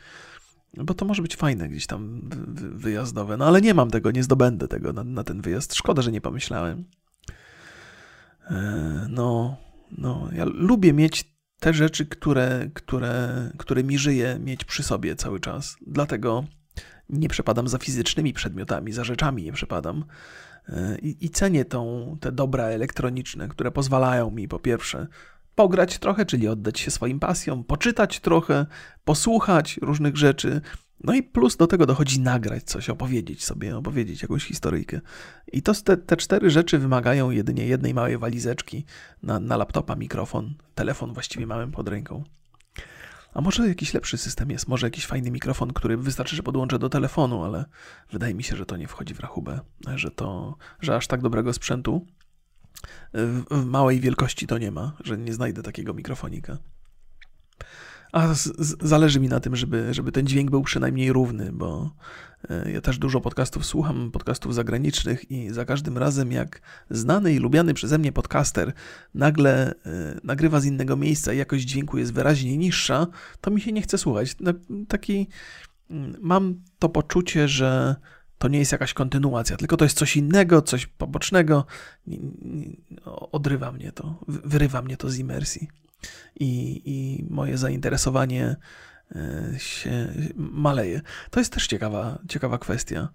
Bo 0.76 0.94
to 0.94 1.04
może 1.04 1.22
być 1.22 1.36
fajne 1.36 1.68
gdzieś 1.68 1.86
tam 1.86 2.20
wyjazdowe. 2.74 3.36
No 3.36 3.46
ale 3.46 3.60
nie 3.60 3.74
mam 3.74 3.90
tego, 3.90 4.10
nie 4.10 4.22
zdobędę 4.22 4.68
tego 4.68 4.92
na, 4.92 5.04
na 5.04 5.24
ten 5.24 5.40
wyjazd. 5.40 5.74
Szkoda, 5.74 6.02
że 6.02 6.12
nie 6.12 6.20
pomyślałem. 6.20 6.84
E, 8.50 9.06
no, 9.10 9.56
no, 9.98 10.28
ja 10.32 10.44
lubię 10.44 10.92
mieć 10.92 11.38
te 11.60 11.74
rzeczy, 11.74 12.06
które, 12.06 12.70
które, 12.74 13.28
które 13.58 13.84
mi 13.84 13.98
żyje, 13.98 14.38
mieć 14.40 14.64
przy 14.64 14.82
sobie 14.82 15.16
cały 15.16 15.40
czas. 15.40 15.76
Dlatego 15.86 16.44
nie 17.08 17.28
przepadam 17.28 17.68
za 17.68 17.78
fizycznymi 17.78 18.32
przedmiotami, 18.32 18.92
za 18.92 19.04
rzeczami 19.04 19.42
nie 19.42 19.52
przepadam. 19.52 20.04
E, 20.68 20.98
I, 20.98 21.24
i 21.24 21.30
cenię 21.30 21.64
tą, 21.64 22.16
te 22.20 22.32
dobra 22.32 22.64
elektroniczne, 22.64 23.48
które 23.48 23.70
pozwalają 23.70 24.30
mi 24.30 24.48
po 24.48 24.58
pierwsze 24.58 25.06
pograć 25.58 25.98
trochę, 25.98 26.26
czyli 26.26 26.48
oddać 26.48 26.80
się 26.80 26.90
swoim 26.90 27.20
pasjom, 27.20 27.64
poczytać 27.64 28.20
trochę, 28.20 28.66
posłuchać 29.04 29.78
różnych 29.82 30.16
rzeczy, 30.16 30.60
No 31.04 31.14
i 31.14 31.22
plus 31.22 31.56
do 31.56 31.66
tego 31.66 31.86
dochodzi 31.86 32.20
nagrać 32.20 32.62
coś, 32.62 32.90
opowiedzieć 32.90 33.44
sobie, 33.44 33.76
opowiedzieć 33.76 34.22
jakąś 34.22 34.44
historyjkę. 34.44 35.00
I 35.52 35.62
to 35.62 35.74
te, 35.74 35.96
te 35.96 36.16
cztery 36.16 36.50
rzeczy 36.50 36.78
wymagają 36.78 37.30
jedynie 37.30 37.66
jednej 37.66 37.94
małej 37.94 38.18
walizeczki 38.18 38.84
na, 39.22 39.40
na 39.40 39.56
laptopa, 39.56 39.96
mikrofon, 39.96 40.54
telefon 40.74 41.12
właściwie 41.12 41.46
małym 41.46 41.70
pod 41.70 41.88
ręką. 41.88 42.24
A 43.34 43.40
może 43.40 43.68
jakiś 43.68 43.94
lepszy 43.94 44.18
system 44.18 44.50
jest, 44.50 44.68
może 44.68 44.86
jakiś 44.86 45.06
fajny 45.06 45.30
mikrofon, 45.30 45.72
który 45.72 45.96
wystarczy, 45.96 46.36
że 46.36 46.42
podłączę 46.42 46.78
do 46.78 46.88
telefonu, 46.88 47.44
ale 47.44 47.64
wydaje 48.12 48.34
mi 48.34 48.42
się, 48.42 48.56
że 48.56 48.66
to 48.66 48.76
nie 48.76 48.88
wchodzi 48.88 49.14
w 49.14 49.20
rachubę, 49.20 49.60
że 49.94 50.10
to, 50.10 50.56
że 50.80 50.96
aż 50.96 51.06
tak 51.06 51.22
dobrego 51.22 51.52
sprzętu 51.52 52.06
w, 53.14 53.64
małej 53.64 54.00
wielkości 54.00 54.46
to 54.46 54.58
nie 54.58 54.70
ma, 54.70 54.96
że 55.04 55.18
nie 55.18 55.34
znajdę 55.34 55.62
takiego 55.62 55.94
mikrofonika. 55.94 56.58
A 58.12 58.34
z, 58.34 58.42
z, 58.44 58.76
zależy 58.82 59.20
mi 59.20 59.28
na 59.28 59.40
tym, 59.40 59.56
żeby, 59.56 59.94
żeby 59.94 60.12
ten 60.12 60.26
dźwięk 60.26 60.50
był 60.50 60.62
przynajmniej 60.62 61.12
równy, 61.12 61.52
bo 61.52 61.90
e, 62.50 62.72
ja 62.72 62.80
też 62.80 62.98
dużo 62.98 63.20
podcastów 63.20 63.66
słucham, 63.66 64.10
podcastów 64.10 64.54
zagranicznych 64.54 65.30
i 65.30 65.50
za 65.50 65.64
każdym 65.64 65.98
razem 65.98 66.32
jak 66.32 66.60
znany 66.90 67.34
i 67.34 67.38
lubiany 67.38 67.74
przeze 67.74 67.98
mnie 67.98 68.12
podcaster 68.12 68.72
nagle 69.14 69.72
y, 69.72 69.74
nagrywa 70.24 70.60
z 70.60 70.64
innego 70.64 70.96
miejsca 70.96 71.32
i 71.32 71.38
jakość 71.38 71.64
dźwięku 71.64 71.98
jest 71.98 72.12
wyraźnie 72.12 72.56
niższa, 72.56 73.06
to 73.40 73.50
mi 73.50 73.60
się 73.60 73.72
nie 73.72 73.82
chce 73.82 73.98
słuchać. 73.98 74.36
Taki 74.88 75.28
mm, 75.90 76.16
mam 76.20 76.62
to 76.78 76.88
poczucie, 76.88 77.48
że 77.48 77.96
to 78.38 78.48
nie 78.48 78.58
jest 78.58 78.72
jakaś 78.72 78.94
kontynuacja, 78.94 79.56
tylko 79.56 79.76
to 79.76 79.84
jest 79.84 79.98
coś 79.98 80.16
innego, 80.16 80.62
coś 80.62 80.86
pobocznego. 80.86 81.66
Odrywa 83.32 83.72
mnie 83.72 83.92
to, 83.92 84.20
wyrywa 84.28 84.82
mnie 84.82 84.96
to 84.96 85.10
z 85.10 85.18
imersji 85.18 85.68
i, 86.40 86.82
i 86.84 87.26
moje 87.30 87.58
zainteresowanie 87.58 88.56
e, 89.16 89.52
się 89.58 90.12
maleje. 90.36 91.00
To 91.30 91.40
jest 91.40 91.52
też 91.52 91.66
ciekawa, 91.66 92.18
ciekawa 92.28 92.58
kwestia. 92.58 93.08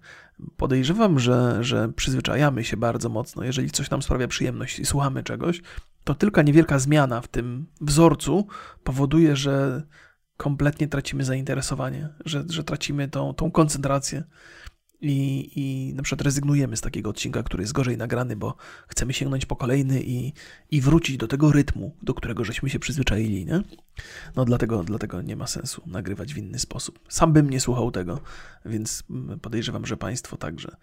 Podejrzewam, 0.56 1.18
że, 1.18 1.58
że 1.60 1.88
przyzwyczajamy 1.88 2.64
się 2.64 2.76
bardzo 2.76 3.08
mocno. 3.08 3.44
Jeżeli 3.44 3.70
coś 3.70 3.90
nam 3.90 4.02
sprawia 4.02 4.28
przyjemność 4.28 4.78
i 4.78 4.86
słuchamy 4.86 5.22
czegoś, 5.22 5.60
to 6.04 6.14
tylko 6.14 6.42
niewielka 6.42 6.78
zmiana 6.78 7.20
w 7.20 7.28
tym 7.28 7.66
wzorcu 7.80 8.46
powoduje, 8.84 9.36
że 9.36 9.82
kompletnie 10.36 10.88
tracimy 10.88 11.24
zainteresowanie, 11.24 12.08
że, 12.24 12.44
że 12.48 12.64
tracimy 12.64 13.08
tą, 13.08 13.34
tą 13.34 13.50
koncentrację 13.50 14.24
i, 15.04 15.50
i 15.56 15.94
na 15.94 16.02
przykład 16.02 16.24
rezygnujemy 16.24 16.76
z 16.76 16.80
takiego 16.80 17.10
odcinka, 17.10 17.42
który 17.42 17.62
jest 17.62 17.72
gorzej 17.72 17.96
nagrany, 17.96 18.36
bo 18.36 18.56
chcemy 18.88 19.12
sięgnąć 19.12 19.46
po 19.46 19.56
kolejny 19.56 20.02
i, 20.02 20.32
i 20.70 20.80
wrócić 20.80 21.16
do 21.16 21.28
tego 21.28 21.52
rytmu, 21.52 21.96
do 22.02 22.14
którego 22.14 22.44
żeśmy 22.44 22.70
się 22.70 22.78
przyzwyczaili, 22.78 23.46
nie? 23.46 23.62
No 24.36 24.44
dlatego, 24.44 24.84
dlatego 24.84 25.22
nie 25.22 25.36
ma 25.36 25.46
sensu 25.46 25.82
nagrywać 25.86 26.34
w 26.34 26.38
inny 26.38 26.58
sposób. 26.58 26.98
Sam 27.08 27.32
bym 27.32 27.50
nie 27.50 27.60
słuchał 27.60 27.90
tego, 27.90 28.20
więc 28.64 29.04
podejrzewam, 29.42 29.86
że 29.86 29.96
Państwo 29.96 30.36
także 30.36 30.76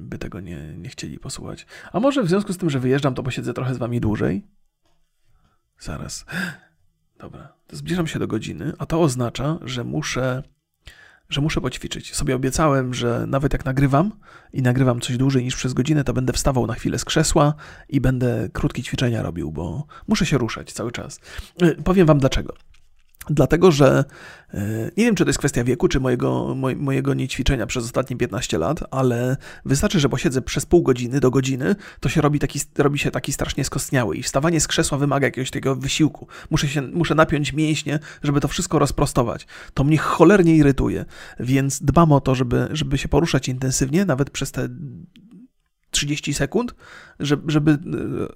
by 0.00 0.18
tego 0.18 0.40
nie, 0.40 0.74
nie 0.78 0.88
chcieli 0.88 1.18
posłuchać. 1.18 1.66
A 1.92 2.00
może 2.00 2.22
w 2.22 2.28
związku 2.28 2.52
z 2.52 2.58
tym, 2.58 2.70
że 2.70 2.80
wyjeżdżam, 2.80 3.14
to 3.14 3.22
posiedzę 3.22 3.54
trochę 3.54 3.74
z 3.74 3.78
Wami 3.78 4.00
dłużej? 4.00 4.46
Zaraz. 5.78 6.24
Dobra, 7.18 7.52
zbliżam 7.72 8.06
się 8.06 8.18
do 8.18 8.26
godziny, 8.26 8.72
a 8.78 8.86
to 8.86 9.02
oznacza, 9.02 9.58
że 9.62 9.84
muszę 9.84 10.42
że 11.32 11.40
muszę 11.40 11.60
poćwiczyć. 11.60 12.14
Sobie 12.14 12.36
obiecałem, 12.36 12.94
że 12.94 13.24
nawet 13.28 13.52
jak 13.52 13.64
nagrywam 13.64 14.12
i 14.52 14.62
nagrywam 14.62 15.00
coś 15.00 15.16
dłużej 15.16 15.44
niż 15.44 15.56
przez 15.56 15.72
godzinę, 15.72 16.04
to 16.04 16.12
będę 16.12 16.32
wstawał 16.32 16.66
na 16.66 16.74
chwilę 16.74 16.98
z 16.98 17.04
krzesła 17.04 17.54
i 17.88 18.00
będę 18.00 18.48
krótkie 18.52 18.82
ćwiczenia 18.82 19.22
robił, 19.22 19.52
bo 19.52 19.86
muszę 20.08 20.26
się 20.26 20.38
ruszać 20.38 20.72
cały 20.72 20.92
czas. 20.92 21.20
E, 21.62 21.74
powiem 21.74 22.06
wam 22.06 22.18
dlaczego. 22.18 22.54
Dlatego, 23.30 23.70
że 23.70 24.04
e, 24.54 24.90
nie 24.96 25.04
wiem, 25.04 25.14
czy 25.14 25.24
to 25.24 25.28
jest 25.28 25.38
kwestia 25.38 25.64
wieku, 25.64 25.88
czy 25.88 26.00
mojego, 26.00 26.54
mojego 26.76 27.14
niećwiczenia 27.14 27.66
przez 27.66 27.84
ostatnie 27.84 28.16
15 28.16 28.58
lat, 28.58 28.80
ale 28.90 29.36
wystarczy, 29.64 30.00
że 30.00 30.08
posiedzę 30.08 30.42
przez 30.42 30.66
pół 30.66 30.82
godziny 30.82 31.20
do 31.20 31.30
godziny, 31.30 31.76
to 32.00 32.08
się 32.08 32.20
robi, 32.20 32.38
taki, 32.38 32.60
robi 32.78 32.98
się 32.98 33.10
taki 33.10 33.32
strasznie 33.32 33.64
skostniały 33.64 34.16
i 34.16 34.22
wstawanie 34.22 34.60
z 34.60 34.68
krzesła 34.68 34.98
wymaga 34.98 35.26
jakiegoś 35.26 35.50
takiego 35.50 35.76
wysiłku. 35.76 36.26
Muszę, 36.50 36.68
się, 36.68 36.82
muszę 36.82 37.14
napiąć 37.14 37.52
mięśnie, 37.52 37.98
żeby 38.22 38.40
to 38.40 38.48
wszystko 38.48 38.78
rozprostować. 38.78 39.46
To 39.74 39.84
mnie 39.84 39.98
cholernie 39.98 40.56
irytuje, 40.56 41.04
więc 41.40 41.82
dbam 41.82 42.12
o 42.12 42.20
to, 42.20 42.34
żeby, 42.34 42.68
żeby 42.70 42.98
się 42.98 43.08
poruszać 43.08 43.48
intensywnie, 43.48 44.04
nawet 44.04 44.30
przez 44.30 44.52
te 44.52 44.68
30 45.92 46.34
sekund, 46.34 46.74
żeby, 47.20 47.52
żeby 47.52 47.78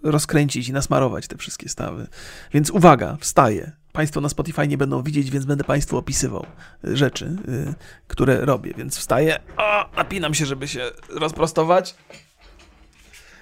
rozkręcić 0.02 0.68
i 0.68 0.72
nasmarować 0.72 1.26
te 1.26 1.36
wszystkie 1.36 1.68
stawy. 1.68 2.06
Więc 2.52 2.70
uwaga, 2.70 3.16
wstaję, 3.20 3.72
Państwo 3.96 4.20
na 4.20 4.28
Spotify 4.28 4.68
nie 4.68 4.78
będą 4.78 5.02
widzieć, 5.02 5.30
więc 5.30 5.44
będę 5.44 5.64
Państwu 5.64 5.96
opisywał 5.96 6.46
rzeczy, 6.84 7.24
y, 7.24 7.74
które 8.08 8.44
robię. 8.44 8.74
Więc 8.76 8.98
wstaję, 8.98 9.38
o, 9.56 9.90
napinam 9.96 10.34
się, 10.34 10.46
żeby 10.46 10.68
się 10.68 10.90
rozprostować. 11.08 11.94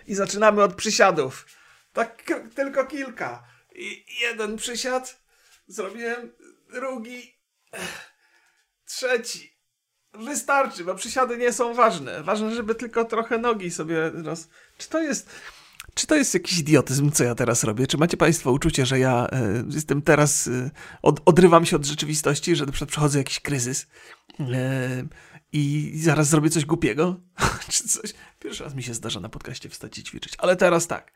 I 0.07 0.15
zaczynamy 0.15 0.63
od 0.63 0.75
przysiadów. 0.75 1.47
Tak 1.93 2.23
tylko 2.55 2.87
kilka. 2.87 3.45
I 3.75 4.05
jeden 4.21 4.57
przysiad, 4.57 5.23
zrobiłem 5.67 6.33
drugi, 6.73 7.35
trzeci. 8.87 9.55
Wystarczy, 10.13 10.85
bo 10.85 10.95
przysiady 10.95 11.37
nie 11.37 11.53
są 11.53 11.75
ważne. 11.75 12.23
Ważne, 12.23 12.55
żeby 12.55 12.75
tylko 12.75 13.05
trochę 13.05 13.39
nogi 13.39 13.71
sobie 13.71 14.11
roz... 14.11 14.49
Czy 14.79 14.89
to 14.89 15.01
jest... 15.01 15.31
Czy 15.95 16.07
to 16.07 16.17
jest 16.17 16.35
jakiś 16.35 16.59
idiotyzm, 16.59 17.11
co 17.11 17.25
ja 17.25 17.35
teraz 17.35 17.65
robię? 17.65 17.87
Czy 17.87 17.99
macie 17.99 18.17
Państwo 18.17 18.53
uczucie, 18.53 18.87
że 18.87 18.99
ja 18.99 19.27
e, 19.33 19.65
jestem 19.71 20.03
teraz, 20.03 20.47
e, 20.47 20.71
od, 21.03 21.21
odrywam 21.25 21.67
się 21.67 21.77
od 21.77 21.85
rzeczywistości, 21.85 22.57
że 22.57 22.67
na 22.67 22.73
przykład 22.73 22.91
przechodzę 22.91 23.19
jakiś 23.19 23.41
kryzys 23.41 23.87
e, 24.41 25.05
i 25.53 25.93
zaraz 25.97 26.29
zrobię 26.29 26.51
coś 26.51 26.65
głupiego? 26.65 27.21
Czy 27.71 27.89
coś? 27.89 28.15
Pierwszy 28.39 28.65
raz 28.65 28.75
mi 28.75 28.83
się 28.83 28.95
zdarza 28.95 29.21
na 29.21 29.29
podcaście 29.29 29.69
wstać 29.69 29.99
i 29.99 30.03
ćwiczyć, 30.03 30.35
ale 30.39 30.57
teraz 30.57 30.87
tak. 30.87 31.13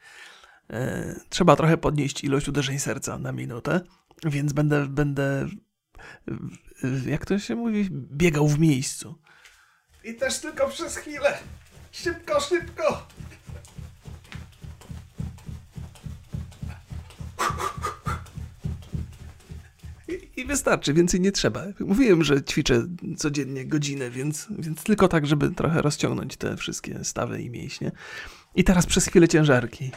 Trzeba 1.28 1.56
trochę 1.56 1.76
podnieść 1.76 2.24
ilość 2.24 2.48
uderzeń 2.48 2.78
serca 2.78 3.18
na 3.18 3.32
minutę, 3.32 3.80
więc 4.24 4.52
będę, 4.52 4.86
będę, 4.86 5.48
jak 7.06 7.26
to 7.26 7.38
się 7.38 7.56
mówi, 7.56 7.88
biegał 7.90 8.48
w 8.48 8.58
miejscu. 8.58 9.18
I 10.04 10.14
też 10.14 10.38
tylko 10.38 10.68
przez 10.68 10.96
chwilę. 10.96 11.38
Szybko, 11.92 12.40
szybko! 12.40 13.06
I 20.38 20.44
wystarczy, 20.44 20.94
więcej 20.94 21.20
nie 21.20 21.32
trzeba. 21.32 21.64
Mówiłem, 21.80 22.24
że 22.24 22.44
ćwiczę 22.44 22.86
codziennie 23.16 23.66
godzinę, 23.66 24.10
więc, 24.10 24.46
więc 24.50 24.84
tylko 24.84 25.08
tak, 25.08 25.26
żeby 25.26 25.50
trochę 25.50 25.82
rozciągnąć 25.82 26.36
te 26.36 26.56
wszystkie 26.56 27.04
stawy 27.04 27.42
i 27.42 27.50
mięśnie. 27.50 27.92
I 28.54 28.64
teraz 28.64 28.86
przez 28.86 29.06
chwilę 29.06 29.28
ciężarki. 29.28 29.92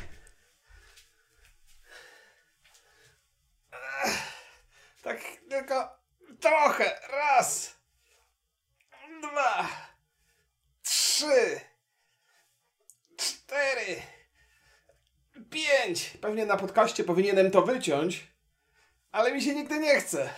Tak, 5.03 5.21
tylko 5.49 5.99
trochę. 6.39 6.99
Raz, 7.13 7.77
dwa, 9.21 9.69
trzy, 10.81 11.59
cztery, 13.17 14.01
pięć. 15.49 16.17
Pewnie 16.21 16.45
na 16.45 16.57
podcaście 16.57 17.03
powinienem 17.03 17.51
to 17.51 17.61
wyciąć 17.61 18.30
ale 19.11 19.33
mi 19.33 19.41
się 19.41 19.55
nigdy 19.55 19.79
nie 19.79 19.99
chce. 19.99 20.29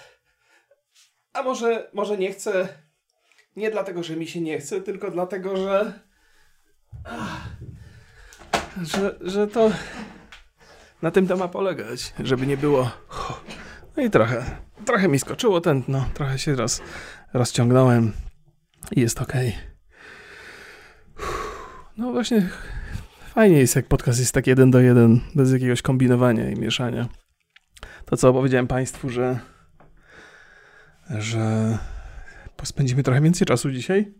A 1.33 1.43
może, 1.43 1.89
może 1.93 2.17
nie 2.17 2.31
chcę 2.31 2.83
nie 3.55 3.71
dlatego, 3.71 4.03
że 4.03 4.15
mi 4.15 4.27
się 4.27 4.41
nie 4.41 4.59
chce, 4.59 4.81
tylko 4.81 5.11
dlatego, 5.11 5.57
że. 5.57 5.93
Że, 8.83 9.15
że 9.21 9.47
to. 9.47 9.71
Na 11.01 11.11
tym 11.11 11.27
to 11.27 11.37
ma 11.37 11.47
polegać, 11.47 12.13
żeby 12.19 12.47
nie 12.47 12.57
było. 12.57 12.91
No 13.97 14.03
i 14.03 14.09
trochę, 14.09 14.45
trochę 14.85 15.07
mi 15.07 15.19
skoczyło 15.19 15.61
tętno, 15.61 16.05
trochę 16.13 16.39
się 16.39 16.55
roz, 16.55 16.81
rozciągnąłem 17.33 18.13
i 18.91 19.01
jest 19.01 19.21
ok. 19.21 19.33
No 21.97 22.11
właśnie, 22.11 22.49
fajnie 23.33 23.59
jest 23.59 23.75
jak 23.75 23.87
podcast 23.87 24.19
jest 24.19 24.33
tak 24.33 24.47
jeden 24.47 24.71
do 24.71 24.79
jeden, 24.79 25.19
bez 25.35 25.53
jakiegoś 25.53 25.81
kombinowania 25.81 26.49
i 26.49 26.55
mieszania 26.55 27.22
to, 28.13 28.17
co 28.17 28.29
opowiedziałem 28.29 28.67
Państwu, 28.67 29.09
że, 29.09 29.39
że 31.09 31.77
spędzimy 32.63 33.03
trochę 33.03 33.21
więcej 33.21 33.47
czasu 33.47 33.71
dzisiaj. 33.71 34.13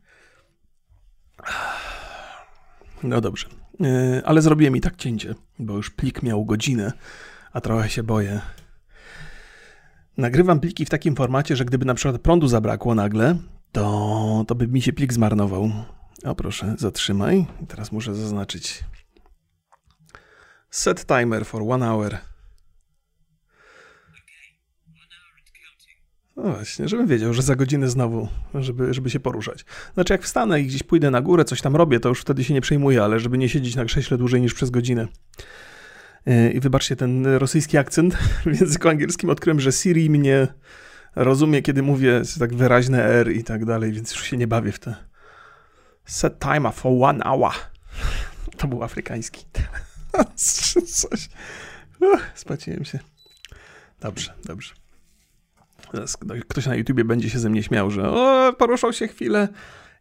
No 3.04 3.22
dobrze. 3.22 3.48
E, 3.84 4.22
ale 4.26 4.42
zrobiłem 4.42 4.76
i 4.76 4.82
tak 4.82 4.96
cięcie, 4.96 5.36
bo 5.60 5.76
już 5.76 5.90
plik 5.90 6.24
miał 6.24 6.46
godzinę, 6.46 6.92
a 7.52 7.62
trochę 7.62 7.90
się 7.90 8.04
boję. 8.04 8.42
Nagrywam 10.18 10.60
pliki 10.60 10.86
w 10.86 10.90
takim 10.90 11.16
formacie, 11.16 11.56
że 11.56 11.66
gdyby 11.66 11.86
na 11.86 11.94
przykład 11.94 12.22
prądu 12.22 12.48
zabrakło 12.48 12.96
nagle, 12.96 13.38
to, 13.72 14.46
to 14.48 14.56
by 14.56 14.68
mi 14.68 14.82
się 14.82 14.94
plik 14.94 15.14
zmarnował. 15.14 15.72
O 16.24 16.36
proszę, 16.36 16.76
zatrzymaj. 16.78 17.46
Teraz 17.68 17.92
muszę 17.92 18.16
zaznaczyć. 18.16 18.84
Set 20.70 21.06
timer 21.06 21.46
for 21.46 21.62
one 21.70 21.86
hour. 21.86 22.33
No 26.36 26.44
właśnie, 26.44 26.88
żebym 26.88 27.08
wiedział, 27.08 27.34
że 27.34 27.42
za 27.42 27.56
godzinę 27.56 27.90
znowu, 27.90 28.28
żeby, 28.56 28.94
żeby 28.94 29.10
się 29.10 29.20
poruszać. 29.20 29.66
Znaczy, 29.94 30.14
jak 30.14 30.24
wstanę 30.24 30.62
i 30.62 30.66
gdzieś 30.66 30.84
pójdę 30.84 31.12
na 31.12 31.22
górę, 31.22 31.46
coś 31.46 31.62
tam 31.62 31.76
robię, 31.76 32.00
to 32.00 32.10
już 32.10 32.22
wtedy 32.22 32.44
się 32.44 32.54
nie 32.54 32.62
przejmuję, 32.62 33.04
ale 33.04 33.20
żeby 33.20 33.38
nie 33.38 33.50
siedzieć 33.50 33.76
na 33.76 33.86
krześle 33.86 34.18
dłużej 34.18 34.42
niż 34.42 34.54
przez 34.54 34.70
godzinę. 34.70 35.08
E, 36.28 36.52
I 36.52 36.60
wybaczcie 36.60 36.96
ten 36.96 37.26
rosyjski 37.26 37.78
akcent 37.78 38.18
w 38.46 38.60
języku 38.62 38.90
angielskim. 38.90 39.30
Odkryłem, 39.30 39.60
że 39.60 39.72
Siri 39.72 40.10
mnie 40.10 40.48
rozumie, 41.16 41.62
kiedy 41.62 41.84
mówię 41.84 42.22
tak 42.40 42.56
wyraźne 42.56 43.04
R 43.04 43.32
i 43.32 43.44
tak 43.44 43.66
dalej, 43.66 43.92
więc 43.92 44.12
już 44.12 44.24
się 44.24 44.38
nie 44.38 44.48
bawię 44.48 44.72
w 44.72 44.80
te. 44.80 44.96
Set 46.06 46.40
timer 46.40 46.74
for 46.74 46.92
one 47.04 47.24
hour. 47.24 47.54
To 48.58 48.68
był 48.68 48.84
afrykański. 48.84 49.46
Coś. 50.36 51.30
spaciłem 52.36 52.86
się. 52.86 53.00
Dobrze, 54.02 54.34
dobrze. 54.46 54.83
Ktoś 56.48 56.66
na 56.66 56.76
YouTubie 56.76 57.06
będzie 57.06 57.30
się 57.30 57.40
ze 57.40 57.50
mnie 57.50 57.64
śmiał, 57.64 57.92
że 57.92 58.10
o, 58.10 58.54
poruszał 58.58 58.94
się 58.94 59.08
chwilę 59.08 59.48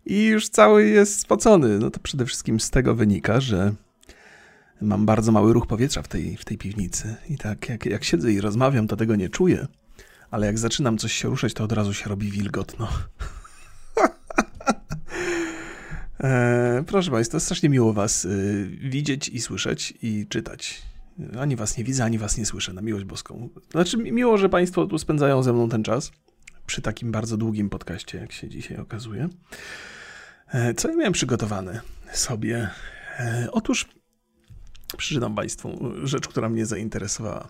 i 0.07 0.25
już 0.25 0.49
cały 0.49 0.87
jest 0.87 1.21
spocony. 1.21 1.79
No 1.79 1.91
to 1.91 2.01
przede 2.01 2.27
wszystkim 2.27 2.61
z 2.61 2.71
tego 2.71 2.95
wynika, 2.95 3.41
że 3.41 3.73
mam 4.81 5.07
bardzo 5.07 5.33
mały 5.33 5.53
ruch 5.53 5.67
powietrza 5.67 6.03
w 6.03 6.09
tej, 6.09 6.37
w 6.37 6.45
tej 6.45 6.59
piwnicy. 6.59 7.17
I 7.29 7.39
tak 7.39 7.69
jak, 7.69 7.87
jak 7.87 8.05
siedzę 8.05 8.33
i 8.33 8.41
rozmawiam, 8.41 8.89
to 8.89 8.97
tego 8.97 9.17
nie 9.17 9.29
czuję. 9.29 9.67
Ale 10.31 10.47
jak 10.47 10.59
zaczynam 10.59 10.99
coś 10.99 11.13
się 11.13 11.29
ruszać, 11.29 11.55
to 11.55 11.65
od 11.65 11.73
razu 11.73 11.95
się 11.95 12.09
robi 12.09 12.31
wilgotno. 12.31 12.89
e, 16.25 16.85
proszę 16.87 17.11
Państwa, 17.11 17.41
strasznie 17.41 17.69
miło 17.69 17.93
Was 17.93 18.25
y, 18.25 18.69
widzieć 18.81 19.29
i 19.29 19.41
słyszeć 19.41 19.95
i 20.03 20.27
czytać. 20.29 20.92
Ani 21.41 21.57
was 21.57 21.79
nie 21.79 21.85
widzę, 21.85 22.05
ani 22.05 22.19
was 22.19 22.39
nie 22.39 22.47
słyszę, 22.47 22.73
na 22.73 22.83
miłość 22.83 23.05
boską. 23.05 23.49
Znaczy, 23.71 23.97
miło, 23.97 24.39
że 24.39 24.49
państwo 24.49 24.87
tu 24.87 24.99
spędzają 24.99 25.43
ze 25.43 25.53
mną 25.53 25.69
ten 25.69 25.83
czas, 25.83 26.13
przy 26.67 26.83
takim 26.83 27.13
bardzo 27.13 27.37
długim 27.37 27.71
podcaście, 27.71 28.19
jak 28.19 28.33
się 28.33 28.49
dzisiaj 28.49 28.77
okazuje. 28.77 29.29
E, 30.49 30.75
co 30.75 30.89
ja 30.89 30.97
miałem 30.97 31.13
przygotowane 31.13 31.81
sobie? 32.13 32.69
E, 33.19 33.49
otóż 33.53 33.89
przeczytam 34.97 35.35
państwu 35.35 35.79
rzecz, 36.03 36.29
która 36.29 36.49
mnie 36.49 36.67
zainteresowała 36.67 37.49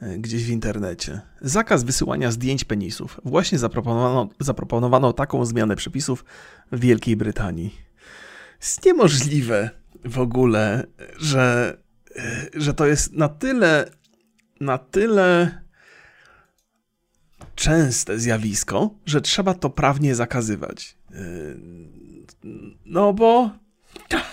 e, 0.00 0.18
gdzieś 0.18 0.44
w 0.44 0.50
internecie. 0.50 1.20
Zakaz 1.40 1.84
wysyłania 1.84 2.30
zdjęć 2.30 2.64
penisów. 2.64 3.20
Właśnie 3.24 3.58
zaproponowano, 3.58 4.28
zaproponowano 4.40 5.12
taką 5.12 5.44
zmianę 5.44 5.76
przepisów 5.76 6.24
w 6.72 6.80
Wielkiej 6.80 7.16
Brytanii. 7.16 7.74
Jest 8.60 8.84
niemożliwe 8.84 9.70
w 10.04 10.18
ogóle, 10.18 10.86
że 11.18 11.76
E, 11.76 11.85
że 12.54 12.74
to 12.74 12.86
jest 12.86 13.12
na 13.12 13.28
tyle, 13.28 13.90
na 14.60 14.78
tyle 14.78 15.58
częste 17.54 18.18
zjawisko, 18.18 18.94
że 19.06 19.20
trzeba 19.20 19.54
to 19.54 19.70
prawnie 19.70 20.14
zakazywać. 20.14 20.96
E, 21.12 21.16
no 22.84 23.12
bo. 23.12 23.50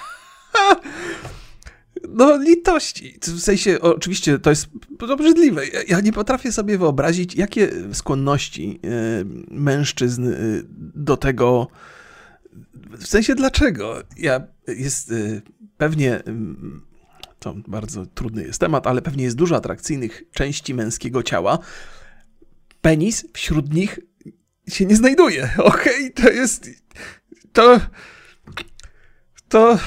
No, 2.09 2.37
litości. 2.37 3.19
W 3.21 3.39
sensie, 3.39 3.81
oczywiście, 3.81 4.39
to 4.39 4.49
jest 4.49 4.67
obrzydliwe. 4.99 5.61
Ja 5.87 5.99
nie 5.99 6.13
potrafię 6.13 6.51
sobie 6.51 6.77
wyobrazić, 6.77 7.35
jakie 7.35 7.69
skłonności 7.93 8.79
e, 8.83 8.87
mężczyzn 9.51 10.33
do 10.95 11.17
tego. 11.17 11.67
W 12.97 13.07
sensie, 13.07 13.35
dlaczego? 13.35 14.01
Ja 14.17 14.41
jest 14.67 15.13
pewnie 15.77 16.23
to 17.43 17.55
bardzo 17.67 18.05
trudny 18.05 18.43
jest 18.43 18.59
temat, 18.59 18.87
ale 18.87 19.01
pewnie 19.01 19.23
jest 19.23 19.35
dużo 19.35 19.55
atrakcyjnych 19.55 20.23
części 20.31 20.73
męskiego 20.73 21.23
ciała. 21.23 21.59
Penis 22.81 23.25
wśród 23.33 23.73
nich 23.73 23.99
się 24.67 24.85
nie 24.85 24.95
znajduje. 24.95 25.49
Okej, 25.57 26.11
okay? 26.11 26.23
to 26.23 26.29
jest. 26.29 26.69
To. 27.53 27.79
To. 29.49 29.77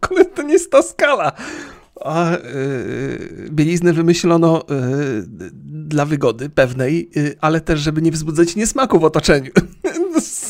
To, 0.00 0.24
to 0.24 0.42
nie 0.42 0.52
jest 0.52 0.70
ta 0.70 0.82
skala. 0.82 1.32
A 2.04 2.30
yy, 2.30 3.48
bieliznę 3.50 3.92
wymyślono 3.92 4.64
yy, 4.68 5.50
dla 5.62 6.04
wygody 6.06 6.50
pewnej, 6.50 7.10
yy, 7.14 7.36
ale 7.40 7.60
też, 7.60 7.80
żeby 7.80 8.02
nie 8.02 8.12
wzbudzać 8.12 8.56
niesmaku 8.56 9.00
w 9.00 9.04
otoczeniu. 9.04 9.50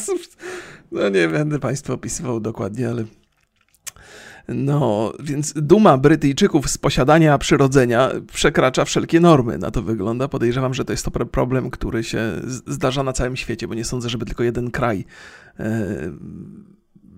no 0.93 1.09
nie 1.09 1.29
będę 1.29 1.59
Państwu 1.59 1.93
opisywał 1.93 2.41
dokładnie, 2.41 2.89
ale 2.89 3.05
no, 4.49 5.13
więc 5.21 5.53
duma 5.57 5.99
Brytyjczyków 5.99 6.71
z 6.71 6.79
posiadania 6.79 7.39
przyrodzenia 7.39 8.11
przekracza 8.33 8.85
wszelkie 8.85 9.21
normy. 9.21 9.59
Na 9.59 9.71
to 9.71 9.83
wygląda. 9.83 10.29
Podejrzewam, 10.29 10.75
że 10.75 10.85
to 10.85 10.93
jest 10.93 11.05
to 11.05 11.11
problem, 11.11 11.71
który 11.71 12.05
się 12.05 12.21
zdarza 12.67 13.03
na 13.03 13.13
całym 13.13 13.37
świecie, 13.37 13.69
bo 13.69 13.75
nie 13.75 13.85
sądzę, 13.85 14.09
żeby 14.09 14.27
tylko 14.27 14.43
jeden 14.43 14.71
kraj 14.71 15.05
e, 15.61 15.87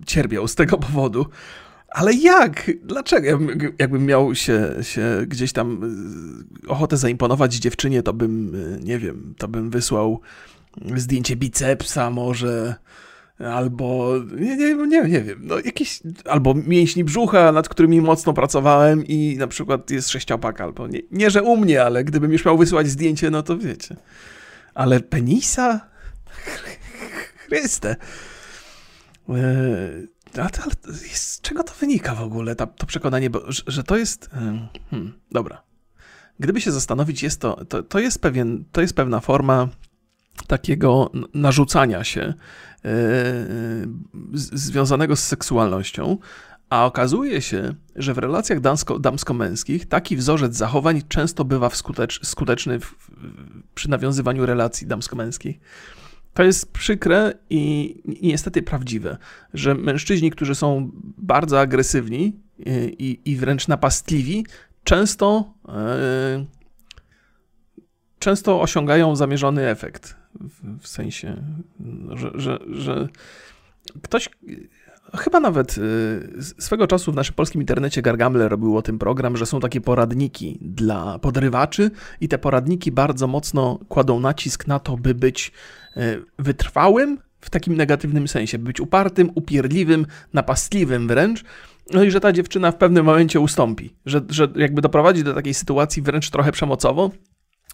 cierpiał 0.05 0.47
z 0.47 0.55
tego 0.55 0.77
powodu. 0.77 1.25
Ale 1.89 2.13
jak? 2.13 2.71
Dlaczego? 2.83 3.39
Jakbym 3.79 4.05
miał 4.05 4.35
się, 4.35 4.73
się 4.81 5.03
gdzieś 5.27 5.53
tam 5.53 5.81
e, 6.65 6.69
ochotę 6.69 6.97
zaimponować 6.97 7.55
dziewczynie, 7.55 8.03
to 8.03 8.13
bym, 8.13 8.55
e, 8.55 8.83
nie 8.83 8.99
wiem, 8.99 9.33
to 9.37 9.47
bym 9.47 9.69
wysłał 9.69 10.21
zdjęcie 10.95 11.35
bicepsa 11.35 12.09
może 12.09 12.75
albo 13.39 14.13
nie, 14.39 14.57
nie, 14.57 14.75
nie, 14.75 15.01
nie 15.01 15.21
wiem, 15.21 15.39
no 15.41 15.59
jakieś, 15.59 15.99
albo 16.25 16.53
mięśni 16.53 17.03
brzucha, 17.03 17.51
nad 17.51 17.69
którymi 17.69 18.01
mocno 18.01 18.33
pracowałem 18.33 19.05
i 19.05 19.35
na 19.39 19.47
przykład 19.47 19.91
jest 19.91 20.09
sześciopak, 20.09 20.61
albo 20.61 20.87
nie, 20.87 21.01
nie, 21.11 21.29
że 21.29 21.43
u 21.43 21.57
mnie, 21.57 21.83
ale 21.83 22.03
gdybym 22.03 22.31
już 22.31 22.45
miał 22.45 22.57
wysłać 22.57 22.87
zdjęcie, 22.87 23.29
no 23.29 23.43
to 23.43 23.57
wiecie. 23.57 23.95
Ale 24.73 24.99
penisa? 24.99 25.89
Chryste. 27.47 27.95
Eee, 29.29 30.07
ale 30.37 30.51
z 31.13 31.41
czego 31.41 31.63
to 31.63 31.73
wynika 31.79 32.15
w 32.15 32.21
ogóle, 32.21 32.55
ta, 32.55 32.67
to 32.67 32.85
przekonanie, 32.85 33.29
bo, 33.29 33.51
że, 33.51 33.63
że 33.67 33.83
to 33.83 33.97
jest... 33.97 34.29
Hmm, 34.29 35.13
dobra. 35.31 35.63
Gdyby 36.39 36.61
się 36.61 36.71
zastanowić, 36.71 37.23
jest 37.23 37.41
to, 37.41 37.65
to, 37.65 37.83
to, 37.83 37.99
jest 37.99 38.21
pewien, 38.21 38.65
to 38.71 38.81
jest 38.81 38.95
pewna 38.95 39.19
forma 39.19 39.69
takiego 40.47 41.11
narzucania 41.33 42.03
się 42.03 42.21
e, 42.21 42.33
związanego 44.33 45.15
z 45.15 45.23
seksualnością, 45.23 46.17
a 46.69 46.85
okazuje 46.85 47.41
się, 47.41 47.73
że 47.95 48.13
w 48.13 48.17
relacjach 48.17 48.59
damsko-męskich 48.99 49.85
taki 49.85 50.17
wzorzec 50.17 50.55
zachowań 50.55 51.01
często 51.07 51.45
bywa 51.45 51.69
skuteczny 52.23 52.79
w, 52.79 52.95
przy 53.75 53.89
nawiązywaniu 53.89 54.45
relacji 54.45 54.87
damsko-męskich. 54.87 55.59
To 56.33 56.43
jest 56.43 56.71
przykre 56.71 57.33
i, 57.49 57.95
niestety 58.21 58.61
prawdziwe, 58.61 59.17
że 59.53 59.75
mężczyźni, 59.75 60.31
którzy 60.31 60.55
są 60.55 60.91
bardzo 61.17 61.59
agresywni 61.59 62.39
e, 62.65 62.85
i, 62.85 63.31
i 63.31 63.35
wręcz 63.35 63.67
napastliwi, 63.67 64.45
często, 64.83 65.53
e, 65.69 66.45
często 68.19 68.61
osiągają 68.61 69.15
zamierzony 69.15 69.69
efekt 69.69 70.24
w, 70.79 70.87
sensie, 70.87 71.43
że, 72.15 72.31
że, 72.35 72.59
że 72.69 73.07
ktoś 74.01 74.29
Chyba 75.13 75.39
nawet 75.39 75.77
y, 75.77 76.43
swego 76.59 76.87
czasu 76.87 77.11
w 77.11 77.15
naszym 77.15 77.35
polskim 77.35 77.61
internecie 77.61 78.01
Gargamel 78.01 78.49
robił 78.49 78.77
o 78.77 78.81
tym 78.81 78.99
program, 78.99 79.37
że 79.37 79.45
są 79.45 79.59
takie 79.59 79.81
poradniki 79.81 80.57
dla 80.61 81.19
podrywaczy 81.19 81.91
i 82.21 82.27
te 82.27 82.37
poradniki 82.37 82.91
bardzo 82.91 83.27
mocno 83.27 83.79
kładą 83.89 84.19
nacisk 84.19 84.67
na 84.67 84.79
to, 84.79 84.97
by 84.97 85.15
być 85.15 85.51
y, 85.97 86.01
wytrwałym 86.39 87.17
w 87.41 87.49
takim 87.49 87.75
negatywnym 87.75 88.27
sensie, 88.27 88.57
by 88.57 88.63
być 88.63 88.79
upartym, 88.79 89.31
upierdliwym, 89.35 90.05
napastliwym 90.33 91.07
wręcz. 91.07 91.43
No 91.93 92.03
i 92.03 92.11
że 92.11 92.19
ta 92.19 92.31
dziewczyna 92.31 92.71
w 92.71 92.75
pewnym 92.75 93.05
momencie 93.05 93.39
ustąpi, 93.39 93.95
że, 94.05 94.21
że 94.29 94.47
jakby 94.55 94.81
doprowadzi 94.81 95.23
do 95.23 95.33
takiej 95.33 95.53
sytuacji 95.53 96.01
wręcz 96.01 96.29
trochę 96.29 96.51
przemocowo, 96.51 97.11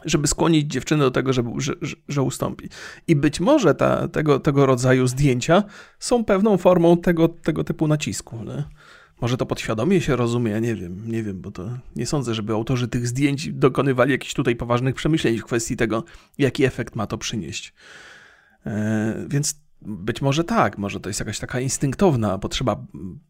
żeby 0.05 0.27
skłonić 0.27 0.71
dziewczynę 0.71 1.03
do 1.03 1.11
tego, 1.11 1.33
żeby, 1.33 1.49
że, 1.57 1.73
że, 2.07 2.21
ustąpi. 2.21 2.69
I 3.07 3.15
być 3.15 3.39
może 3.39 3.75
ta, 3.75 4.07
tego, 4.07 4.39
tego 4.39 4.65
rodzaju 4.65 5.07
zdjęcia 5.07 5.63
są 5.99 6.25
pewną 6.25 6.57
formą 6.57 6.97
tego, 6.97 7.27
tego 7.27 7.63
typu 7.63 7.87
nacisku. 7.87 8.43
Nie? 8.43 8.63
Może 9.21 9.37
to 9.37 9.45
podświadomie 9.45 10.01
się 10.01 10.15
rozumie, 10.15 10.61
nie 10.61 10.75
wiem, 10.75 11.11
nie 11.11 11.23
wiem, 11.23 11.41
bo 11.41 11.51
to 11.51 11.69
nie 11.95 12.05
sądzę, 12.05 12.33
żeby 12.33 12.53
autorzy 12.53 12.87
tych 12.87 13.07
zdjęć 13.07 13.53
dokonywali 13.53 14.11
jakichś 14.11 14.33
tutaj 14.33 14.55
poważnych 14.55 14.95
przemyśleń 14.95 15.37
w 15.37 15.43
kwestii 15.43 15.77
tego, 15.77 16.03
jaki 16.37 16.63
efekt 16.63 16.95
ma 16.95 17.07
to 17.07 17.17
przynieść. 17.17 17.73
E, 18.65 19.25
więc 19.27 19.61
być 19.81 20.21
może 20.21 20.43
tak, 20.43 20.77
może 20.77 20.99
to 20.99 21.09
jest 21.09 21.19
jakaś 21.19 21.39
taka 21.39 21.59
instynktowna 21.59 22.37
potrzeba. 22.37 22.85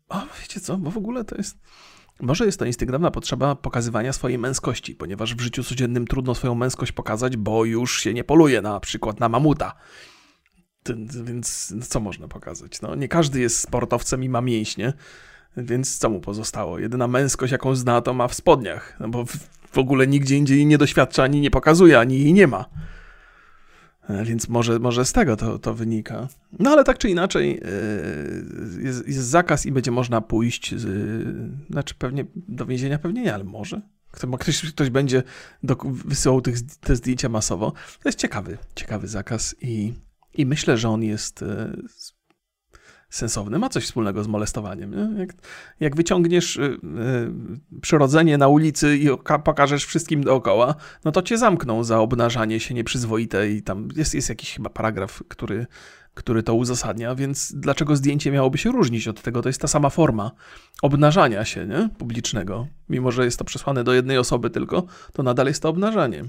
O, 0.10 0.22
wiecie 0.42 0.60
co, 0.60 0.78
bo 0.78 0.92
w 0.92 0.98
ogóle 0.98 1.24
to 1.24 1.36
jest 1.36 1.58
może 2.22 2.46
jest 2.46 2.60
to 2.60 2.66
instynktowna 2.66 3.12
potrzeba 3.12 3.56
pokazywania 3.56 4.14
swojej 4.14 4.38
męskości, 4.38 4.96
ponieważ 4.96 5.36
w 5.36 5.42
życiu 5.42 5.64
codziennym 5.64 6.08
trudno 6.08 6.36
swoją 6.36 6.56
męskość 6.56 6.92
pokazać, 6.92 7.38
bo 7.38 7.66
już 7.66 8.02
się 8.02 8.14
nie 8.14 8.24
poluje 8.24 8.62
na 8.62 8.80
przykład 8.80 9.20
na 9.20 9.30
mamuta. 9.30 9.76
Więc 11.24 11.74
co 11.88 12.00
można 12.00 12.28
pokazać? 12.28 12.82
No, 12.82 12.96
nie 12.96 13.08
każdy 13.08 13.40
jest 13.40 13.60
sportowcem 13.60 14.24
i 14.24 14.30
ma 14.30 14.42
mięśnie, 14.42 14.94
więc 15.58 15.98
co 15.98 16.10
mu 16.10 16.22
pozostało? 16.22 16.80
Jedyna 16.80 17.08
męskość, 17.08 17.52
jaką 17.52 17.76
zna, 17.76 18.02
to 18.02 18.14
ma 18.14 18.28
w 18.28 18.34
spodniach, 18.34 18.98
no 19.00 19.10
bo 19.10 19.26
w 19.72 19.78
ogóle 19.78 20.08
nigdzie 20.08 20.38
indziej 20.38 20.66
nie 20.66 20.78
doświadcza, 20.78 21.24
ani 21.24 21.42
nie 21.42 21.52
pokazuje, 21.52 22.00
ani 22.00 22.20
jej 22.20 22.34
nie 22.34 22.48
ma. 22.48 22.66
E, 24.12 24.26
więc 24.26 24.50
może, 24.50 24.80
może 24.80 25.06
z 25.06 25.14
tego 25.14 25.38
to, 25.38 25.60
to 25.60 25.74
wynika. 25.74 26.28
No 26.60 26.72
ale 26.72 26.84
tak 26.84 26.98
czy 26.98 27.10
inaczej 27.10 27.62
e, 27.64 28.84
jest, 28.84 29.08
jest 29.08 29.28
zakaz 29.28 29.66
i 29.66 29.72
będzie 29.72 29.92
można 29.92 30.22
pójść, 30.22 30.76
z, 30.76 30.88
znaczy 31.70 31.96
pewnie 31.96 32.26
do 32.36 32.66
więzienia 32.66 33.00
pewnie 33.00 33.22
nie, 33.22 33.34
ale 33.34 33.44
może. 33.44 33.82
Ktoś, 34.12 34.72
ktoś 34.72 34.90
będzie 34.90 35.24
do, 35.64 35.76
wysyłał 35.92 36.42
tych, 36.42 36.56
te 36.80 36.96
zdjęcia 36.96 37.30
masowo. 37.30 37.72
To 37.72 38.10
jest 38.10 38.20
ciekawy, 38.20 38.58
ciekawy 38.76 39.08
zakaz 39.08 39.56
i, 39.62 39.94
i 40.34 40.46
myślę, 40.46 40.78
że 40.78 40.90
on 40.90 41.04
jest 41.04 41.44
e, 41.44 41.78
sensowny, 43.12 43.60
ma 43.60 43.70
coś 43.70 43.84
wspólnego 43.84 44.24
z 44.24 44.28
molestowaniem. 44.28 44.92
Nie? 44.96 45.20
Jak, 45.20 45.34
jak 45.80 45.96
wyciągniesz 45.96 46.56
y, 46.58 46.62
y, 46.64 47.80
przyrodzenie 47.82 48.38
na 48.38 48.48
ulicy 48.48 48.98
i 48.98 49.08
pokażesz 49.44 49.86
wszystkim 49.86 50.24
dookoła, 50.24 50.76
no 51.06 51.12
to 51.12 51.22
cię 51.22 51.38
zamkną 51.38 51.84
za 51.84 52.00
obnażanie 52.00 52.60
się 52.60 52.74
nieprzyzwoite 52.74 53.50
i 53.50 53.62
tam 53.62 53.88
jest, 53.96 54.14
jest 54.14 54.30
jakiś 54.30 54.54
chyba 54.54 54.70
paragraf, 54.70 55.24
który, 55.28 55.68
który 56.14 56.44
to 56.44 56.54
uzasadnia, 56.54 57.16
więc 57.16 57.54
dlaczego 57.56 57.96
zdjęcie 57.96 58.32
miałoby 58.32 58.58
się 58.58 58.72
różnić 58.72 59.08
od 59.08 59.22
tego? 59.22 59.42
To 59.42 59.50
jest 59.50 59.62
ta 59.62 59.68
sama 59.68 59.90
forma 59.90 60.32
obnażania 60.82 61.46
się 61.46 61.66
nie? 61.66 61.90
publicznego. 61.98 62.68
Mimo, 62.90 63.12
że 63.12 63.26
jest 63.26 63.40
to 63.40 63.46
przesłane 63.46 63.84
do 63.84 63.94
jednej 63.94 64.18
osoby 64.18 64.50
tylko, 64.50 64.84
to 65.14 65.24
nadal 65.24 65.48
jest 65.48 65.62
to 65.62 65.70
obnażanie. 65.70 66.24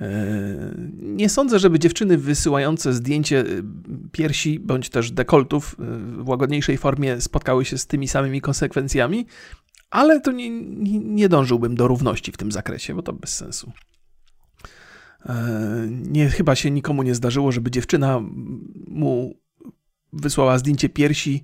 E, 0.00 0.74
nie 1.02 1.28
sądzę, 1.28 1.58
żeby 1.58 1.78
dziewczyny 1.78 2.18
wysyłające 2.18 2.92
zdjęcie 2.92 3.40
y, 3.46 3.62
piersi 4.12 4.60
bądź 4.60 4.88
też 4.88 5.10
dekoltów 5.10 5.76
y, 6.18 6.22
w 6.22 6.28
łagodniejszej 6.28 6.78
formie 6.78 7.20
spotkały 7.20 7.64
się 7.64 7.78
z 7.78 7.86
tymi 7.86 8.08
samymi 8.08 8.40
konsekwencjami, 8.40 9.26
ale 9.90 10.20
to 10.20 10.32
nie, 10.32 10.50
nie, 11.00 11.28
dążyłbym 11.28 11.74
do 11.74 11.88
równości 11.88 12.32
w 12.32 12.36
tym 12.36 12.52
zakresie, 12.52 12.94
bo 12.94 13.02
to 13.02 13.12
bez 13.12 13.36
sensu. 13.36 13.72
E, 15.26 15.86
nie, 15.90 16.28
chyba 16.28 16.54
się 16.54 16.70
nikomu 16.70 17.02
nie 17.02 17.14
zdarzyło, 17.14 17.52
żeby 17.52 17.70
dziewczyna 17.70 18.20
mu 18.86 19.34
wysłała 20.12 20.58
zdjęcie 20.58 20.88
piersi 20.88 21.42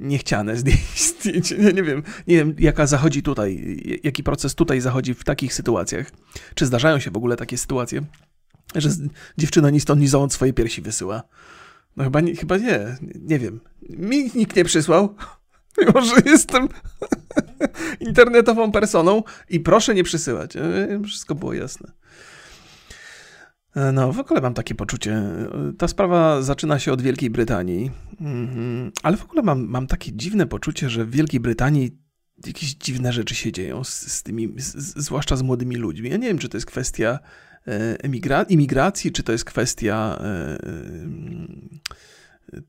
niechciane 0.00 0.56
zdjęcie. 0.96 1.58
Nie, 1.58 1.72
nie, 1.72 1.82
wiem, 1.82 2.02
nie 2.26 2.36
wiem, 2.36 2.54
jaka 2.58 2.86
zachodzi 2.86 3.22
tutaj, 3.22 3.80
jaki 4.02 4.22
proces 4.22 4.54
tutaj 4.54 4.80
zachodzi 4.80 5.14
w 5.14 5.24
takich 5.24 5.54
sytuacjach. 5.54 6.10
Czy 6.54 6.66
zdarzają 6.66 6.98
się 6.98 7.10
w 7.10 7.16
ogóle 7.16 7.36
takie 7.36 7.58
sytuacje, 7.58 8.02
że 8.74 8.90
dziewczyna 9.38 9.70
ni 9.70 9.80
stąd, 9.80 10.00
ni 10.00 10.08
zowąd 10.08 10.32
swoje 10.32 10.52
piersi 10.52 10.82
wysyła? 10.82 11.22
No 11.96 12.04
chyba 12.04 12.20
nie, 12.20 12.36
chyba 12.36 12.56
nie, 12.56 12.96
nie 13.20 13.38
wiem. 13.38 13.60
Mi 13.88 14.30
nikt 14.34 14.56
nie 14.56 14.64
przysłał, 14.64 15.14
mimo 15.78 16.02
że 16.02 16.14
jestem 16.26 16.68
internetową 18.08 18.72
personą 18.72 19.22
i 19.48 19.60
proszę 19.60 19.94
nie 19.94 20.04
przysyłać. 20.04 20.56
E, 20.56 21.00
wszystko 21.06 21.34
było 21.34 21.52
jasne. 21.52 21.92
E, 23.76 23.92
no, 23.92 24.12
w 24.12 24.18
ogóle 24.18 24.40
mam 24.40 24.54
takie 24.54 24.74
poczucie. 24.74 25.22
Ta 25.78 25.88
sprawa 25.88 26.42
zaczyna 26.42 26.78
się 26.78 26.92
od 26.92 27.02
Wielkiej 27.02 27.30
Brytanii, 27.30 27.90
mhm. 28.20 28.92
ale 29.02 29.16
w 29.16 29.24
ogóle 29.24 29.42
mam, 29.42 29.66
mam 29.66 29.86
takie 29.86 30.12
dziwne 30.12 30.46
poczucie, 30.46 30.90
że 30.90 31.04
w 31.04 31.10
Wielkiej 31.10 31.40
Brytanii 31.40 31.98
jakieś 32.46 32.74
dziwne 32.74 33.12
rzeczy 33.12 33.34
się 33.34 33.52
dzieją 33.52 33.84
z, 33.84 34.12
z 34.12 34.22
tymi, 34.22 34.54
z, 34.56 34.74
zwłaszcza 35.04 35.36
z 35.36 35.42
młodymi 35.42 35.76
ludźmi. 35.76 36.10
Ja 36.10 36.16
nie 36.16 36.28
wiem, 36.28 36.38
czy 36.38 36.48
to 36.48 36.56
jest 36.56 36.66
kwestia 36.66 37.18
e, 37.66 37.96
emigra- 38.08 38.46
imigracji, 38.48 39.12
czy 39.12 39.22
to 39.22 39.32
jest 39.32 39.44
kwestia 39.44 40.18
e, 40.20 40.58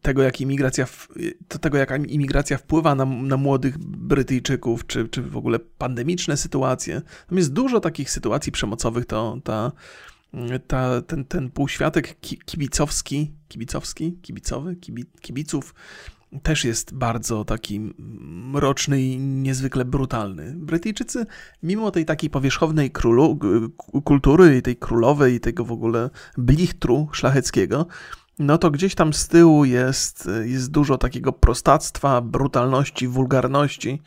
tego, 0.02 0.22
jak 0.22 0.42
imigracja, 0.42 0.88
tego, 1.62 1.78
jak 1.78 1.92
imigracja 2.08 2.58
wpływa 2.58 2.96
na, 2.96 3.06
na 3.06 3.38
młodych 3.38 3.78
Brytyjczyków, 3.78 4.88
czy, 4.88 5.08
czy 5.08 5.22
w 5.22 5.38
ogóle 5.38 5.60
pandemiczne 5.60 6.38
sytuacje. 6.38 7.02
Tam 7.28 7.38
jest 7.38 7.54
dużo 7.54 7.80
takich 7.80 8.12
sytuacji 8.12 8.52
przemocowych, 8.52 9.06
to 9.06 9.38
ta 9.44 9.72
ta, 10.68 11.02
ten, 11.02 11.26
ten 11.26 11.52
półświatek 11.52 12.20
kibicowski, 12.46 13.32
kibicowski, 13.48 14.18
kibicowy, 14.22 14.76
kibiców 15.22 15.74
też 16.44 16.66
jest 16.66 16.94
bardzo 16.94 17.46
taki 17.46 17.94
mroczny 18.00 19.02
i 19.02 19.18
niezwykle 19.20 19.86
brutalny. 19.86 20.54
Brytyjczycy, 20.58 21.26
mimo 21.64 21.92
tej 21.92 22.06
takiej 22.06 22.30
powierzchownej 22.30 22.92
królu, 22.92 23.40
kultury 24.04 24.58
i 24.58 24.62
tej 24.62 24.76
królowej 24.76 25.36
i 25.36 25.40
tego 25.40 25.66
w 25.66 25.72
ogóle 25.72 26.10
blichtru 26.38 27.10
szlacheckiego, 27.12 27.88
no 28.40 28.58
to 28.58 28.72
gdzieś 28.72 28.96
tam 28.96 29.14
z 29.14 29.28
tyłu 29.28 29.66
jest, 29.66 30.30
jest 30.44 30.72
dużo 30.72 30.98
takiego 30.98 31.34
prostactwa, 31.34 32.22
brutalności, 32.22 33.08
wulgarności, 33.08 34.02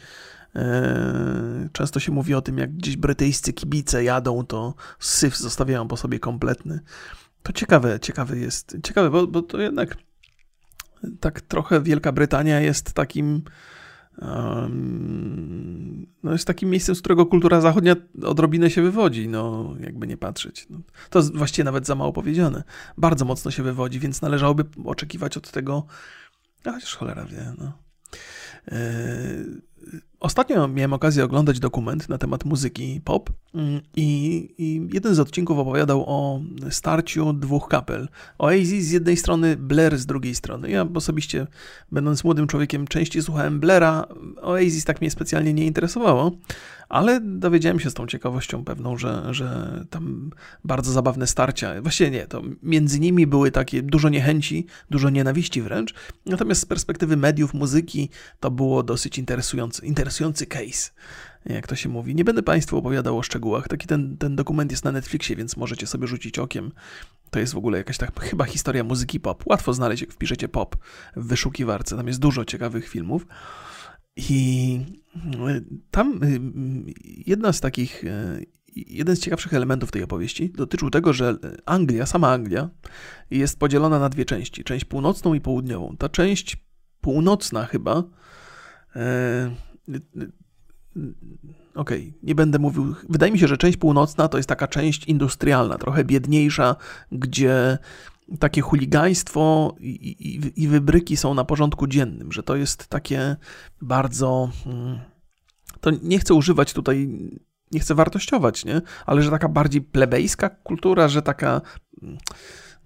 często 1.72 2.00
się 2.00 2.12
mówi 2.12 2.34
o 2.34 2.42
tym, 2.42 2.58
jak 2.58 2.76
gdzieś 2.76 2.96
brytyjscy 2.96 3.52
kibice 3.52 4.04
jadą, 4.04 4.46
to 4.46 4.74
syf 4.98 5.36
zostawiają 5.36 5.88
po 5.88 5.96
sobie 5.96 6.18
kompletny. 6.18 6.80
To 7.42 7.52
ciekawe, 7.52 8.00
ciekawe 8.00 8.38
jest, 8.38 8.76
ciekawe, 8.84 9.10
bo, 9.10 9.26
bo 9.26 9.42
to 9.42 9.60
jednak 9.60 9.96
tak 11.20 11.40
trochę 11.40 11.82
Wielka 11.82 12.12
Brytania 12.12 12.60
jest 12.60 12.92
takim 12.92 13.42
no 16.22 16.32
jest 16.32 16.46
takim 16.46 16.70
miejscem, 16.70 16.94
z 16.94 17.00
którego 17.00 17.26
kultura 17.26 17.60
zachodnia 17.60 17.96
odrobinę 18.22 18.70
się 18.70 18.82
wywodzi, 18.82 19.28
no 19.28 19.74
jakby 19.80 20.06
nie 20.06 20.16
patrzeć. 20.16 20.66
No, 20.70 20.80
to 21.10 21.18
jest 21.18 21.36
właściwie 21.36 21.64
nawet 21.64 21.86
za 21.86 21.94
mało 21.94 22.12
powiedziane. 22.12 22.64
Bardzo 22.98 23.24
mocno 23.24 23.50
się 23.50 23.62
wywodzi, 23.62 24.00
więc 24.00 24.22
należałoby 24.22 24.64
oczekiwać 24.84 25.36
od 25.36 25.50
tego, 25.50 25.86
no 26.64 26.72
chociaż 26.72 26.94
cholera 26.94 27.24
wie, 27.24 27.52
no. 27.58 27.72
E, 28.68 28.78
Ostatnio 30.24 30.68
miałem 30.68 30.92
okazję 30.92 31.24
oglądać 31.24 31.60
dokument 31.60 32.08
na 32.08 32.18
temat 32.18 32.44
muzyki 32.44 33.00
pop 33.04 33.30
mm, 33.54 33.80
i, 33.96 34.04
i, 34.58 34.88
jeden 34.92 35.14
z 35.14 35.20
odcinków 35.20 35.58
opowiadał 35.58 36.04
o 36.06 36.40
starciu 36.70 37.32
dwóch 37.32 37.68
kapel. 37.68 38.08
Oasis 38.38 38.84
z 38.84 38.90
jednej 38.90 39.16
strony, 39.16 39.56
Blair 39.56 39.98
z 39.98 40.06
drugiej 40.06 40.34
strony. 40.34 40.70
Ja 40.70 40.86
osobiście, 40.94 41.46
będąc 41.92 42.24
młodym 42.24 42.46
człowiekiem, 42.46 42.86
częściej 42.86 43.22
słuchałem 43.22 43.60
Blaira. 43.60 44.06
Oasis 44.42 44.84
tak 44.84 45.00
mnie 45.00 45.10
specjalnie 45.10 45.54
nie 45.54 45.66
interesowało, 45.66 46.32
ale 46.88 47.20
dowiedziałem 47.20 47.80
się 47.80 47.90
z 47.90 47.94
tą 47.94 48.06
ciekawością 48.06 48.64
pewną, 48.64 48.96
że, 48.96 49.34
że 49.34 49.80
tam 49.90 50.30
bardzo 50.64 50.92
zabawne 50.92 51.26
starcia. 51.26 51.82
Właściwie 51.82 52.10
nie, 52.10 52.26
to 52.26 52.42
między 52.62 53.00
nimi 53.00 53.26
były 53.26 53.50
takie 53.50 53.82
dużo 53.82 54.08
niechęci, 54.08 54.66
dużo 54.90 55.10
nienawiści 55.10 55.62
wręcz. 55.62 55.94
Natomiast 56.26 56.60
z 56.60 56.66
perspektywy 56.66 57.16
mediów, 57.16 57.54
muzyki 57.54 58.08
to 58.40 58.50
było 58.50 58.82
dosyć 58.82 59.18
interesujące, 59.18 59.86
interesujący 59.86 60.46
case 60.46 60.90
jak 61.46 61.66
to 61.66 61.76
się 61.76 61.88
mówi. 61.88 62.14
Nie 62.14 62.24
będę 62.24 62.42
Państwu 62.42 62.78
opowiadał 62.78 63.18
o 63.18 63.22
szczegółach. 63.22 63.68
Taki 63.68 63.86
ten, 63.86 64.16
ten 64.16 64.36
dokument 64.36 64.70
jest 64.70 64.84
na 64.84 64.92
Netflixie, 64.92 65.36
więc 65.36 65.56
możecie 65.56 65.86
sobie 65.86 66.06
rzucić 66.06 66.38
okiem. 66.38 66.72
To 67.30 67.38
jest 67.38 67.54
w 67.54 67.56
ogóle 67.56 67.78
jakaś 67.78 67.98
tak 67.98 68.20
chyba 68.20 68.44
historia 68.44 68.84
muzyki 68.84 69.20
pop. 69.20 69.46
Łatwo 69.46 69.72
znaleźć, 69.72 70.00
jak 70.00 70.12
wpiszecie 70.12 70.48
pop 70.48 70.76
w 71.16 71.26
wyszukiwarce. 71.26 71.96
Tam 71.96 72.06
jest 72.06 72.20
dużo 72.20 72.44
ciekawych 72.44 72.88
filmów. 72.88 73.26
I 74.16 74.80
tam 75.90 76.22
y, 76.22 76.40
jedna 77.26 77.52
z 77.52 77.60
takich, 77.60 78.04
y, 78.04 78.46
jeden 78.76 79.16
z 79.16 79.20
ciekawszych 79.20 79.54
elementów 79.54 79.90
tej 79.90 80.02
opowieści 80.02 80.50
dotyczył 80.50 80.90
tego, 80.90 81.12
że 81.12 81.36
Anglia, 81.66 82.06
sama 82.06 82.32
Anglia, 82.32 82.70
jest 83.30 83.58
podzielona 83.58 83.98
na 83.98 84.08
dwie 84.08 84.24
części. 84.24 84.64
Część 84.64 84.84
północną 84.84 85.34
i 85.34 85.40
południową. 85.40 85.96
Ta 85.96 86.08
część 86.08 86.56
północna 87.00 87.66
chyba. 87.66 88.02
Okej, 91.74 92.08
okay, 92.08 92.12
nie 92.22 92.34
będę 92.34 92.58
mówił. 92.58 92.94
Wydaje 93.08 93.32
mi 93.32 93.38
się, 93.38 93.48
że 93.48 93.56
część 93.56 93.76
północna 93.76 94.28
to 94.28 94.36
jest 94.36 94.48
taka 94.48 94.68
część 94.68 95.04
industrialna, 95.04 95.78
trochę 95.78 96.04
biedniejsza, 96.04 96.76
gdzie 97.12 97.78
takie 98.38 98.60
chuligaństwo 98.60 99.74
i, 99.80 99.88
i, 99.88 100.62
i, 100.62 100.68
wybryki 100.68 101.16
są 101.16 101.34
na 101.34 101.44
porządku 101.44 101.86
dziennym, 101.86 102.32
że 102.32 102.42
to 102.42 102.56
jest 102.56 102.86
takie 102.86 103.36
bardzo. 103.82 104.50
Hmm, 104.64 104.98
to 105.80 105.90
nie 106.02 106.18
chcę 106.18 106.34
używać 106.34 106.72
tutaj, 106.72 107.08
nie 107.72 107.80
chcę 107.80 107.94
wartościować, 107.94 108.64
nie? 108.64 108.82
ale 109.06 109.22
że 109.22 109.30
taka 109.30 109.48
bardziej 109.48 109.82
plebejska 109.82 110.48
kultura, 110.48 111.08
że 111.08 111.22
taka. 111.22 111.60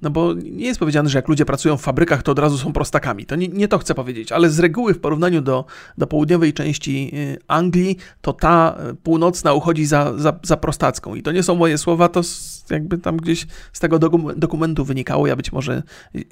No 0.03 0.11
bo 0.11 0.35
nie 0.35 0.67
jest 0.67 0.81
powiedziane, 0.81 1.09
że 1.09 1.19
jak 1.19 1.29
ludzie 1.29 1.45
pracują 1.45 1.77
w 1.77 1.83
fabrykach, 1.83 2.23
to 2.23 2.33
od 2.33 2.39
razu 2.39 2.59
są 2.59 2.73
prostakami. 2.73 3.27
To 3.27 3.37
nie, 3.37 3.49
nie 3.49 3.69
to 3.69 3.79
chcę 3.79 3.95
powiedzieć, 3.95 4.33
ale 4.33 4.51
z 4.51 4.59
reguły 4.59 4.95
w 4.95 5.01
porównaniu 5.01 5.41
do, 5.41 5.65
do 5.99 6.07
południowej 6.07 6.53
części 6.53 7.11
y, 7.15 7.39
Anglii, 7.49 7.97
to 8.21 8.33
ta 8.33 8.79
y, 8.91 8.95
północna 8.95 9.53
uchodzi 9.53 9.87
za, 9.87 10.13
za, 10.19 10.39
za 10.43 10.57
prostacką. 10.57 11.15
I 11.15 11.23
to 11.23 11.33
nie 11.33 11.43
są 11.43 11.55
moje 11.55 11.79
słowa, 11.79 12.09
to 12.09 12.21
jakby 12.71 12.99
tam 12.99 13.17
gdzieś 13.17 13.47
z 13.73 13.81
tego 13.81 13.99
dokumentu 14.37 14.85
wynikało, 14.85 15.27
ja 15.27 15.37
być 15.37 15.53
może 15.53 15.83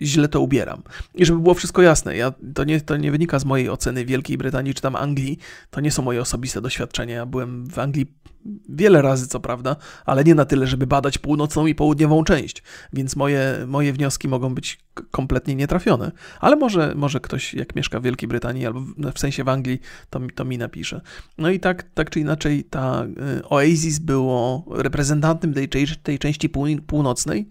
źle 0.01 0.29
to 0.29 0.41
ubieram. 0.41 0.83
I 1.15 1.27
żeby 1.27 1.41
było 1.41 1.55
wszystko 1.55 1.83
jasne, 1.83 2.17
ja, 2.17 2.33
to, 2.55 2.65
nie, 2.65 2.81
to 2.81 2.97
nie 2.97 3.11
wynika 3.11 3.39
z 3.39 3.45
mojej 3.45 3.71
oceny 3.71 4.05
Wielkiej 4.05 4.39
Brytanii 4.39 4.75
czy 4.75 4.83
tam 4.83 4.97
Anglii, 4.97 5.39
to 5.71 5.81
nie 5.81 5.91
są 5.91 6.03
moje 6.03 6.21
osobiste 6.21 6.61
doświadczenia. 6.61 7.15
Ja 7.15 7.27
byłem 7.27 7.67
w 7.67 7.79
Anglii 7.79 8.07
wiele 8.69 9.03
razy, 9.03 9.29
co 9.29 9.41
prawda, 9.41 9.77
ale 10.05 10.25
nie 10.25 10.35
na 10.35 10.45
tyle, 10.45 10.67
żeby 10.67 10.87
badać 10.87 11.19
północną 11.19 11.67
i 11.67 11.75
południową 11.75 12.25
część, 12.25 12.63
więc 12.93 13.17
moje, 13.17 13.65
moje 13.67 13.93
wnioski 13.93 14.29
mogą 14.29 14.55
być 14.55 14.79
kompletnie 15.11 15.55
nietrafione. 15.55 16.13
Ale 16.41 16.57
może, 16.57 16.95
może 16.95 17.21
ktoś, 17.21 17.55
jak 17.55 17.77
mieszka 17.77 18.01
w 18.01 18.03
Wielkiej 18.03 18.29
Brytanii 18.29 18.67
albo 18.67 18.81
w 19.15 19.19
sensie 19.19 19.45
w 19.45 19.49
Anglii, 19.49 19.81
to, 20.11 20.21
to 20.35 20.45
mi 20.45 20.59
napisze. 20.59 21.01
No 21.39 21.51
i 21.51 21.61
tak, 21.61 21.83
tak 21.95 22.11
czy 22.11 22.21
inaczej, 22.21 22.65
ta 22.65 23.05
y, 23.39 23.49
Oasis 23.49 23.99
było 23.99 24.65
reprezentantem 24.71 25.55
tej, 25.55 25.69
tej 26.03 26.19
części 26.19 26.49
północnej, 26.87 27.49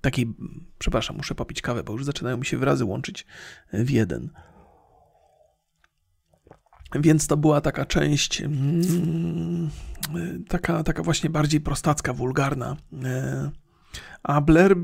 takiej, 0.00 0.34
przepraszam, 0.78 1.16
muszę 1.16 1.34
popić 1.34 1.62
kawę, 1.62 1.82
bo 1.82 1.92
już 1.92 2.04
zaczynają 2.04 2.36
mi 2.36 2.46
się 2.46 2.58
wyrazy 2.58 2.84
łączyć 2.84 3.26
w 3.72 3.90
jeden. 3.90 4.30
Więc 6.94 7.26
to 7.26 7.36
była 7.36 7.60
taka 7.60 7.86
część, 7.86 8.40
mm, 8.40 9.70
taka, 10.48 10.82
taka 10.84 11.02
właśnie 11.02 11.30
bardziej 11.30 11.60
prostacka, 11.60 12.12
wulgarna. 12.12 12.76
A 14.22 14.40
Blair 14.40 14.76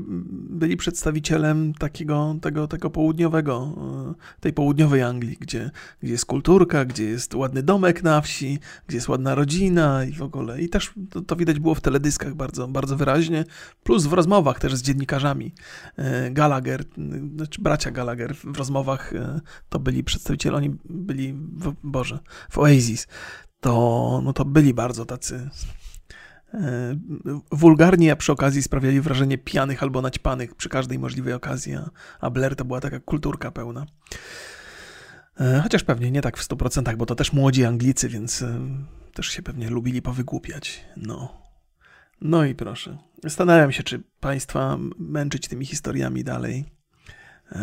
byli 0.49 0.77
przedstawicielem 0.77 1.73
takiego, 1.73 2.35
tego, 2.41 2.67
tego 2.67 2.89
południowego, 2.89 3.75
e, 4.11 4.41
tej 4.41 4.53
południowej 4.53 5.01
Anglii, 5.01 5.37
gdzie, 5.39 5.71
gdzie 6.01 6.11
jest 6.11 6.25
kulturka, 6.25 6.85
gdzie 6.85 7.03
jest 7.03 7.35
ładny 7.35 7.63
domek 7.63 8.03
na 8.03 8.21
wsi, 8.21 8.59
gdzie 8.87 8.97
jest 8.97 9.09
ładna 9.09 9.35
rodzina 9.35 10.05
i 10.05 10.11
w 10.11 10.21
ogóle. 10.21 10.61
I 10.61 10.69
też 10.69 10.93
to, 11.09 11.21
to 11.21 11.35
widać 11.35 11.59
było 11.59 11.75
w 11.75 11.81
teledyskach 11.81 12.35
bardzo, 12.35 12.67
bardzo 12.67 12.97
wyraźnie, 12.97 13.45
plus 13.83 14.05
w 14.05 14.13
rozmowach 14.13 14.59
też 14.59 14.75
z 14.75 14.81
dziennikarzami. 14.81 15.53
E, 15.97 16.31
Gallagher, 16.31 16.83
znaczy 17.35 17.61
bracia 17.61 17.91
Gallagher 17.91 18.35
w 18.35 18.57
rozmowach 18.57 19.13
e, 19.13 19.41
to 19.69 19.79
byli 19.79 20.03
przedstawiciele, 20.03 20.57
oni 20.57 20.75
byli, 20.85 21.33
w, 21.33 21.73
Boże, 21.83 22.19
w 22.49 22.57
Oasis. 22.57 23.07
To, 23.59 24.21
no 24.23 24.33
to 24.33 24.45
byli 24.45 24.73
bardzo 24.73 25.05
tacy 25.05 25.49
wulgarnie, 27.51 28.11
a 28.11 28.15
przy 28.15 28.31
okazji 28.31 28.61
sprawiali 28.61 29.01
wrażenie 29.01 29.37
pijanych 29.37 29.83
albo 29.83 30.01
naćpanych 30.01 30.55
przy 30.55 30.69
każdej 30.69 30.99
możliwej 30.99 31.33
okazji, 31.33 31.75
a, 31.75 31.89
a 32.19 32.29
Blair 32.29 32.55
to 32.55 32.65
była 32.65 32.81
taka 32.81 32.99
kulturka 32.99 33.51
pełna. 33.51 33.85
E, 35.39 35.59
chociaż 35.63 35.83
pewnie 35.83 36.11
nie 36.11 36.21
tak 36.21 36.37
w 36.37 36.47
100%, 36.47 36.95
bo 36.95 37.05
to 37.05 37.15
też 37.15 37.33
młodzi 37.33 37.65
Anglicy, 37.65 38.09
więc 38.09 38.41
e, 38.41 38.59
też 39.13 39.27
się 39.27 39.41
pewnie 39.41 39.69
lubili 39.69 40.01
powygłupiać. 40.01 40.85
No. 40.97 41.45
No 42.21 42.45
i 42.45 42.55
proszę. 42.55 42.97
Zastanawiam 43.23 43.71
się, 43.71 43.83
czy 43.83 44.03
państwa 44.19 44.77
męczyć 44.99 45.47
tymi 45.47 45.65
historiami 45.65 46.23
dalej. 46.23 46.65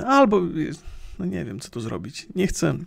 Albo, 0.06 0.40
no 1.19 1.24
nie 1.24 1.44
wiem, 1.44 1.60
co 1.60 1.70
tu 1.70 1.81
zrobić. 1.81 2.27
Nie 2.35 2.47
chcę 2.47 2.78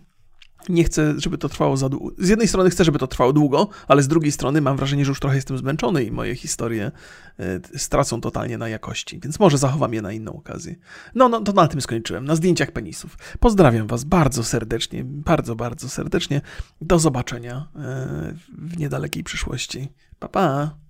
nie 0.68 0.84
chcę, 0.84 1.14
żeby 1.16 1.38
to 1.38 1.48
trwało 1.48 1.76
za 1.76 1.88
długo. 1.88 2.14
Z 2.18 2.28
jednej 2.28 2.48
strony 2.48 2.70
chcę, 2.70 2.84
żeby 2.84 2.98
to 2.98 3.06
trwało 3.06 3.32
długo, 3.32 3.68
ale 3.88 4.02
z 4.02 4.08
drugiej 4.08 4.32
strony 4.32 4.60
mam 4.60 4.76
wrażenie, 4.76 5.04
że 5.04 5.08
już 5.08 5.20
trochę 5.20 5.36
jestem 5.36 5.58
zmęczony 5.58 6.04
i 6.04 6.10
moje 6.10 6.34
historie 6.34 6.92
e, 7.38 7.78
stracą 7.78 8.20
totalnie 8.20 8.58
na 8.58 8.68
jakości, 8.68 9.20
więc 9.20 9.40
może 9.40 9.58
zachowam 9.58 9.94
je 9.94 10.02
na 10.02 10.12
inną 10.12 10.32
okazję. 10.32 10.76
No, 11.14 11.28
no 11.28 11.40
to 11.40 11.52
na 11.52 11.68
tym 11.68 11.80
skończyłem, 11.80 12.24
na 12.24 12.36
zdjęciach 12.36 12.70
penisów. 12.70 13.18
Pozdrawiam 13.40 13.86
Was 13.86 14.04
bardzo 14.04 14.44
serdecznie, 14.44 15.04
bardzo, 15.04 15.56
bardzo 15.56 15.88
serdecznie. 15.88 16.40
Do 16.80 16.98
zobaczenia 16.98 17.68
e, 17.76 18.34
w 18.58 18.78
niedalekiej 18.78 19.24
przyszłości. 19.24 19.88
Pa, 20.18 20.28
pa! 20.28 20.85